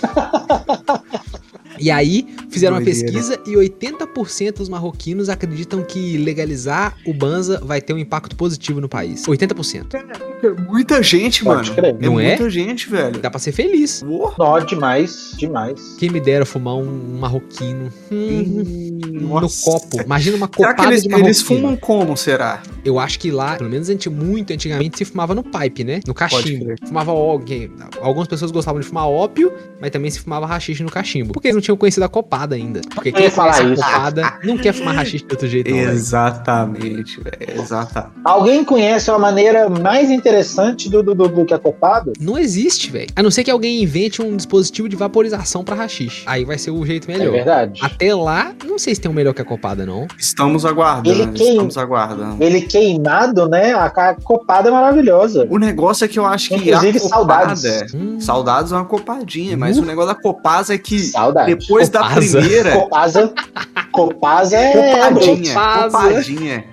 E 1.80 1.90
aí, 1.90 2.26
fizeram 2.50 2.76
uma 2.76 2.84
pesquisa 2.84 3.40
e 3.46 3.52
80% 3.52 4.58
dos 4.58 4.68
marroquinos 4.68 5.28
acreditam 5.28 5.82
que 5.82 6.18
legalizar 6.18 6.96
o 7.06 7.14
Banza 7.14 7.60
vai 7.64 7.80
ter 7.80 7.94
um 7.94 7.98
impacto 7.98 8.36
positivo 8.36 8.80
no 8.80 8.88
país. 8.88 9.24
80%. 9.24 10.29
É 10.42 10.50
muita 10.62 11.02
gente, 11.02 11.44
Pode 11.44 11.70
mano. 11.70 11.74
crer. 11.82 11.96
É 12.00 12.06
Não 12.06 12.18
é? 12.18 12.28
muita 12.28 12.48
gente, 12.50 12.88
velho. 12.88 13.18
Dá 13.20 13.30
pra 13.30 13.38
ser 13.38 13.52
feliz. 13.52 14.02
Uou. 14.06 14.34
Nó, 14.38 14.58
demais, 14.60 15.32
demais. 15.36 15.96
Quem 15.98 16.08
me 16.10 16.20
dera 16.20 16.46
fumar 16.46 16.74
um 16.76 17.18
marroquino 17.18 17.92
hum, 18.10 18.98
no 19.12 19.40
copo. 19.64 20.00
Imagina 20.02 20.36
uma 20.36 20.48
Será 20.54 20.68
que 20.70 20.76
copada 20.76 20.88
eles, 20.92 21.02
de 21.02 21.08
marroquino. 21.08 21.28
eles 21.28 21.42
fumam 21.42 21.76
como, 21.76 22.16
será? 22.16 22.62
Eu 22.84 22.98
acho 22.98 23.18
que 23.18 23.30
lá, 23.30 23.56
pelo 23.56 23.68
menos 23.68 23.88
anti- 23.90 24.08
muito 24.08 24.52
antigamente, 24.52 24.98
se 24.98 25.04
fumava 25.04 25.34
no 25.34 25.42
pipe, 25.42 25.84
né? 25.84 26.00
No 26.06 26.14
cachimbo. 26.14 26.74
Fumava 26.86 27.12
ópio. 27.12 27.72
Algumas 28.00 28.26
pessoas 28.28 28.50
gostavam 28.50 28.80
de 28.80 28.86
fumar 28.86 29.06
ópio, 29.08 29.52
mas 29.80 29.90
também 29.90 30.10
se 30.10 30.20
fumava 30.20 30.46
rachixe 30.46 30.82
no 30.82 30.90
cachimbo. 30.90 31.32
Porque 31.32 31.48
eles 31.48 31.54
não 31.56 31.62
tinham 31.62 31.76
conhecido 31.76 32.04
a 32.04 32.08
copada 32.08 32.54
ainda. 32.54 32.80
Porque 32.94 33.12
quem 33.12 33.24
ia 33.24 33.30
falar 33.30 33.54
conhece 33.58 33.70
a 33.70 33.74
isso. 33.74 33.82
copada 33.94 34.38
não 34.44 34.56
quer 34.56 34.72
fumar 34.72 34.94
rachixe 34.94 35.24
de 35.26 35.32
outro 35.34 35.46
jeito, 35.48 35.70
não, 35.70 35.76
velho. 35.76 35.90
Exatamente, 35.90 37.20
velho. 37.20 37.60
Exatamente. 37.60 38.12
Alguém 38.24 38.64
conhece 38.64 39.10
uma 39.10 39.18
maneira 39.18 39.68
mais 39.68 40.10
interessante 40.10 40.29
do, 40.90 41.02
do, 41.02 41.14
do, 41.14 41.28
do 41.28 41.44
que 41.44 41.54
a 41.54 41.58
copada? 41.58 42.12
Não 42.20 42.38
existe, 42.38 42.90
velho. 42.90 43.08
A 43.16 43.22
não 43.22 43.30
ser 43.30 43.44
que 43.44 43.50
alguém 43.50 43.82
invente 43.82 44.22
um 44.22 44.36
dispositivo 44.36 44.88
de 44.88 44.96
vaporização 44.96 45.62
pra 45.64 45.74
rachixe. 45.74 46.22
Aí 46.26 46.44
vai 46.44 46.58
ser 46.58 46.70
o 46.70 46.84
jeito 46.84 47.10
É 47.10 47.16
melhor. 47.18 47.32
verdade. 47.32 47.80
Até 47.82 48.14
lá, 48.14 48.52
não 48.64 48.78
sei 48.78 48.94
se 48.94 49.00
tem 49.00 49.10
um 49.10 49.14
melhor 49.14 49.34
que 49.34 49.42
a 49.42 49.44
copada, 49.44 49.84
não. 49.84 50.06
Estamos 50.18 50.64
aguardando. 50.64 51.10
Ele 51.10 51.26
queima. 51.32 51.50
Estamos 51.52 51.78
aguardando. 51.78 52.42
Ele 52.42 52.60
queimado, 52.62 53.48
né? 53.48 53.72
A 53.74 54.14
copada 54.14 54.68
é 54.68 54.72
maravilhosa. 54.72 55.46
O 55.50 55.58
negócio 55.58 56.04
é 56.04 56.08
que 56.08 56.18
eu 56.18 56.24
acho 56.26 56.48
que 56.50 56.54
Inclusive, 56.56 56.98
a 56.98 57.00
copada... 57.02 57.56
saudades. 57.56 57.94
Hum, 57.94 58.20
Saudades 58.20 58.72
é 58.72 58.76
uma 58.76 58.84
copadinha, 58.84 59.56
mas 59.56 59.78
Uh. 59.78 59.82
o 59.82 59.84
negócio 59.84 60.14
da 60.14 60.20
Copasa 60.20 60.74
é 60.74 60.78
que 60.78 60.98
Saudade. 60.98 61.54
depois 61.54 61.88
da 61.88 62.00
Copasa. 62.00 62.38
primeira... 62.40 62.72
Copasa, 62.72 63.32
Copasa 63.92 64.56
é 64.56 64.72
Copadinha, 64.72 65.54
Copasa. 65.54 65.98
copadinha. 65.98 66.64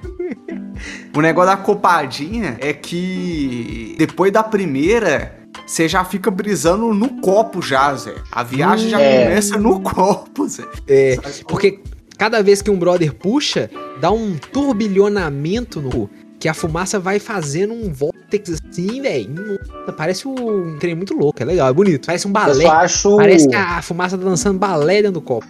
O 1.15 1.21
negócio 1.21 1.49
da 1.49 1.57
copadinha 1.57 2.57
é 2.59 2.73
que 2.73 3.95
depois 3.97 4.31
da 4.31 4.43
primeira, 4.43 5.37
você 5.65 5.87
já 5.87 6.03
fica 6.05 6.29
brisando 6.29 6.93
no 6.93 7.19
copo 7.21 7.61
já, 7.61 7.93
Zé. 7.95 8.13
A 8.31 8.43
viagem 8.43 8.89
já 8.89 8.99
É. 9.01 9.23
começa 9.25 9.57
no 9.57 9.79
copo, 9.81 10.47
Zé. 10.47 10.63
É, 10.87 11.17
porque 11.47 11.79
cada 12.17 12.41
vez 12.43 12.61
que 12.61 12.69
um 12.69 12.77
brother 12.77 13.13
puxa, 13.13 13.69
dá 13.99 14.11
um 14.11 14.35
turbilhonamento 14.53 15.81
no 15.81 15.89
cu, 15.89 16.09
que 16.39 16.47
a 16.47 16.53
fumaça 16.53 16.99
vai 16.99 17.19
fazendo 17.19 17.73
um 17.73 17.91
vórtex 17.91 18.51
assim, 18.69 19.01
velho. 19.01 19.57
Parece 19.97 20.27
um 20.27 20.77
trem 20.77 20.93
muito 20.93 21.15
louco, 21.15 21.41
é 21.41 21.45
legal, 21.45 21.67
é 21.67 21.73
bonito. 21.73 22.05
Parece 22.05 22.27
um 22.27 22.29
Eu 22.29 22.33
balé. 22.33 22.63
só 22.65 22.71
acho. 22.71 23.15
Parece 23.17 23.47
que 23.47 23.55
a 23.55 23.81
fumaça 23.81 24.17
tá 24.17 24.23
dançando 24.23 24.59
balé 24.59 24.97
dentro 25.01 25.13
do 25.13 25.21
copo. 25.21 25.47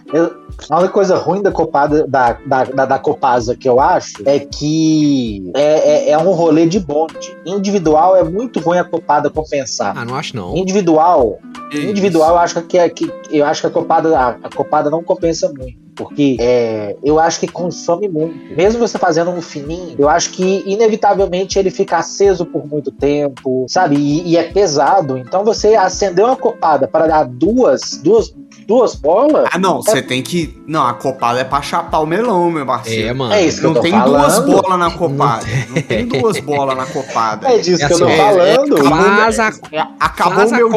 A 0.70 0.78
única 0.78 0.92
coisa 0.92 1.16
ruim 1.16 1.42
da 1.42 1.52
copada 1.52 2.06
da, 2.06 2.32
da, 2.46 2.64
da, 2.64 2.86
da 2.86 2.98
Copasa 2.98 3.54
que 3.54 3.68
eu 3.68 3.78
acho 3.80 4.14
é 4.24 4.38
que 4.40 5.50
é, 5.54 6.08
é, 6.08 6.10
é 6.10 6.18
um 6.18 6.32
rolê 6.32 6.66
de 6.66 6.80
bonde. 6.80 7.36
Individual 7.44 8.16
é 8.16 8.24
muito 8.24 8.58
ruim 8.60 8.78
a 8.78 8.84
copada 8.84 9.28
compensar. 9.30 9.92
Ah, 9.96 10.04
não 10.04 10.14
acho 10.14 10.34
não. 10.34 10.56
Individual, 10.56 11.38
individual 11.72 12.30
eu 12.30 12.38
acho 12.38 12.62
que, 12.62 12.78
é- 12.78 12.88
que 12.88 13.10
eu 13.30 13.44
acho 13.44 13.60
que 13.60 13.66
a 13.66 13.70
copada 13.70 14.18
a, 14.18 14.28
a 14.30 14.50
copada 14.54 14.88
não 14.90 15.02
compensa 15.04 15.48
muito. 15.52 15.87
Porque 15.98 16.36
é, 16.38 16.94
eu 17.02 17.18
acho 17.18 17.40
que 17.40 17.48
consome 17.48 18.08
muito. 18.08 18.54
Mesmo 18.56 18.78
você 18.78 18.96
fazendo 18.96 19.30
um 19.32 19.42
fininho, 19.42 19.96
eu 19.98 20.08
acho 20.08 20.30
que 20.30 20.62
inevitavelmente 20.64 21.58
ele 21.58 21.70
fica 21.70 21.98
aceso 21.98 22.46
por 22.46 22.64
muito 22.66 22.92
tempo, 22.92 23.66
sabe? 23.68 23.96
E, 23.96 24.30
e 24.30 24.36
é 24.36 24.44
pesado. 24.44 25.18
Então 25.18 25.44
você 25.44 25.74
acender 25.74 26.24
uma 26.24 26.36
copada 26.36 26.86
para 26.86 27.08
dar 27.08 27.24
duas, 27.24 27.98
duas 28.02 28.32
duas 28.66 28.94
bolas. 28.94 29.48
Ah, 29.52 29.58
não, 29.58 29.82
você 29.82 30.00
tem 30.02 30.22
que. 30.22 30.56
Não, 30.66 30.86
a 30.86 30.92
copada 30.94 31.40
é 31.40 31.44
pra 31.44 31.60
chapar 31.62 32.00
o 32.00 32.06
melão, 32.06 32.50
meu 32.50 32.64
parceiro. 32.66 33.08
É, 33.08 33.12
mano. 33.12 33.32
É 33.32 33.42
isso 33.44 33.56
que 33.58 33.64
Não 33.64 33.70
eu 33.70 33.74
tô 33.76 33.80
tem 33.82 33.90
falando. 33.92 34.20
duas 34.20 34.38
bolas 34.44 34.78
na 34.78 34.90
copada. 34.90 35.46
Não 35.70 35.82
tem 35.82 36.06
duas 36.06 36.38
bolas 36.40 36.76
na 36.76 36.86
copada. 36.86 37.48
É 37.48 37.58
disso 37.58 37.82
É 37.82 37.86
que 37.88 37.94
eu 37.94 37.98
tô 37.98 38.04
assim, 38.04 38.12
é- 38.14 38.16
falando. 38.16 38.78
é- 38.78 38.88
Faz 38.88 39.40
a, 39.40 39.52
É, 39.72 39.80
Acabou 39.98 40.34
faz 40.38 40.50
o 40.52 40.54
a 40.54 40.56
meu 40.58 40.68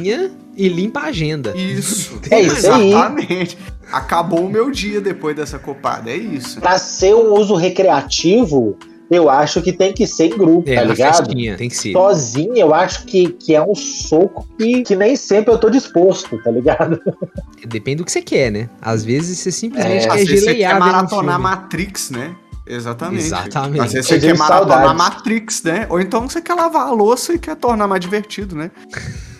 dia. 0.00 0.30
E 0.64 0.68
limpa 0.68 1.00
a 1.00 1.04
agenda. 1.06 1.56
Isso. 1.56 2.20
É 2.30 2.40
isso 2.40 2.70
aí. 2.70 2.90
Exatamente. 2.90 3.58
Acabou 3.92 4.44
o 4.46 4.48
meu 4.50 4.70
dia 4.70 5.00
depois 5.00 5.34
dessa 5.34 5.58
copada. 5.58 6.10
É 6.10 6.16
isso. 6.16 6.60
Pra 6.60 6.78
ser 6.78 7.14
um 7.14 7.32
uso 7.34 7.54
recreativo, 7.54 8.76
eu 9.10 9.28
acho 9.28 9.60
que 9.62 9.72
tem 9.72 9.92
que 9.92 10.06
ser 10.06 10.26
em 10.26 10.38
grupo, 10.38 10.70
É, 10.70 10.76
tá 10.76 10.84
ligado? 10.84 11.16
festinha, 11.26 11.56
tem 11.56 11.68
que 11.68 11.76
ser. 11.76 11.92
Sozinho, 11.92 12.54
eu 12.56 12.72
acho 12.72 13.04
que, 13.06 13.30
que 13.30 13.54
é 13.54 13.60
um 13.62 13.74
soco 13.74 14.46
que, 14.56 14.82
que 14.82 14.94
nem 14.94 15.16
sempre 15.16 15.52
eu 15.52 15.58
tô 15.58 15.68
disposto, 15.68 16.40
tá 16.42 16.50
ligado? 16.50 17.00
Depende 17.66 17.96
do 17.96 18.04
que 18.04 18.12
você 18.12 18.22
quer, 18.22 18.52
né? 18.52 18.68
Às 18.80 19.04
vezes 19.04 19.38
você 19.38 19.50
simplesmente 19.50 20.06
É, 20.06 20.08
Às 20.10 20.16
quer 20.18 20.24
vezes 20.26 20.44
você 20.44 20.54
quer 20.54 20.76
um 20.76 20.78
maratonar 20.78 21.36
filme. 21.36 21.50
Matrix, 21.50 22.10
né? 22.10 22.36
Exatamente. 22.70 23.24
Exatamente. 23.24 23.80
Às 23.84 23.92
vezes 23.92 24.10
Eu 24.10 24.20
você 24.20 24.26
quer 24.28 24.38
maratonar 24.38 24.78
saudades. 24.78 24.96
Matrix, 24.98 25.62
né? 25.62 25.86
Ou 25.90 26.00
então 26.00 26.28
você 26.28 26.40
quer 26.40 26.54
lavar 26.54 26.86
a 26.86 26.92
louça 26.92 27.32
e 27.34 27.38
quer 27.38 27.56
tornar 27.56 27.86
mais 27.88 28.00
divertido, 28.00 28.54
né? 28.54 28.70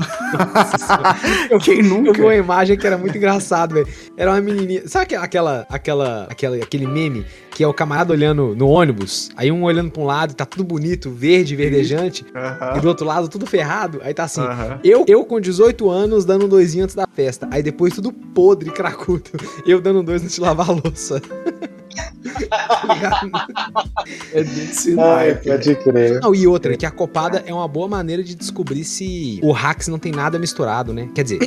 Quem 1.63 1.79
Eu 1.79 1.83
vi 1.83 1.83
nunca? 1.83 2.23
uma 2.23 2.35
imagem 2.35 2.77
que 2.77 2.87
era 2.87 2.97
muito 2.97 3.17
engraçado, 3.17 3.75
velho. 3.75 3.87
Era 4.17 4.31
uma 4.33 4.41
menininha. 4.41 4.83
Sabe 4.89 5.15
aquela, 5.15 5.25
aquela, 5.25 5.67
aquela, 5.69 6.27
aquela, 6.31 6.57
aquele 6.57 6.87
meme 6.87 7.27
que 7.51 7.63
é 7.65 7.67
o 7.69 7.75
camarada 7.75 8.13
olhando 8.13 8.55
no 8.57 8.69
ônibus? 8.69 9.31
Aí 9.37 9.51
um 9.53 9.63
olhando 9.65 9.91
pra 9.91 10.03
um 10.03 10.07
lado, 10.07 10.35
tá 10.35 10.47
tudo 10.47 10.65
bonito, 10.65 11.11
verde, 11.11 11.55
verdejante, 11.55 12.25
e 12.35 12.39
Aham, 12.39 12.79
do 12.81 12.89
outro 12.89 13.05
lado 13.07 13.29
tudo 13.29 13.47
ferrado. 13.47 14.01
Aí 14.03 14.15
tá 14.15 14.25
assim. 14.25 14.41
aham. 14.41 14.81
Eu, 14.83 15.05
eu 15.07 15.25
com 15.25 15.41
18 15.41 15.91
anos 15.91 16.25
dando 16.25 16.47
um 16.47 16.49
doisinho 16.49 16.85
antes 16.85 16.95
da 16.97 17.07
festa. 17.13 17.49
Aí 17.51 17.63
depois 17.63 17.95
tudo 17.95 18.13
podre, 18.13 18.71
cracudo. 18.71 19.31
Eu 19.67 19.81
dando 19.81 20.01
um 20.01 20.05
dois 20.05 20.23
antes 20.23 20.35
de 20.37 20.41
lavar 20.41 20.71
a 20.71 20.73
louça. 20.73 21.21
É 24.33 24.43
desse 24.43 24.91
Ai, 24.91 24.97
naipe. 25.33 25.49
pode 25.51 25.75
crer. 25.77 26.21
Não, 26.21 26.35
e 26.35 26.47
outra, 26.47 26.77
que 26.77 26.87
a 26.87 26.91
copada 26.91 27.43
é 27.47 27.53
uma 27.53 27.69
boa 27.69 27.89
maneira 27.89 28.23
de 28.23 28.35
descobrir 28.35 28.85
se 28.85 29.41
o 29.43 29.53
hacks 29.53 29.89
não 29.89 29.99
tem 29.99 30.13
nada 30.13 30.39
misturado, 30.39 30.93
né? 30.93 31.09
Quer 31.15 31.25
dizer, 31.25 31.39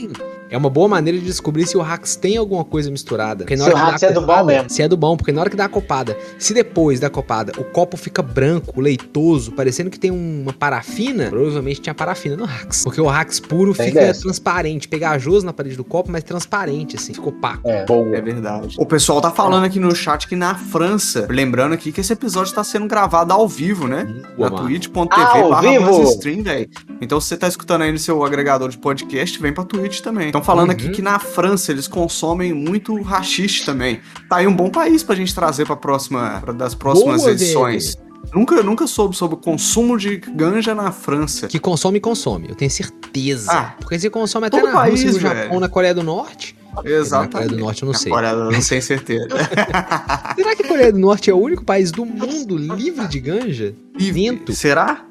é 0.49 0.57
uma 0.57 0.69
boa 0.69 0.87
maneira 0.87 1.17
de 1.17 1.25
descobrir 1.25 1.65
se 1.65 1.77
o 1.77 1.81
hacks 1.81 2.15
tem 2.15 2.37
alguma 2.37 2.63
coisa 2.63 2.89
misturada. 2.91 3.43
Porque 3.43 3.55
na 3.55 3.65
Se 3.65 3.69
hora 3.71 3.79
o 3.79 3.85
hacks 3.85 4.03
é 4.03 4.11
do 4.11 4.21
bom 4.21 4.43
mesmo. 4.43 4.69
Se 4.69 4.81
é 4.81 4.87
do 4.87 4.97
bom, 4.97 5.17
porque 5.17 5.31
na 5.31 5.41
hora 5.41 5.49
que 5.49 5.55
dá 5.55 5.65
a 5.65 5.69
copada, 5.69 6.17
se 6.37 6.53
depois 6.53 6.99
da 6.99 7.09
copada 7.09 7.51
o 7.57 7.63
copo 7.63 7.97
fica 7.97 8.21
branco, 8.21 8.79
leitoso, 8.79 9.51
parecendo 9.53 9.89
que 9.89 9.99
tem 9.99 10.11
uma 10.11 10.53
parafina, 10.53 11.29
provavelmente 11.29 11.81
tinha 11.81 11.93
parafina 11.93 12.35
no 12.35 12.45
hacks. 12.45 12.83
Porque 12.83 13.01
o 13.01 13.07
hacks 13.07 13.39
puro 13.39 13.73
Tem 13.73 13.87
fica 13.87 14.01
dessa. 14.01 14.21
transparente, 14.21 14.87
pegajoso 14.87 15.45
na 15.45 15.53
parede 15.53 15.75
do 15.75 15.83
copo, 15.83 16.11
mas 16.11 16.23
transparente, 16.23 16.95
assim, 16.97 17.13
ficou 17.13 17.33
opaco. 17.33 17.67
É, 17.67 17.85
boa. 17.85 18.15
É 18.15 18.21
verdade. 18.21 18.75
O 18.77 18.85
pessoal 18.85 19.21
tá 19.21 19.31
falando 19.31 19.63
aqui 19.63 19.79
no 19.79 19.93
chat 19.95 20.27
que 20.27 20.32
na 20.35 20.55
França, 20.55 21.27
lembrando 21.29 21.73
aqui 21.73 21.91
que 21.91 22.01
esse 22.01 22.11
episódio 22.13 22.53
tá 22.53 22.63
sendo 22.63 22.87
gravado 22.87 23.31
ao 23.33 23.47
vivo, 23.47 23.87
né? 23.87 24.05
Boa, 24.37 24.49
na 24.49 24.57
twitch.tv 24.57 25.05
Ao 25.21 25.49
barra 25.49 25.61
velho. 25.61 26.69
Então 27.01 27.19
se 27.19 27.27
você 27.27 27.37
tá 27.37 27.47
escutando 27.47 27.81
aí 27.83 27.91
no 27.91 27.97
seu 27.99 28.23
agregador 28.23 28.69
de 28.69 28.77
podcast, 28.77 29.39
vem 29.39 29.53
pra 29.53 29.63
Twitch 29.63 30.01
também. 30.01 30.27
Estão 30.27 30.43
falando 30.43 30.71
aqui 30.71 30.87
Uhum. 30.87 30.91
que 30.91 31.01
na 31.01 31.19
França 31.19 31.71
eles 31.71 31.87
consomem 31.87 32.53
muito 32.53 32.99
rachixe 33.01 33.63
também. 33.65 33.99
Tá 34.29 34.37
aí 34.37 34.47
um 34.47 34.55
bom 34.55 34.69
país 34.69 35.03
pra 35.03 35.15
gente 35.15 35.33
trazer 35.33 35.65
pra 35.65 35.75
próxima, 35.75 36.39
pra 36.41 36.53
das 36.53 36.73
próximas 36.75 37.21
Boa, 37.21 37.31
edições. 37.31 37.95
Nunca, 38.33 38.63
nunca 38.63 38.87
soube 38.87 39.15
sobre 39.15 39.35
o 39.35 39.37
consumo 39.39 39.97
de 39.97 40.15
ganja 40.17 40.73
na 40.73 40.91
França. 40.91 41.47
Que 41.47 41.59
consome, 41.59 41.99
consome. 41.99 42.47
Eu 42.49 42.55
tenho 42.55 42.71
certeza. 42.71 43.51
Ah, 43.51 43.75
Porque 43.79 43.99
você 43.99 44.09
consome 44.09 44.47
até 44.47 44.57
na 44.61 44.69
Rússia, 44.71 44.79
país, 44.81 45.13
no 45.13 45.19
Japão, 45.19 45.41
velho. 45.49 45.59
na 45.59 45.67
Coreia 45.69 45.93
do 45.93 46.03
Norte. 46.03 46.55
Exatamente. 46.83 47.33
Na 47.33 47.39
Coreia 47.41 47.49
do 47.49 47.57
Norte 47.57 47.81
eu 47.81 47.85
não 47.87 47.93
Na 47.93 47.99
sei. 47.99 48.11
Coreia 48.11 48.33
do- 48.35 48.43
não 48.51 48.61
tenho 48.61 48.81
certeza. 48.81 49.27
Será 50.35 50.55
que 50.55 50.63
a 50.63 50.67
Coreia 50.67 50.91
do 50.91 50.99
Norte 50.99 51.29
é 51.29 51.33
o 51.33 51.37
único 51.37 51.63
país 51.63 51.91
do 51.91 52.05
mundo 52.05 52.57
livre 52.57 53.07
de 53.07 53.19
ganja? 53.19 53.73
Vento. 53.97 54.53
Será? 54.53 55.05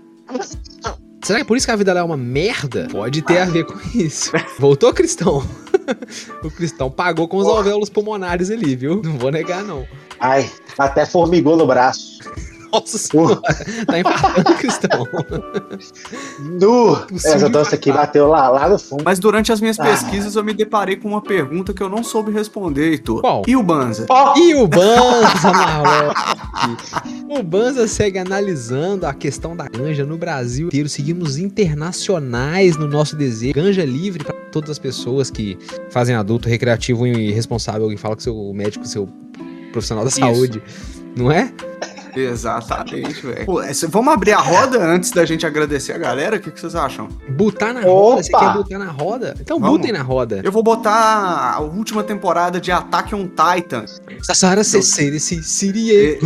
Será 1.22 1.38
que 1.38 1.42
é 1.42 1.44
por 1.44 1.56
isso 1.56 1.66
que 1.66 1.72
a 1.72 1.76
vida 1.76 1.92
lá 1.92 2.00
é 2.00 2.02
uma 2.02 2.16
merda? 2.16 2.88
Pode 2.90 3.22
ter 3.22 3.38
a 3.38 3.44
ver 3.44 3.64
com 3.64 3.78
isso. 3.96 4.32
Voltou, 4.58 4.92
Cristão? 4.92 5.46
o 6.42 6.50
Cristão 6.50 6.90
pagou 6.90 7.28
com 7.28 7.36
os 7.36 7.46
alvéolos 7.46 7.88
pulmonares 7.88 8.50
ali, 8.50 8.74
viu? 8.74 9.00
Não 9.04 9.16
vou 9.18 9.30
negar, 9.30 9.62
não. 9.62 9.86
Ai, 10.18 10.50
até 10.78 11.06
formigou 11.06 11.56
no 11.56 11.66
braço. 11.66 12.18
Nossa 12.72 12.96
senhora, 12.98 13.40
tá 13.86 13.98
infartando, 13.98 14.54
Cristão. 14.56 15.06
Nu! 16.38 17.04
Essa 17.14 17.48
dança 17.48 17.74
aqui 17.74 17.92
bateu 17.92 18.26
lá, 18.28 18.48
lá 18.48 18.68
no 18.68 18.78
fundo. 18.78 19.02
Mas 19.04 19.18
durante 19.18 19.52
as 19.52 19.60
minhas 19.60 19.78
Ah. 19.78 19.84
pesquisas 19.84 20.36
eu 20.36 20.44
me 20.44 20.54
deparei 20.54 20.96
com 20.96 21.08
uma 21.08 21.20
pergunta 21.20 21.72
que 21.74 21.82
eu 21.82 21.88
não 21.88 22.02
soube 22.02 22.30
responder, 22.32 22.90
Heitor. 22.92 23.20
Qual? 23.20 23.42
E 23.46 23.54
o 23.56 23.62
Banza? 23.62 24.06
Ó, 24.08 24.34
E 24.38 24.54
o 24.54 24.66
Banza? 24.66 25.52
O 27.28 27.42
Banza 27.42 27.88
segue 27.88 28.18
analisando 28.18 29.06
a 29.06 29.14
questão 29.14 29.56
da 29.56 29.66
ganja 29.66 30.04
no 30.04 30.16
Brasil 30.18 30.66
inteiro. 30.68 30.88
Seguimos 30.88 31.38
internacionais 31.38 32.76
no 32.76 32.86
nosso 32.86 33.16
desejo. 33.16 33.54
Ganja 33.54 33.84
livre 33.84 34.22
para 34.22 34.34
todas 34.52 34.70
as 34.70 34.78
pessoas 34.78 35.30
que 35.30 35.58
fazem 35.90 36.14
adulto, 36.14 36.48
recreativo 36.48 37.06
e 37.06 37.32
responsável. 37.32 37.82
Alguém 37.84 37.96
fala 37.96 38.14
com 38.14 38.20
seu 38.20 38.52
médico, 38.54 38.86
seu 38.86 39.08
profissional 39.72 40.04
da 40.04 40.10
Isso. 40.10 40.20
saúde. 40.20 40.62
Não 41.16 41.30
é? 41.32 41.50
Exatamente, 42.14 43.24
velho. 43.26 43.46
Pô, 43.46 43.62
essa- 43.62 43.88
Vamos 43.88 44.12
abrir 44.12 44.32
a 44.32 44.38
roda 44.40 44.82
antes 44.82 45.10
da 45.10 45.24
gente 45.24 45.46
agradecer 45.46 45.92
a 45.92 45.98
galera? 45.98 46.36
O 46.36 46.40
que, 46.40 46.50
que 46.50 46.60
vocês 46.60 46.74
acham? 46.74 47.08
Botar 47.30 47.72
na 47.72 47.80
roda? 47.82 48.22
Você 48.22 48.34
Opa! 48.34 48.46
quer 48.46 48.54
botar 48.58 48.78
na 48.78 48.90
roda? 48.90 49.34
Então 49.40 49.58
Vamos. 49.58 49.78
botem 49.78 49.92
na 49.92 50.02
roda. 50.02 50.40
Eu 50.42 50.52
vou 50.52 50.62
botar 50.62 51.54
a 51.54 51.60
última 51.60 52.02
temporada 52.02 52.60
de 52.60 52.70
Attack 52.72 53.14
on 53.14 53.28
Titan. 53.28 53.84
Sassara 54.22 54.62
CC 54.64 55.10
desse 55.10 55.36
E- 55.36 55.42
Sirie. 55.42 56.18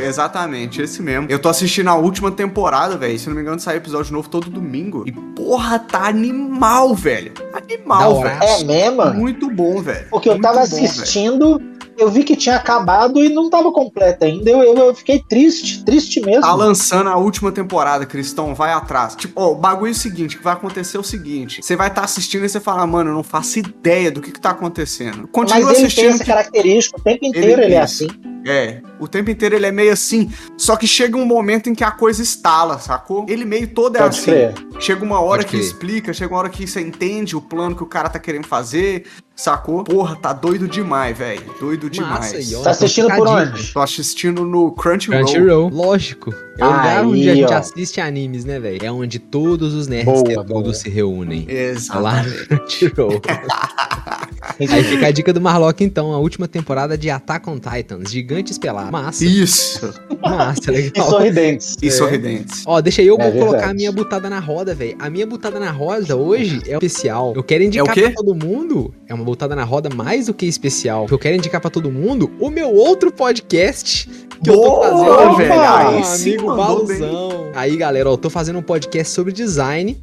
Exatamente, 0.00 0.80
esse 0.82 1.02
mesmo. 1.02 1.26
Eu 1.28 1.38
tô 1.38 1.48
assistindo 1.48 1.88
a 1.88 1.94
última 1.94 2.30
temporada, 2.30 2.96
velho. 2.96 3.18
Se 3.18 3.28
não 3.28 3.34
me 3.36 3.42
engano, 3.42 3.60
sai 3.60 3.76
episódio 3.76 4.12
novo 4.12 4.28
todo 4.28 4.50
domingo. 4.50 5.04
E 5.06 5.12
porra, 5.12 5.78
tá 5.78 6.06
animal, 6.06 6.94
velho. 6.94 7.32
Animal, 7.52 8.22
velho. 8.22 8.42
é 8.42 8.64
mesmo? 8.64 9.14
Muito 9.14 9.50
bom, 9.50 9.80
velho. 9.82 10.06
Porque 10.10 10.28
eu 10.28 10.34
Muito 10.34 10.42
tava 10.42 10.56
bom, 10.58 10.62
assistindo, 10.62 11.60
eu 11.98 12.10
vi 12.10 12.24
que 12.24 12.36
tinha 12.36 12.56
acabado 12.56 13.22
e 13.22 13.28
não 13.28 13.50
tava 13.50 13.70
completo 13.72 14.24
ainda. 14.24 14.50
Eu, 14.50 14.62
eu, 14.62 14.76
eu 14.76 14.94
fiquei 14.94 15.22
triste, 15.28 15.84
triste 15.84 16.20
mesmo. 16.20 16.42
Tá 16.42 16.54
lançando 16.54 17.08
a 17.08 17.16
última 17.16 17.52
temporada, 17.52 18.06
Cristão, 18.06 18.54
vai 18.54 18.72
atrás. 18.72 19.14
Tipo, 19.14 19.40
ó, 19.40 19.52
o 19.52 19.54
bagulho 19.54 19.90
é 19.90 19.92
o 19.92 19.94
seguinte, 19.94 20.36
que 20.36 20.44
vai 20.44 20.54
acontecer 20.54 20.96
é 20.96 21.00
o 21.00 21.04
seguinte. 21.04 21.62
Você 21.62 21.76
vai 21.76 21.88
estar 21.88 22.02
assistindo 22.02 22.44
e 22.44 22.48
você 22.48 22.60
fala, 22.60 22.86
mano, 22.86 23.10
eu 23.10 23.14
não 23.14 23.22
faço 23.22 23.58
ideia 23.58 24.10
do 24.10 24.20
que 24.20 24.32
que 24.32 24.40
tá 24.40 24.50
acontecendo. 24.50 25.28
Continua 25.28 25.60
Mas 25.60 25.68
ele 25.68 25.76
tem 25.76 25.86
assistindo 25.86 26.08
essa 26.10 26.24
que 26.24 26.30
característica, 26.30 26.98
o 26.98 27.02
tempo 27.02 27.24
inteiro 27.24 27.62
ele, 27.62 27.68
tem 27.68 27.74
é 27.76 27.80
assim. 27.80 28.08
É, 28.44 28.80
o 28.98 29.06
tempo 29.06 29.30
inteiro 29.30 29.54
ele 29.54 29.66
é 29.66 29.72
meio 29.72 29.92
assim, 29.92 30.30
só 30.56 30.74
que 30.76 30.86
chega 30.86 31.16
um 31.16 31.24
momento 31.24 31.68
em 31.70 31.74
que 31.74 31.84
a 31.84 31.90
coisa 31.90 32.22
estala, 32.22 32.78
sacou? 32.78 33.24
Ele 33.28 33.44
meio 33.44 33.68
todo 33.68 33.96
é 33.96 34.00
Pode 34.00 34.18
assim. 34.18 34.30
crer. 34.30 34.54
Chega 34.80 35.04
uma 35.04 35.20
hora 35.20 35.42
Pode 35.42 35.46
que 35.46 35.56
crer. 35.56 35.64
explica, 35.64 36.12
chega 36.12 36.32
uma 36.32 36.40
hora 36.40 36.48
que 36.48 36.66
você 36.66 36.80
entende 36.80 37.36
o 37.36 37.40
plano 37.40 37.76
que 37.76 37.82
o 37.82 37.86
cara 37.86 38.08
tá 38.08 38.18
querendo 38.18 38.46
fazer, 38.46 39.04
sacou? 39.36 39.84
Porra, 39.84 40.16
tá 40.16 40.32
doido 40.32 40.66
demais, 40.66 41.16
velho. 41.16 41.42
Doido 41.60 41.84
Massa, 42.00 42.38
demais. 42.38 42.62
Tá 42.62 42.70
assistindo 42.70 43.08
por 43.14 43.28
onde? 43.28 43.72
Tô 43.72 43.80
assistindo 43.80 44.44
no 44.44 44.72
Crunchyroll. 44.72 45.24
Crunchyroll, 45.24 45.68
lógico. 45.68 46.34
É 46.58 46.64
o 46.64 46.68
lugar 46.68 47.06
onde 47.06 47.30
a 47.30 47.34
gente 47.34 47.52
ó. 47.52 47.56
assiste 47.58 48.00
animes, 48.00 48.44
né, 48.44 48.58
velho? 48.58 48.84
É 48.84 48.90
onde 48.90 49.18
todos 49.18 49.72
os 49.74 49.86
nerds 49.86 50.12
Boa, 50.12 50.24
que 50.24 50.32
é 50.32 50.36
tudo 50.36 50.62
boa. 50.62 50.74
se 50.74 50.88
reúnem. 50.88 51.46
Tá 51.88 51.98
lá 51.98 52.22
no 52.22 52.46
Crunchyroll. 52.46 53.20
Aí 54.58 54.82
fica 54.84 55.06
a 55.06 55.10
dica 55.10 55.32
do 55.32 55.40
Marlock, 55.40 55.82
então, 55.84 56.12
a 56.12 56.18
última 56.18 56.48
temporada 56.48 56.96
de 56.98 57.08
Attack 57.10 57.48
on 57.48 57.58
Titans, 57.58 58.10
Gigantes 58.10 58.58
Pelados. 58.58 58.90
Massa, 58.90 59.24
Isso. 59.24 59.94
massa, 60.20 60.70
E 60.70 60.74
legal. 60.74 61.10
sorridentes. 61.10 61.76
E 61.82 61.88
É. 61.88 61.90
sorridentes. 61.90 62.62
Ó, 62.66 62.80
deixa 62.80 63.02
eu 63.02 63.16
É 63.18 63.22
vou 63.22 63.32
colocar 63.32 63.50
verdade. 63.52 63.70
a 63.70 63.74
minha 63.74 63.92
butada 63.92 64.28
na 64.28 64.40
roda, 64.40 64.74
velho. 64.74 64.96
A 64.98 65.08
minha 65.08 65.26
butada 65.26 65.58
na 65.60 65.70
roda 65.70 66.16
hoje 66.16 66.60
é 66.66 66.72
especial. 66.74 67.32
Eu 67.36 67.42
quero 67.42 67.62
indicar 67.64 67.86
É 67.88 67.90
o 67.90 67.94
quê? 67.94 68.02
pra 68.10 68.12
todo 68.22 68.34
mundo. 68.34 68.94
É 69.08 69.14
uma 69.14 69.24
butada 69.24 69.54
na 69.54 69.64
roda 69.64 69.88
mais 69.94 70.26
do 70.26 70.34
que 70.34 70.46
especial. 70.46 71.06
Eu 71.10 71.18
quero 71.18 71.36
indicar 71.36 71.60
pra 71.60 71.70
todo 71.70 71.90
mundo 71.90 72.30
o 72.40 72.50
meu 72.50 72.72
outro 72.74 73.12
podcast 73.12 74.08
que 74.42 74.50
eu 74.50 74.54
tô 74.54 74.60
Boa, 74.62 74.90
fazendo 74.90 75.36
velho. 75.36 75.52
Aí 75.60 76.02
amigo 76.02 76.46
bem. 76.48 76.56
Baluzão. 76.56 77.50
Aí, 77.54 77.76
galera, 77.76 78.08
ó, 78.08 78.12
eu 78.14 78.18
tô 78.18 78.28
fazendo 78.30 78.58
um 78.58 78.62
podcast 78.62 79.12
sobre 79.12 79.32
design. 79.32 80.02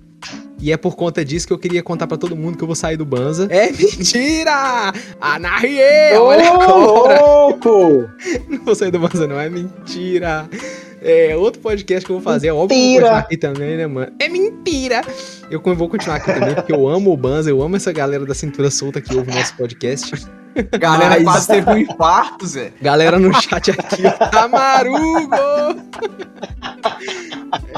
E 0.60 0.72
é 0.72 0.78
por 0.78 0.95
conta 0.95 1.24
disso 1.24 1.47
que 1.47 1.53
eu 1.53 1.57
queria 1.57 1.82
contar 1.82 2.05
pra 2.05 2.18
todo 2.18 2.36
mundo 2.36 2.57
que 2.57 2.64
eu 2.64 2.68
vou 2.68 2.76
sair 2.76 2.97
do 2.97 3.05
Banza. 3.05 3.47
É 3.49 3.72
mentira! 3.72 4.91
Anarrie! 5.22 6.18
Olha 6.18 6.51
a 6.51 6.57
cobra! 6.57 7.22
Louco! 7.22 8.10
Não 8.49 8.64
vou 8.66 8.76
sair 8.76 8.91
do 8.91 8.99
Banza, 8.99 9.26
não. 9.26 9.39
É 9.39 9.49
mentira. 9.49 10.49
É 11.01 11.34
outro 11.36 11.62
podcast 11.62 12.05
que 12.05 12.12
eu 12.12 12.18
vou 12.18 12.24
fazer. 12.24 12.49
É 12.49 12.53
óbvio 12.53 12.68
que 12.68 12.76
eu 12.76 12.80
vou 12.80 12.91
continuar 12.99 13.20
aqui 13.20 13.38
também, 13.38 13.78
né, 13.78 13.88
mano? 13.88 14.12
É 14.20 14.28
mentira! 14.28 15.01
Eu 15.49 15.62
vou 15.62 15.88
continuar 15.88 16.18
aqui 16.18 16.34
também, 16.34 16.53
porque 16.53 16.74
eu 16.74 16.88
amo 16.89 17.14
o 17.14 17.18
Banza, 17.18 17.49
eu 17.49 17.62
amo 17.62 17.78
essa 17.78 17.93
galera 17.93 18.26
da 18.26 18.34
cintura 18.34 18.70
solta 18.70 18.99
que 18.99 19.16
ouve 19.16 19.32
o 19.32 19.34
nosso 19.34 19.55
podcast. 19.55 20.12
Galera 20.78 21.16
Mas- 21.16 21.24
quase 21.24 21.47
teve 21.47 21.70
um 21.70 21.78
infarto, 21.78 22.45
Zé. 22.45 22.74
Galera 22.82 23.18
no 23.18 23.34
chat 23.41 23.72
aqui, 23.72 24.03
ó. 24.05 24.12
Tamarugo! 24.28 24.99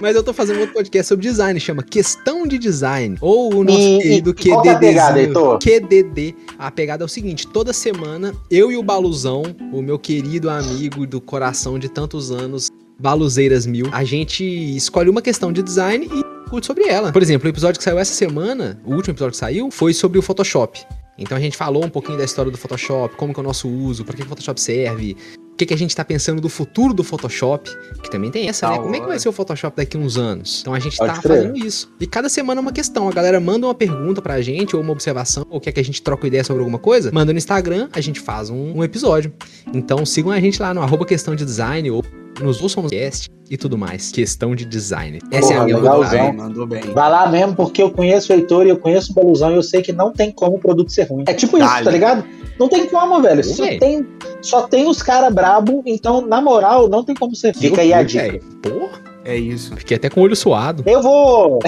Mas 0.01 0.15
eu 0.15 0.24
tô 0.24 0.34
fazendo 0.34 0.59
outro 0.59 0.74
podcast 0.74 1.07
sobre 1.09 1.28
design, 1.28 1.59
chama 1.59 1.84
Questão 1.84 2.45
de 2.47 2.57
Design. 2.57 3.17
Ou 3.22 3.53
o 3.55 3.63
nosso 3.63 3.80
E- 3.80 3.99
querido 3.99 4.30
e 4.38 4.49
qual 4.49 4.61
que 4.61 4.69
é 4.69 4.72
a 4.74 4.78
pegada, 4.80 5.19
QDD. 5.28 5.59
QDD. 5.80 6.36
A 6.57 6.72
pegada 6.72 7.03
é 7.03 7.05
o 7.05 7.09
seguinte: 7.09 7.47
toda 7.47 7.74
semana, 7.74 8.34
eu 8.49 8.72
e 8.72 8.78
o 8.78 8.84
Baluzão, 8.84 9.43
o 9.72 9.82
meu 9.82 9.97
querido 9.99 10.49
amigo 10.49 11.05
do 11.05 11.19
coração 11.22 11.78
de 11.78 11.89
tantos 11.89 12.32
anos, 12.32 12.69
Baluzeiras 12.99 13.65
Mil, 13.65 13.88
a 13.91 14.03
gente 14.03 14.43
escolhe 14.76 15.09
uma 15.09 15.22
questão 15.22 15.51
de 15.51 15.61
design 15.63 16.05
e 16.05 16.41
discute 16.43 16.67
sobre 16.67 16.88
ela. 16.88 17.11
Por 17.11 17.22
exemplo, 17.22 17.47
o 17.47 17.49
episódio 17.49 17.78
que 17.80 17.84
saiu 17.84 17.97
essa 17.99 18.13
semana, 18.13 18.80
o 18.86 18.93
último 18.93 19.13
episódio 19.13 19.32
que 19.32 19.38
saiu, 19.38 19.72
foi 19.72 19.93
sobre 19.93 20.19
o 20.19 20.22
Photoshop. 20.22 20.80
Então 21.17 21.38
a 21.38 21.41
gente 21.41 21.55
falou 21.57 21.84
um 21.86 21.89
pouquinho 21.89 22.17
da 22.17 22.24
história 22.24 22.51
do 22.51 22.57
Photoshop, 22.57 23.15
como 23.15 23.34
que 23.34 23.39
é 23.39 23.43
o 23.43 23.45
nosso 23.45 23.67
uso, 23.67 24.03
para 24.03 24.15
que 24.15 24.24
o 24.24 24.26
Photoshop 24.26 24.59
serve, 24.59 25.15
o 25.54 25.56
que, 25.62 25.66
que 25.66 25.74
a 25.74 25.78
gente 25.78 25.95
tá 25.95 26.04
pensando 26.04 26.41
do 26.41 26.49
futuro 26.49 26.93
do 26.93 27.04
Photoshop, 27.04 27.70
que 28.02 28.10
também 28.10 28.32
tem 28.32 28.47
essa, 28.47 28.70
né? 28.70 28.78
Como 28.80 28.95
é 28.95 28.99
que 28.99 29.06
vai 29.06 29.20
ser 29.20 29.30
o 29.30 29.32
Photoshop 29.32 29.78
daqui 29.78 29.95
a 29.95 29.99
uns 29.99 30.18
anos? 30.18 30.60
Então 30.62 30.74
a 30.74 30.80
gente 30.80 30.97
Pode 30.97 31.14
tá 31.14 31.22
crer. 31.22 31.38
fazendo 31.38 31.58
isso. 31.58 31.91
E 31.99 32.08
cada 32.08 32.30
semana 32.30 32.60
é 32.60 32.64
uma 32.64 32.72
questão. 32.72 33.08
A 33.08 33.12
galera 33.12 33.39
manda 33.39 33.68
uma 33.68 33.76
pergunta 33.76 34.22
pra 34.22 34.41
gente, 34.41 34.76
ou 34.76 34.82
uma 34.82 34.91
observação, 34.91 35.45
ou 35.49 35.60
quer 35.60 35.72
que 35.72 35.80
a 35.80 35.84
gente 35.84 36.02
troque 36.02 36.28
ideia 36.28 36.43
sobre 36.43 36.62
alguma 36.62 36.80
coisa, 36.80 37.12
manda 37.14 37.32
no 37.32 37.38
Instagram, 37.38 37.89
a 37.93 38.02
gente 38.02 38.20
faz 38.20 38.49
um, 38.49 38.78
um 38.78 38.84
episódio. 38.84 39.32
Então 39.74 40.06
sigam 40.06 40.32
a 40.32 40.39
gente 40.39 40.60
lá 40.62 40.74
no 40.74 40.82
arroba 40.82 41.06
questão 41.06 41.36
de 41.36 41.45
design, 41.45 41.91
ou 41.91 42.04
nos 42.39 42.62
ouçam 42.62 42.82
no 42.84 42.89
cast 42.89 43.30
e 43.49 43.58
tudo 43.58 43.78
mais. 43.78 44.12
Questão 44.12 44.56
de 44.56 44.66
design. 44.66 45.20
Essa 45.30 45.54
é 45.54 45.58
a 45.58 45.60
Porra, 45.60 45.66
minha 45.66 45.78
legal, 45.78 45.99
Mandou 46.02 46.10
bem, 46.10 46.34
mandou 46.34 46.68
bem. 46.68 46.82
Vai 46.93 47.10
lá 47.10 47.30
mesmo, 47.30 47.56
porque 47.56 47.82
eu 47.82 47.91
conheço 47.91 48.32
o 48.32 48.36
Heitor 48.36 48.66
e 48.66 48.70
eu 48.70 48.78
conheço 48.78 49.12
o 49.12 49.16
Baluzão 49.16 49.52
e 49.52 49.56
eu 49.56 49.64
sei 49.64 49.82
que 49.82 49.91
não 49.91 50.12
tem 50.12 50.32
como 50.32 50.56
o 50.56 50.60
produto 50.60 50.91
ser 50.91 51.04
ruim. 51.04 51.26
É 51.28 51.34
tipo 51.34 51.58
isso, 51.58 51.68
Dale. 51.68 51.86
tá 51.86 51.91
ligado? 51.91 52.24
Não 52.62 52.70
tem 52.70 52.86
como, 52.86 53.20
velho. 53.22 53.43
Só 53.43 53.64
Velho. 53.64 53.80
tem, 53.80 54.07
só 54.41 54.62
tem 54.68 54.88
os 54.88 55.01
caras 55.01 55.34
brabo, 55.34 55.82
então, 55.84 56.22
na 56.22 56.39
moral, 56.39 56.88
não 56.88 57.03
tem 57.03 57.16
como 57.16 57.36
ser. 57.36 57.55
Fica 57.55 57.82
aí 57.82 57.91
a 57.91 58.03
dica. 58.03 58.39
Porra, 58.62 59.01
É 59.26 59.36
isso. 59.36 59.76
fiquei 59.76 59.97
até 59.97 60.09
com 60.12 60.22
o 60.22 60.24
olho 60.24 60.36
suado. 60.36 60.84
Eu 60.86 61.01
vou. 61.01 61.57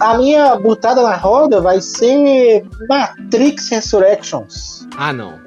a 0.00 0.18
minha 0.18 0.56
botada 0.56 1.02
na 1.02 1.16
roda 1.16 1.60
vai 1.60 1.80
ser 1.80 2.64
Matrix 2.88 3.68
Resurrections. 3.68 4.86
Ah, 4.96 5.12
não. 5.12 5.38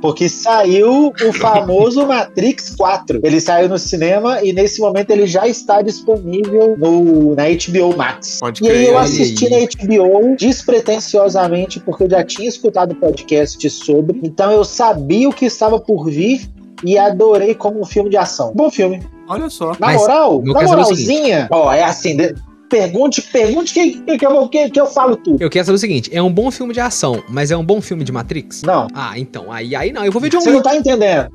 Porque 0.00 0.28
saiu 0.28 1.08
o 1.26 1.32
famoso 1.34 2.06
Matrix 2.06 2.74
4. 2.76 3.20
Ele 3.22 3.40
saiu 3.40 3.68
no 3.68 3.78
cinema 3.78 4.42
e 4.42 4.52
nesse 4.52 4.80
momento 4.80 5.10
ele 5.10 5.26
já 5.26 5.46
está 5.46 5.82
disponível 5.82 6.76
no, 6.78 7.34
na 7.34 7.44
HBO 7.44 7.96
Max. 7.96 8.38
Pode 8.40 8.64
E 8.64 8.70
aí 8.70 8.86
eu 8.86 8.98
assisti 8.98 9.46
aí. 9.52 9.66
na 9.66 9.86
HBO 9.86 10.36
despretensiosamente, 10.36 11.80
porque 11.80 12.04
eu 12.04 12.10
já 12.10 12.24
tinha 12.24 12.48
escutado 12.48 12.94
podcast 12.94 13.68
sobre, 13.70 14.20
então 14.22 14.50
eu 14.50 14.64
sabia 14.64 15.28
o 15.28 15.32
que 15.32 15.44
estava 15.46 15.78
por 15.78 16.06
vir 16.08 16.48
e 16.84 16.96
adorei 16.98 17.54
como 17.54 17.80
um 17.80 17.84
filme 17.84 18.10
de 18.10 18.16
ação. 18.16 18.52
Bom 18.54 18.70
filme. 18.70 19.02
olha 19.28 19.48
só. 19.50 19.70
Na 19.72 19.76
Mas, 19.80 20.00
moral, 20.00 20.42
na 20.44 20.60
é 20.60 20.64
moralzinha, 20.64 21.48
ó, 21.50 21.72
é 21.72 21.82
assim, 21.82 22.16
de- 22.16 22.34
pergunte, 22.74 23.22
pergunte 23.22 23.72
que, 23.72 24.00
que, 24.00 24.18
que, 24.18 24.26
eu, 24.26 24.48
que, 24.48 24.70
que 24.70 24.80
eu 24.80 24.86
falo 24.86 25.16
tudo. 25.16 25.40
Eu 25.40 25.48
quero 25.48 25.64
saber 25.64 25.76
o 25.76 25.78
seguinte: 25.78 26.10
é 26.12 26.20
um 26.20 26.32
bom 26.32 26.50
filme 26.50 26.74
de 26.74 26.80
ação, 26.80 27.22
mas 27.28 27.52
é 27.52 27.56
um 27.56 27.64
bom 27.64 27.80
filme 27.80 28.02
de 28.02 28.10
Matrix? 28.10 28.62
Não. 28.62 28.88
Ah, 28.92 29.16
então. 29.16 29.52
Aí, 29.52 29.76
aí 29.76 29.92
não. 29.92 30.04
Eu 30.04 30.10
vou 30.10 30.20
ver 30.20 30.28
John 30.28 30.40
Você 30.40 30.50
não 30.50 30.62
tá 30.62 30.74
entendendo. 30.74 31.28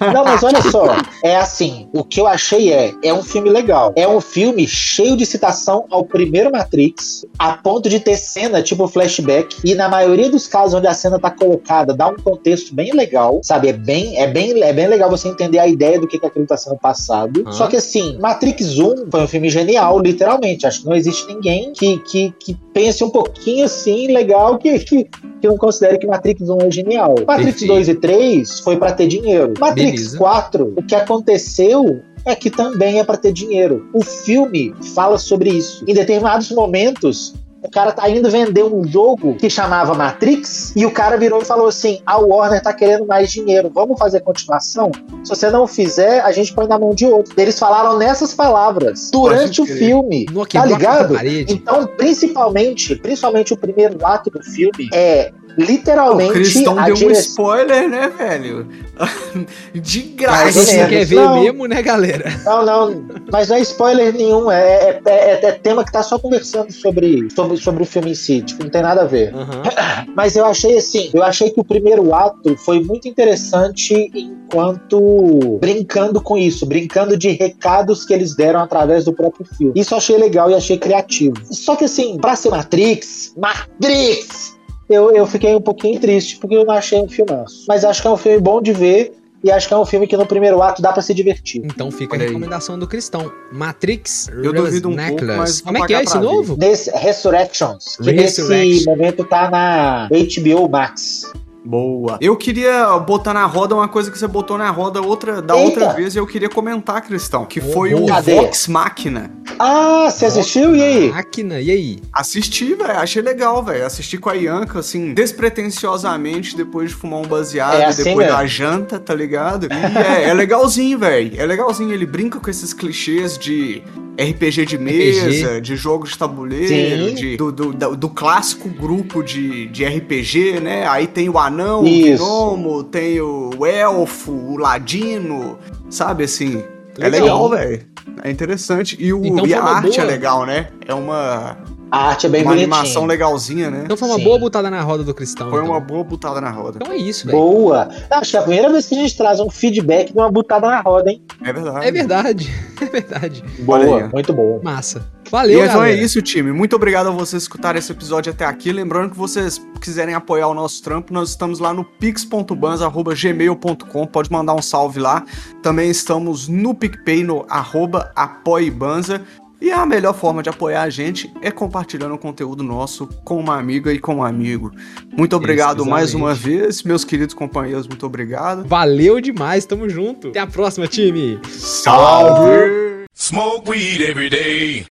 Não, 0.00 0.24
mas 0.24 0.42
olha 0.42 0.62
só. 0.62 0.96
É 1.22 1.36
assim, 1.36 1.88
o 1.92 2.04
que 2.04 2.20
eu 2.20 2.26
achei 2.26 2.72
é, 2.72 2.92
é 3.02 3.12
um 3.12 3.22
filme 3.22 3.50
legal. 3.50 3.92
É 3.96 4.06
um 4.06 4.20
filme 4.20 4.66
cheio 4.66 5.16
de 5.16 5.26
citação 5.26 5.86
ao 5.90 6.04
primeiro 6.04 6.50
Matrix, 6.50 7.24
a 7.38 7.54
ponto 7.54 7.88
de 7.88 7.98
ter 8.00 8.16
cena 8.16 8.62
tipo 8.62 8.86
flashback. 8.86 9.56
E 9.64 9.74
na 9.74 9.88
maioria 9.88 10.30
dos 10.30 10.46
casos 10.46 10.74
onde 10.74 10.86
a 10.86 10.94
cena 10.94 11.18
tá 11.18 11.30
colocada, 11.30 11.94
dá 11.94 12.08
um 12.08 12.16
contexto 12.16 12.74
bem 12.74 12.92
legal, 12.92 13.40
sabe? 13.42 13.68
É 13.68 13.72
bem, 13.72 14.18
é 14.18 14.26
bem, 14.26 14.62
é 14.62 14.72
bem 14.72 14.86
legal 14.86 15.10
você 15.10 15.28
entender 15.28 15.58
a 15.58 15.66
ideia 15.66 15.98
do 15.98 16.06
que, 16.06 16.18
que 16.18 16.26
aquilo 16.26 16.46
tá 16.46 16.56
sendo 16.56 16.76
passado. 16.76 17.42
Ah. 17.46 17.52
Só 17.52 17.66
que 17.66 17.76
assim, 17.76 18.18
Matrix 18.18 18.78
1 18.78 19.10
foi 19.10 19.22
um 19.22 19.28
filme 19.28 19.50
genial, 19.50 19.98
literalmente. 19.98 20.63
Acho 20.66 20.82
que 20.82 20.86
não 20.86 20.94
existe 20.94 21.26
ninguém 21.26 21.72
que, 21.72 21.98
que, 21.98 22.34
que 22.38 22.54
pense 22.72 23.02
um 23.02 23.10
pouquinho 23.10 23.64
assim, 23.64 24.12
legal, 24.12 24.58
que, 24.58 24.78
que, 24.80 25.04
que 25.04 25.46
não 25.46 25.56
considere 25.56 25.98
que 25.98 26.06
Matrix 26.06 26.48
1 26.48 26.58
é 26.62 26.70
genial. 26.70 27.14
Matrix 27.26 27.60
Perfeito. 27.60 27.74
2 27.74 27.88
e 27.88 27.94
3 27.94 28.60
foi 28.60 28.76
pra 28.76 28.92
ter 28.92 29.06
dinheiro. 29.06 29.54
Matrix 29.58 29.90
Beleza. 29.90 30.18
4, 30.18 30.74
o 30.76 30.82
que 30.82 30.94
aconteceu 30.94 32.00
é 32.24 32.34
que 32.34 32.50
também 32.50 32.98
é 32.98 33.04
pra 33.04 33.16
ter 33.16 33.32
dinheiro. 33.32 33.88
O 33.92 34.02
filme 34.02 34.74
fala 34.94 35.18
sobre 35.18 35.50
isso. 35.50 35.84
Em 35.86 35.92
determinados 35.92 36.50
momentos, 36.50 37.34
o 37.64 37.70
cara 37.70 37.92
tá 37.92 38.08
indo 38.10 38.30
vender 38.30 38.62
um 38.62 38.86
jogo 38.86 39.34
que 39.36 39.48
chamava 39.48 39.94
Matrix 39.94 40.74
e 40.76 40.84
o 40.84 40.90
cara 40.90 41.16
virou 41.16 41.40
e 41.40 41.44
falou 41.44 41.66
assim: 41.66 42.00
a 42.04 42.18
Warner 42.18 42.62
tá 42.62 42.72
querendo 42.72 43.06
mais 43.06 43.32
dinheiro, 43.32 43.70
vamos 43.74 43.98
fazer 43.98 44.20
continuação? 44.20 44.92
Se 45.24 45.30
você 45.30 45.50
não 45.50 45.66
fizer, 45.66 46.20
a 46.20 46.30
gente 46.30 46.52
põe 46.52 46.66
na 46.66 46.78
mão 46.78 46.94
de 46.94 47.06
outro. 47.06 47.34
Eles 47.38 47.58
falaram 47.58 47.96
nessas 47.96 48.34
palavras 48.34 49.10
durante 49.10 49.62
o 49.62 49.66
filme. 49.66 50.26
No 50.30 50.46
Tá 50.46 50.64
ligado? 50.66 51.16
Então, 51.48 51.86
principalmente, 51.86 52.96
principalmente 52.96 53.54
o 53.54 53.56
primeiro 53.56 54.04
ato 54.04 54.30
do 54.30 54.42
filme 54.42 54.88
é 54.92 55.32
O 55.56 55.62
literalmente 55.62 56.32
Cristão 56.32 56.78
a 56.78 56.84
deu 56.86 56.94
um 56.94 56.98
direção. 56.98 57.22
spoiler, 57.30 57.88
né, 57.88 58.08
velho? 58.16 58.66
De 59.74 60.00
graça. 60.02 60.52
gente 60.64 60.66
não 60.66 60.74
menos. 60.76 60.90
quer 60.90 61.04
ver 61.04 61.14
Não. 61.16 61.40
mesmo, 61.42 61.66
né, 61.66 61.82
galera? 61.82 62.40
Não, 62.44 62.64
não, 62.64 63.04
mas 63.32 63.48
não 63.48 63.56
é 63.56 63.60
spoiler 63.60 64.12
nenhum, 64.14 64.50
é, 64.50 65.00
é, 65.04 65.10
é- 65.10 65.46
é 65.46 65.52
tema 65.52 65.84
que 65.84 65.92
tá 65.92 66.02
só 66.02 66.18
conversando 66.18 66.72
sobre, 66.72 67.28
sobre, 67.34 67.56
sobre 67.56 67.82
o 67.82 67.86
filme 67.86 68.12
em 68.12 68.14
si, 68.14 68.42
tipo, 68.42 68.62
não 68.62 68.70
tem 68.70 68.82
nada 68.82 69.02
a 69.02 69.06
ver. 69.06 69.34
Aham. 69.34 69.62
Mas 70.14 70.36
eu 70.36 70.44
achei 70.44 70.76
assim, 70.78 71.10
eu 71.12 71.22
achei 71.24 71.50
que 71.50 71.58
o 71.60 71.64
primeiro 71.64 72.14
ato 72.14 72.56
foi 72.58 72.80
muito 72.80 73.08
interessante 73.08 74.10
enquanto 74.14 75.58
brincando 75.60 76.20
com 76.20 76.38
isso, 76.38 76.64
brincando 76.66 77.16
de 77.16 77.30
recados 77.30 78.04
que 78.04 78.14
eles 78.14 78.36
deram 78.36 78.60
através 78.60 79.04
do 79.04 79.12
próprio 79.12 79.44
filme. 79.56 79.72
Isso 79.74 79.92
eu 79.94 79.98
achei 79.98 80.16
legal 80.16 80.50
e 80.50 80.54
achei 80.54 80.78
criativo. 80.78 81.34
Só 81.50 81.74
que 81.74 81.84
assim, 81.84 82.16
pra 82.18 82.36
ser 82.36 82.50
Matrix, 82.50 83.34
Matrix, 83.36 84.53
eu, 84.88 85.10
eu 85.12 85.26
fiquei 85.26 85.54
um 85.54 85.60
pouquinho 85.60 85.98
triste 86.00 86.36
porque 86.38 86.54
eu 86.56 86.64
não 86.64 86.74
achei 86.74 87.00
um 87.00 87.08
filmaço. 87.08 87.64
Mas 87.68 87.84
acho 87.84 88.00
que 88.02 88.08
é 88.08 88.10
um 88.10 88.16
filme 88.16 88.38
bom 88.40 88.60
de 88.60 88.72
ver 88.72 89.12
e 89.42 89.50
acho 89.50 89.68
que 89.68 89.74
é 89.74 89.76
um 89.76 89.84
filme 89.84 90.06
que 90.06 90.16
no 90.16 90.24
primeiro 90.26 90.62
ato 90.62 90.80
dá 90.80 90.92
pra 90.92 91.02
se 91.02 91.12
divertir. 91.12 91.62
Então 91.64 91.90
fica 91.90 92.14
a 92.14 92.16
Olha 92.16 92.22
aí. 92.24 92.28
recomendação 92.28 92.78
do 92.78 92.86
Cristão. 92.86 93.30
Matrix 93.52 94.28
Eu 94.42 94.52
duvido 94.52 94.88
um 94.88 94.96
pouco, 94.96 95.10
Necklace. 95.10 95.36
mas 95.38 95.60
vou 95.60 95.72
Como 95.72 95.84
é 95.84 95.86
que 95.86 95.94
é 95.94 96.02
esse 96.02 96.18
novo? 96.18 96.56
Desse 96.56 96.90
Resurrections, 96.90 97.96
que 98.02 98.12
nesse 98.12 98.84
momento 98.86 99.24
tá 99.24 99.50
na 99.50 100.08
HBO 100.08 100.68
Max. 100.68 101.30
Boa. 101.66 102.18
Eu 102.20 102.36
queria 102.36 102.98
botar 102.98 103.32
na 103.32 103.46
roda 103.46 103.74
uma 103.74 103.88
coisa 103.88 104.10
que 104.10 104.18
você 104.18 104.26
botou 104.26 104.58
na 104.58 104.70
roda 104.70 105.00
outra, 105.00 105.40
da 105.40 105.56
Eita. 105.56 105.66
outra 105.80 105.92
vez 105.94 106.14
e 106.14 106.18
eu 106.18 106.26
queria 106.26 106.48
comentar, 106.50 107.00
Cristão, 107.00 107.46
que 107.46 107.58
foi 107.58 107.94
o 107.94 108.04
Cadê? 108.04 108.34
Vox 108.34 108.68
Machina. 108.68 109.30
Ah, 109.58 110.08
você 110.10 110.26
assistiu? 110.26 110.74
E 110.74 110.82
aí? 110.82 111.10
Máquina, 111.10 111.60
e 111.60 111.70
aí? 111.70 111.98
Assisti, 112.12 112.74
velho, 112.74 112.98
achei 112.98 113.22
legal, 113.22 113.62
velho. 113.64 113.86
Assisti 113.86 114.18
com 114.18 114.28
a 114.30 114.34
Ianca, 114.34 114.78
assim, 114.80 115.14
despretensiosamente, 115.14 116.56
depois 116.56 116.90
de 116.90 116.96
fumar 116.96 117.20
um 117.20 117.26
baseado, 117.26 117.74
É 117.80 117.84
assim 117.86 118.04
depois 118.04 118.26
da 118.28 118.44
janta, 118.46 118.98
tá 118.98 119.14
ligado? 119.14 119.66
E 119.66 119.98
é, 119.98 120.28
é 120.30 120.34
legalzinho, 120.34 120.98
velho. 120.98 121.32
É 121.40 121.46
legalzinho. 121.46 121.92
Ele 121.92 122.06
brinca 122.06 122.38
com 122.40 122.50
esses 122.50 122.72
clichês 122.72 123.36
de 123.38 123.82
RPG 124.18 124.66
de 124.66 124.78
mesa, 124.78 125.60
de 125.60 125.74
jogo 125.76 126.06
de 126.06 126.16
tabuleiro, 126.16 127.08
Sim. 127.08 127.14
de, 127.14 127.36
do, 127.36 127.50
do, 127.50 127.72
do- 127.72 127.96
do 127.96 128.08
clássico 128.08 128.68
grupo 128.68 129.22
de, 129.22 129.66
de 129.66 129.84
RPG, 129.84 130.60
né? 130.60 130.86
Aí 130.86 131.06
tem 131.06 131.28
o 131.28 131.38
anão, 131.38 131.84
Isso. 131.84 132.22
o 132.22 132.26
gnomo, 132.56 132.84
tem 132.84 133.20
o 133.20 133.64
elfo, 133.66 134.30
o 134.32 134.56
ladino, 134.56 135.58
sabe 135.90 136.24
assim? 136.24 136.62
É 136.98 137.08
Legal. 137.08 137.48
legal, 137.48 137.50
velho. 137.50 137.82
É 138.22 138.30
interessante. 138.30 138.96
E, 139.00 139.12
o, 139.12 139.24
Então 139.24 139.46
e 139.46 139.54
a 139.54 139.62
arte 139.62 139.98
é 139.98 140.02
boa. 140.02 140.12
legal, 140.12 140.46
né? 140.46 140.68
É 140.86 140.94
uma, 140.94 141.56
A 141.94 142.08
arte 142.08 142.26
é 142.26 142.28
bem 142.28 142.42
uma 142.42 142.50
bonitinha. 142.50 142.74
animação 142.74 143.06
legalzinha, 143.06 143.70
né? 143.70 143.82
Então 143.84 143.96
foi 143.96 144.08
uma 144.08 144.18
Sim. 144.18 144.24
boa 144.24 144.36
botada 144.38 144.68
na 144.68 144.82
roda 144.82 145.04
do 145.04 145.14
Cristão. 145.14 145.48
Foi 145.48 145.60
então. 145.60 145.70
uma 145.72 145.78
boa 145.80 146.02
butada 146.02 146.40
na 146.40 146.50
roda. 146.50 146.80
Então 146.82 146.92
é 146.92 146.96
isso, 146.96 147.24
velho. 147.26 147.38
Boa. 147.38 147.88
Acho 148.10 148.32
que 148.32 148.36
é 148.36 148.40
a 148.40 148.42
primeira 148.42 148.68
vez 148.70 148.86
que 148.86 148.96
a 148.96 148.98
gente 148.98 149.16
traz 149.16 149.38
um 149.38 149.48
feedback 149.48 150.12
de 150.12 150.18
uma 150.18 150.28
butada 150.30 150.66
na 150.66 150.80
roda, 150.80 151.08
hein? 151.10 151.22
É 151.44 151.52
verdade. 151.52 151.86
É 151.86 151.92
verdade. 151.92 152.52
É 152.84 152.86
verdade. 152.86 153.42
Boa, 153.60 154.10
muito 154.12 154.32
boa. 154.32 154.60
Massa. 154.62 155.08
E 155.26 155.30
Valeu, 155.30 155.64
então 155.64 155.78
galera. 155.78 155.96
é 155.96 156.02
isso, 156.02 156.20
time. 156.20 156.52
Muito 156.52 156.76
obrigado 156.76 157.06
a 157.06 157.10
vocês 157.10 157.44
escutarem 157.44 157.78
esse 157.78 157.90
episódio 157.90 158.30
até 158.32 158.44
aqui. 158.44 158.70
Lembrando 158.72 159.12
que 159.12 159.16
vocês 159.16 159.58
quiserem 159.80 160.14
apoiar 160.14 160.48
o 160.48 160.54
nosso 160.54 160.82
trampo, 160.82 161.14
nós 161.14 161.30
estamos 161.30 161.60
lá 161.60 161.72
no 161.72 161.82
pix.banza.gmail.com. 161.84 164.06
Pode 164.06 164.30
mandar 164.30 164.52
um 164.54 164.60
salve 164.60 165.00
lá. 165.00 165.24
Também 165.62 165.88
estamos 165.88 166.46
no 166.48 166.74
PicPay, 166.74 167.24
no 167.24 167.46
arroba 167.48 168.12
apoiebanza. 168.14 169.22
E 169.64 169.72
a 169.72 169.86
melhor 169.86 170.12
forma 170.12 170.42
de 170.42 170.50
apoiar 170.50 170.82
a 170.82 170.90
gente 170.90 171.32
é 171.40 171.50
compartilhando 171.50 172.14
o 172.14 172.18
conteúdo 172.18 172.62
nosso 172.62 173.06
com 173.24 173.38
uma 173.38 173.58
amiga 173.58 173.90
e 173.90 173.98
com 173.98 174.16
um 174.16 174.22
amigo. 174.22 174.70
Muito 175.16 175.34
obrigado 175.34 175.86
mais 175.86 176.12
uma 176.12 176.34
vez, 176.34 176.82
meus 176.82 177.02
queridos 177.02 177.34
companheiros. 177.34 177.88
Muito 177.88 178.04
obrigado. 178.04 178.68
Valeu 178.68 179.22
demais, 179.22 179.64
tamo 179.64 179.88
junto. 179.88 180.28
Até 180.28 180.40
a 180.40 180.46
próxima, 180.46 180.86
time. 180.86 181.40
Salve! 181.48 183.06
Smoke 183.14 183.70
weed 183.70 184.02
every 184.02 184.28
day. 184.28 184.84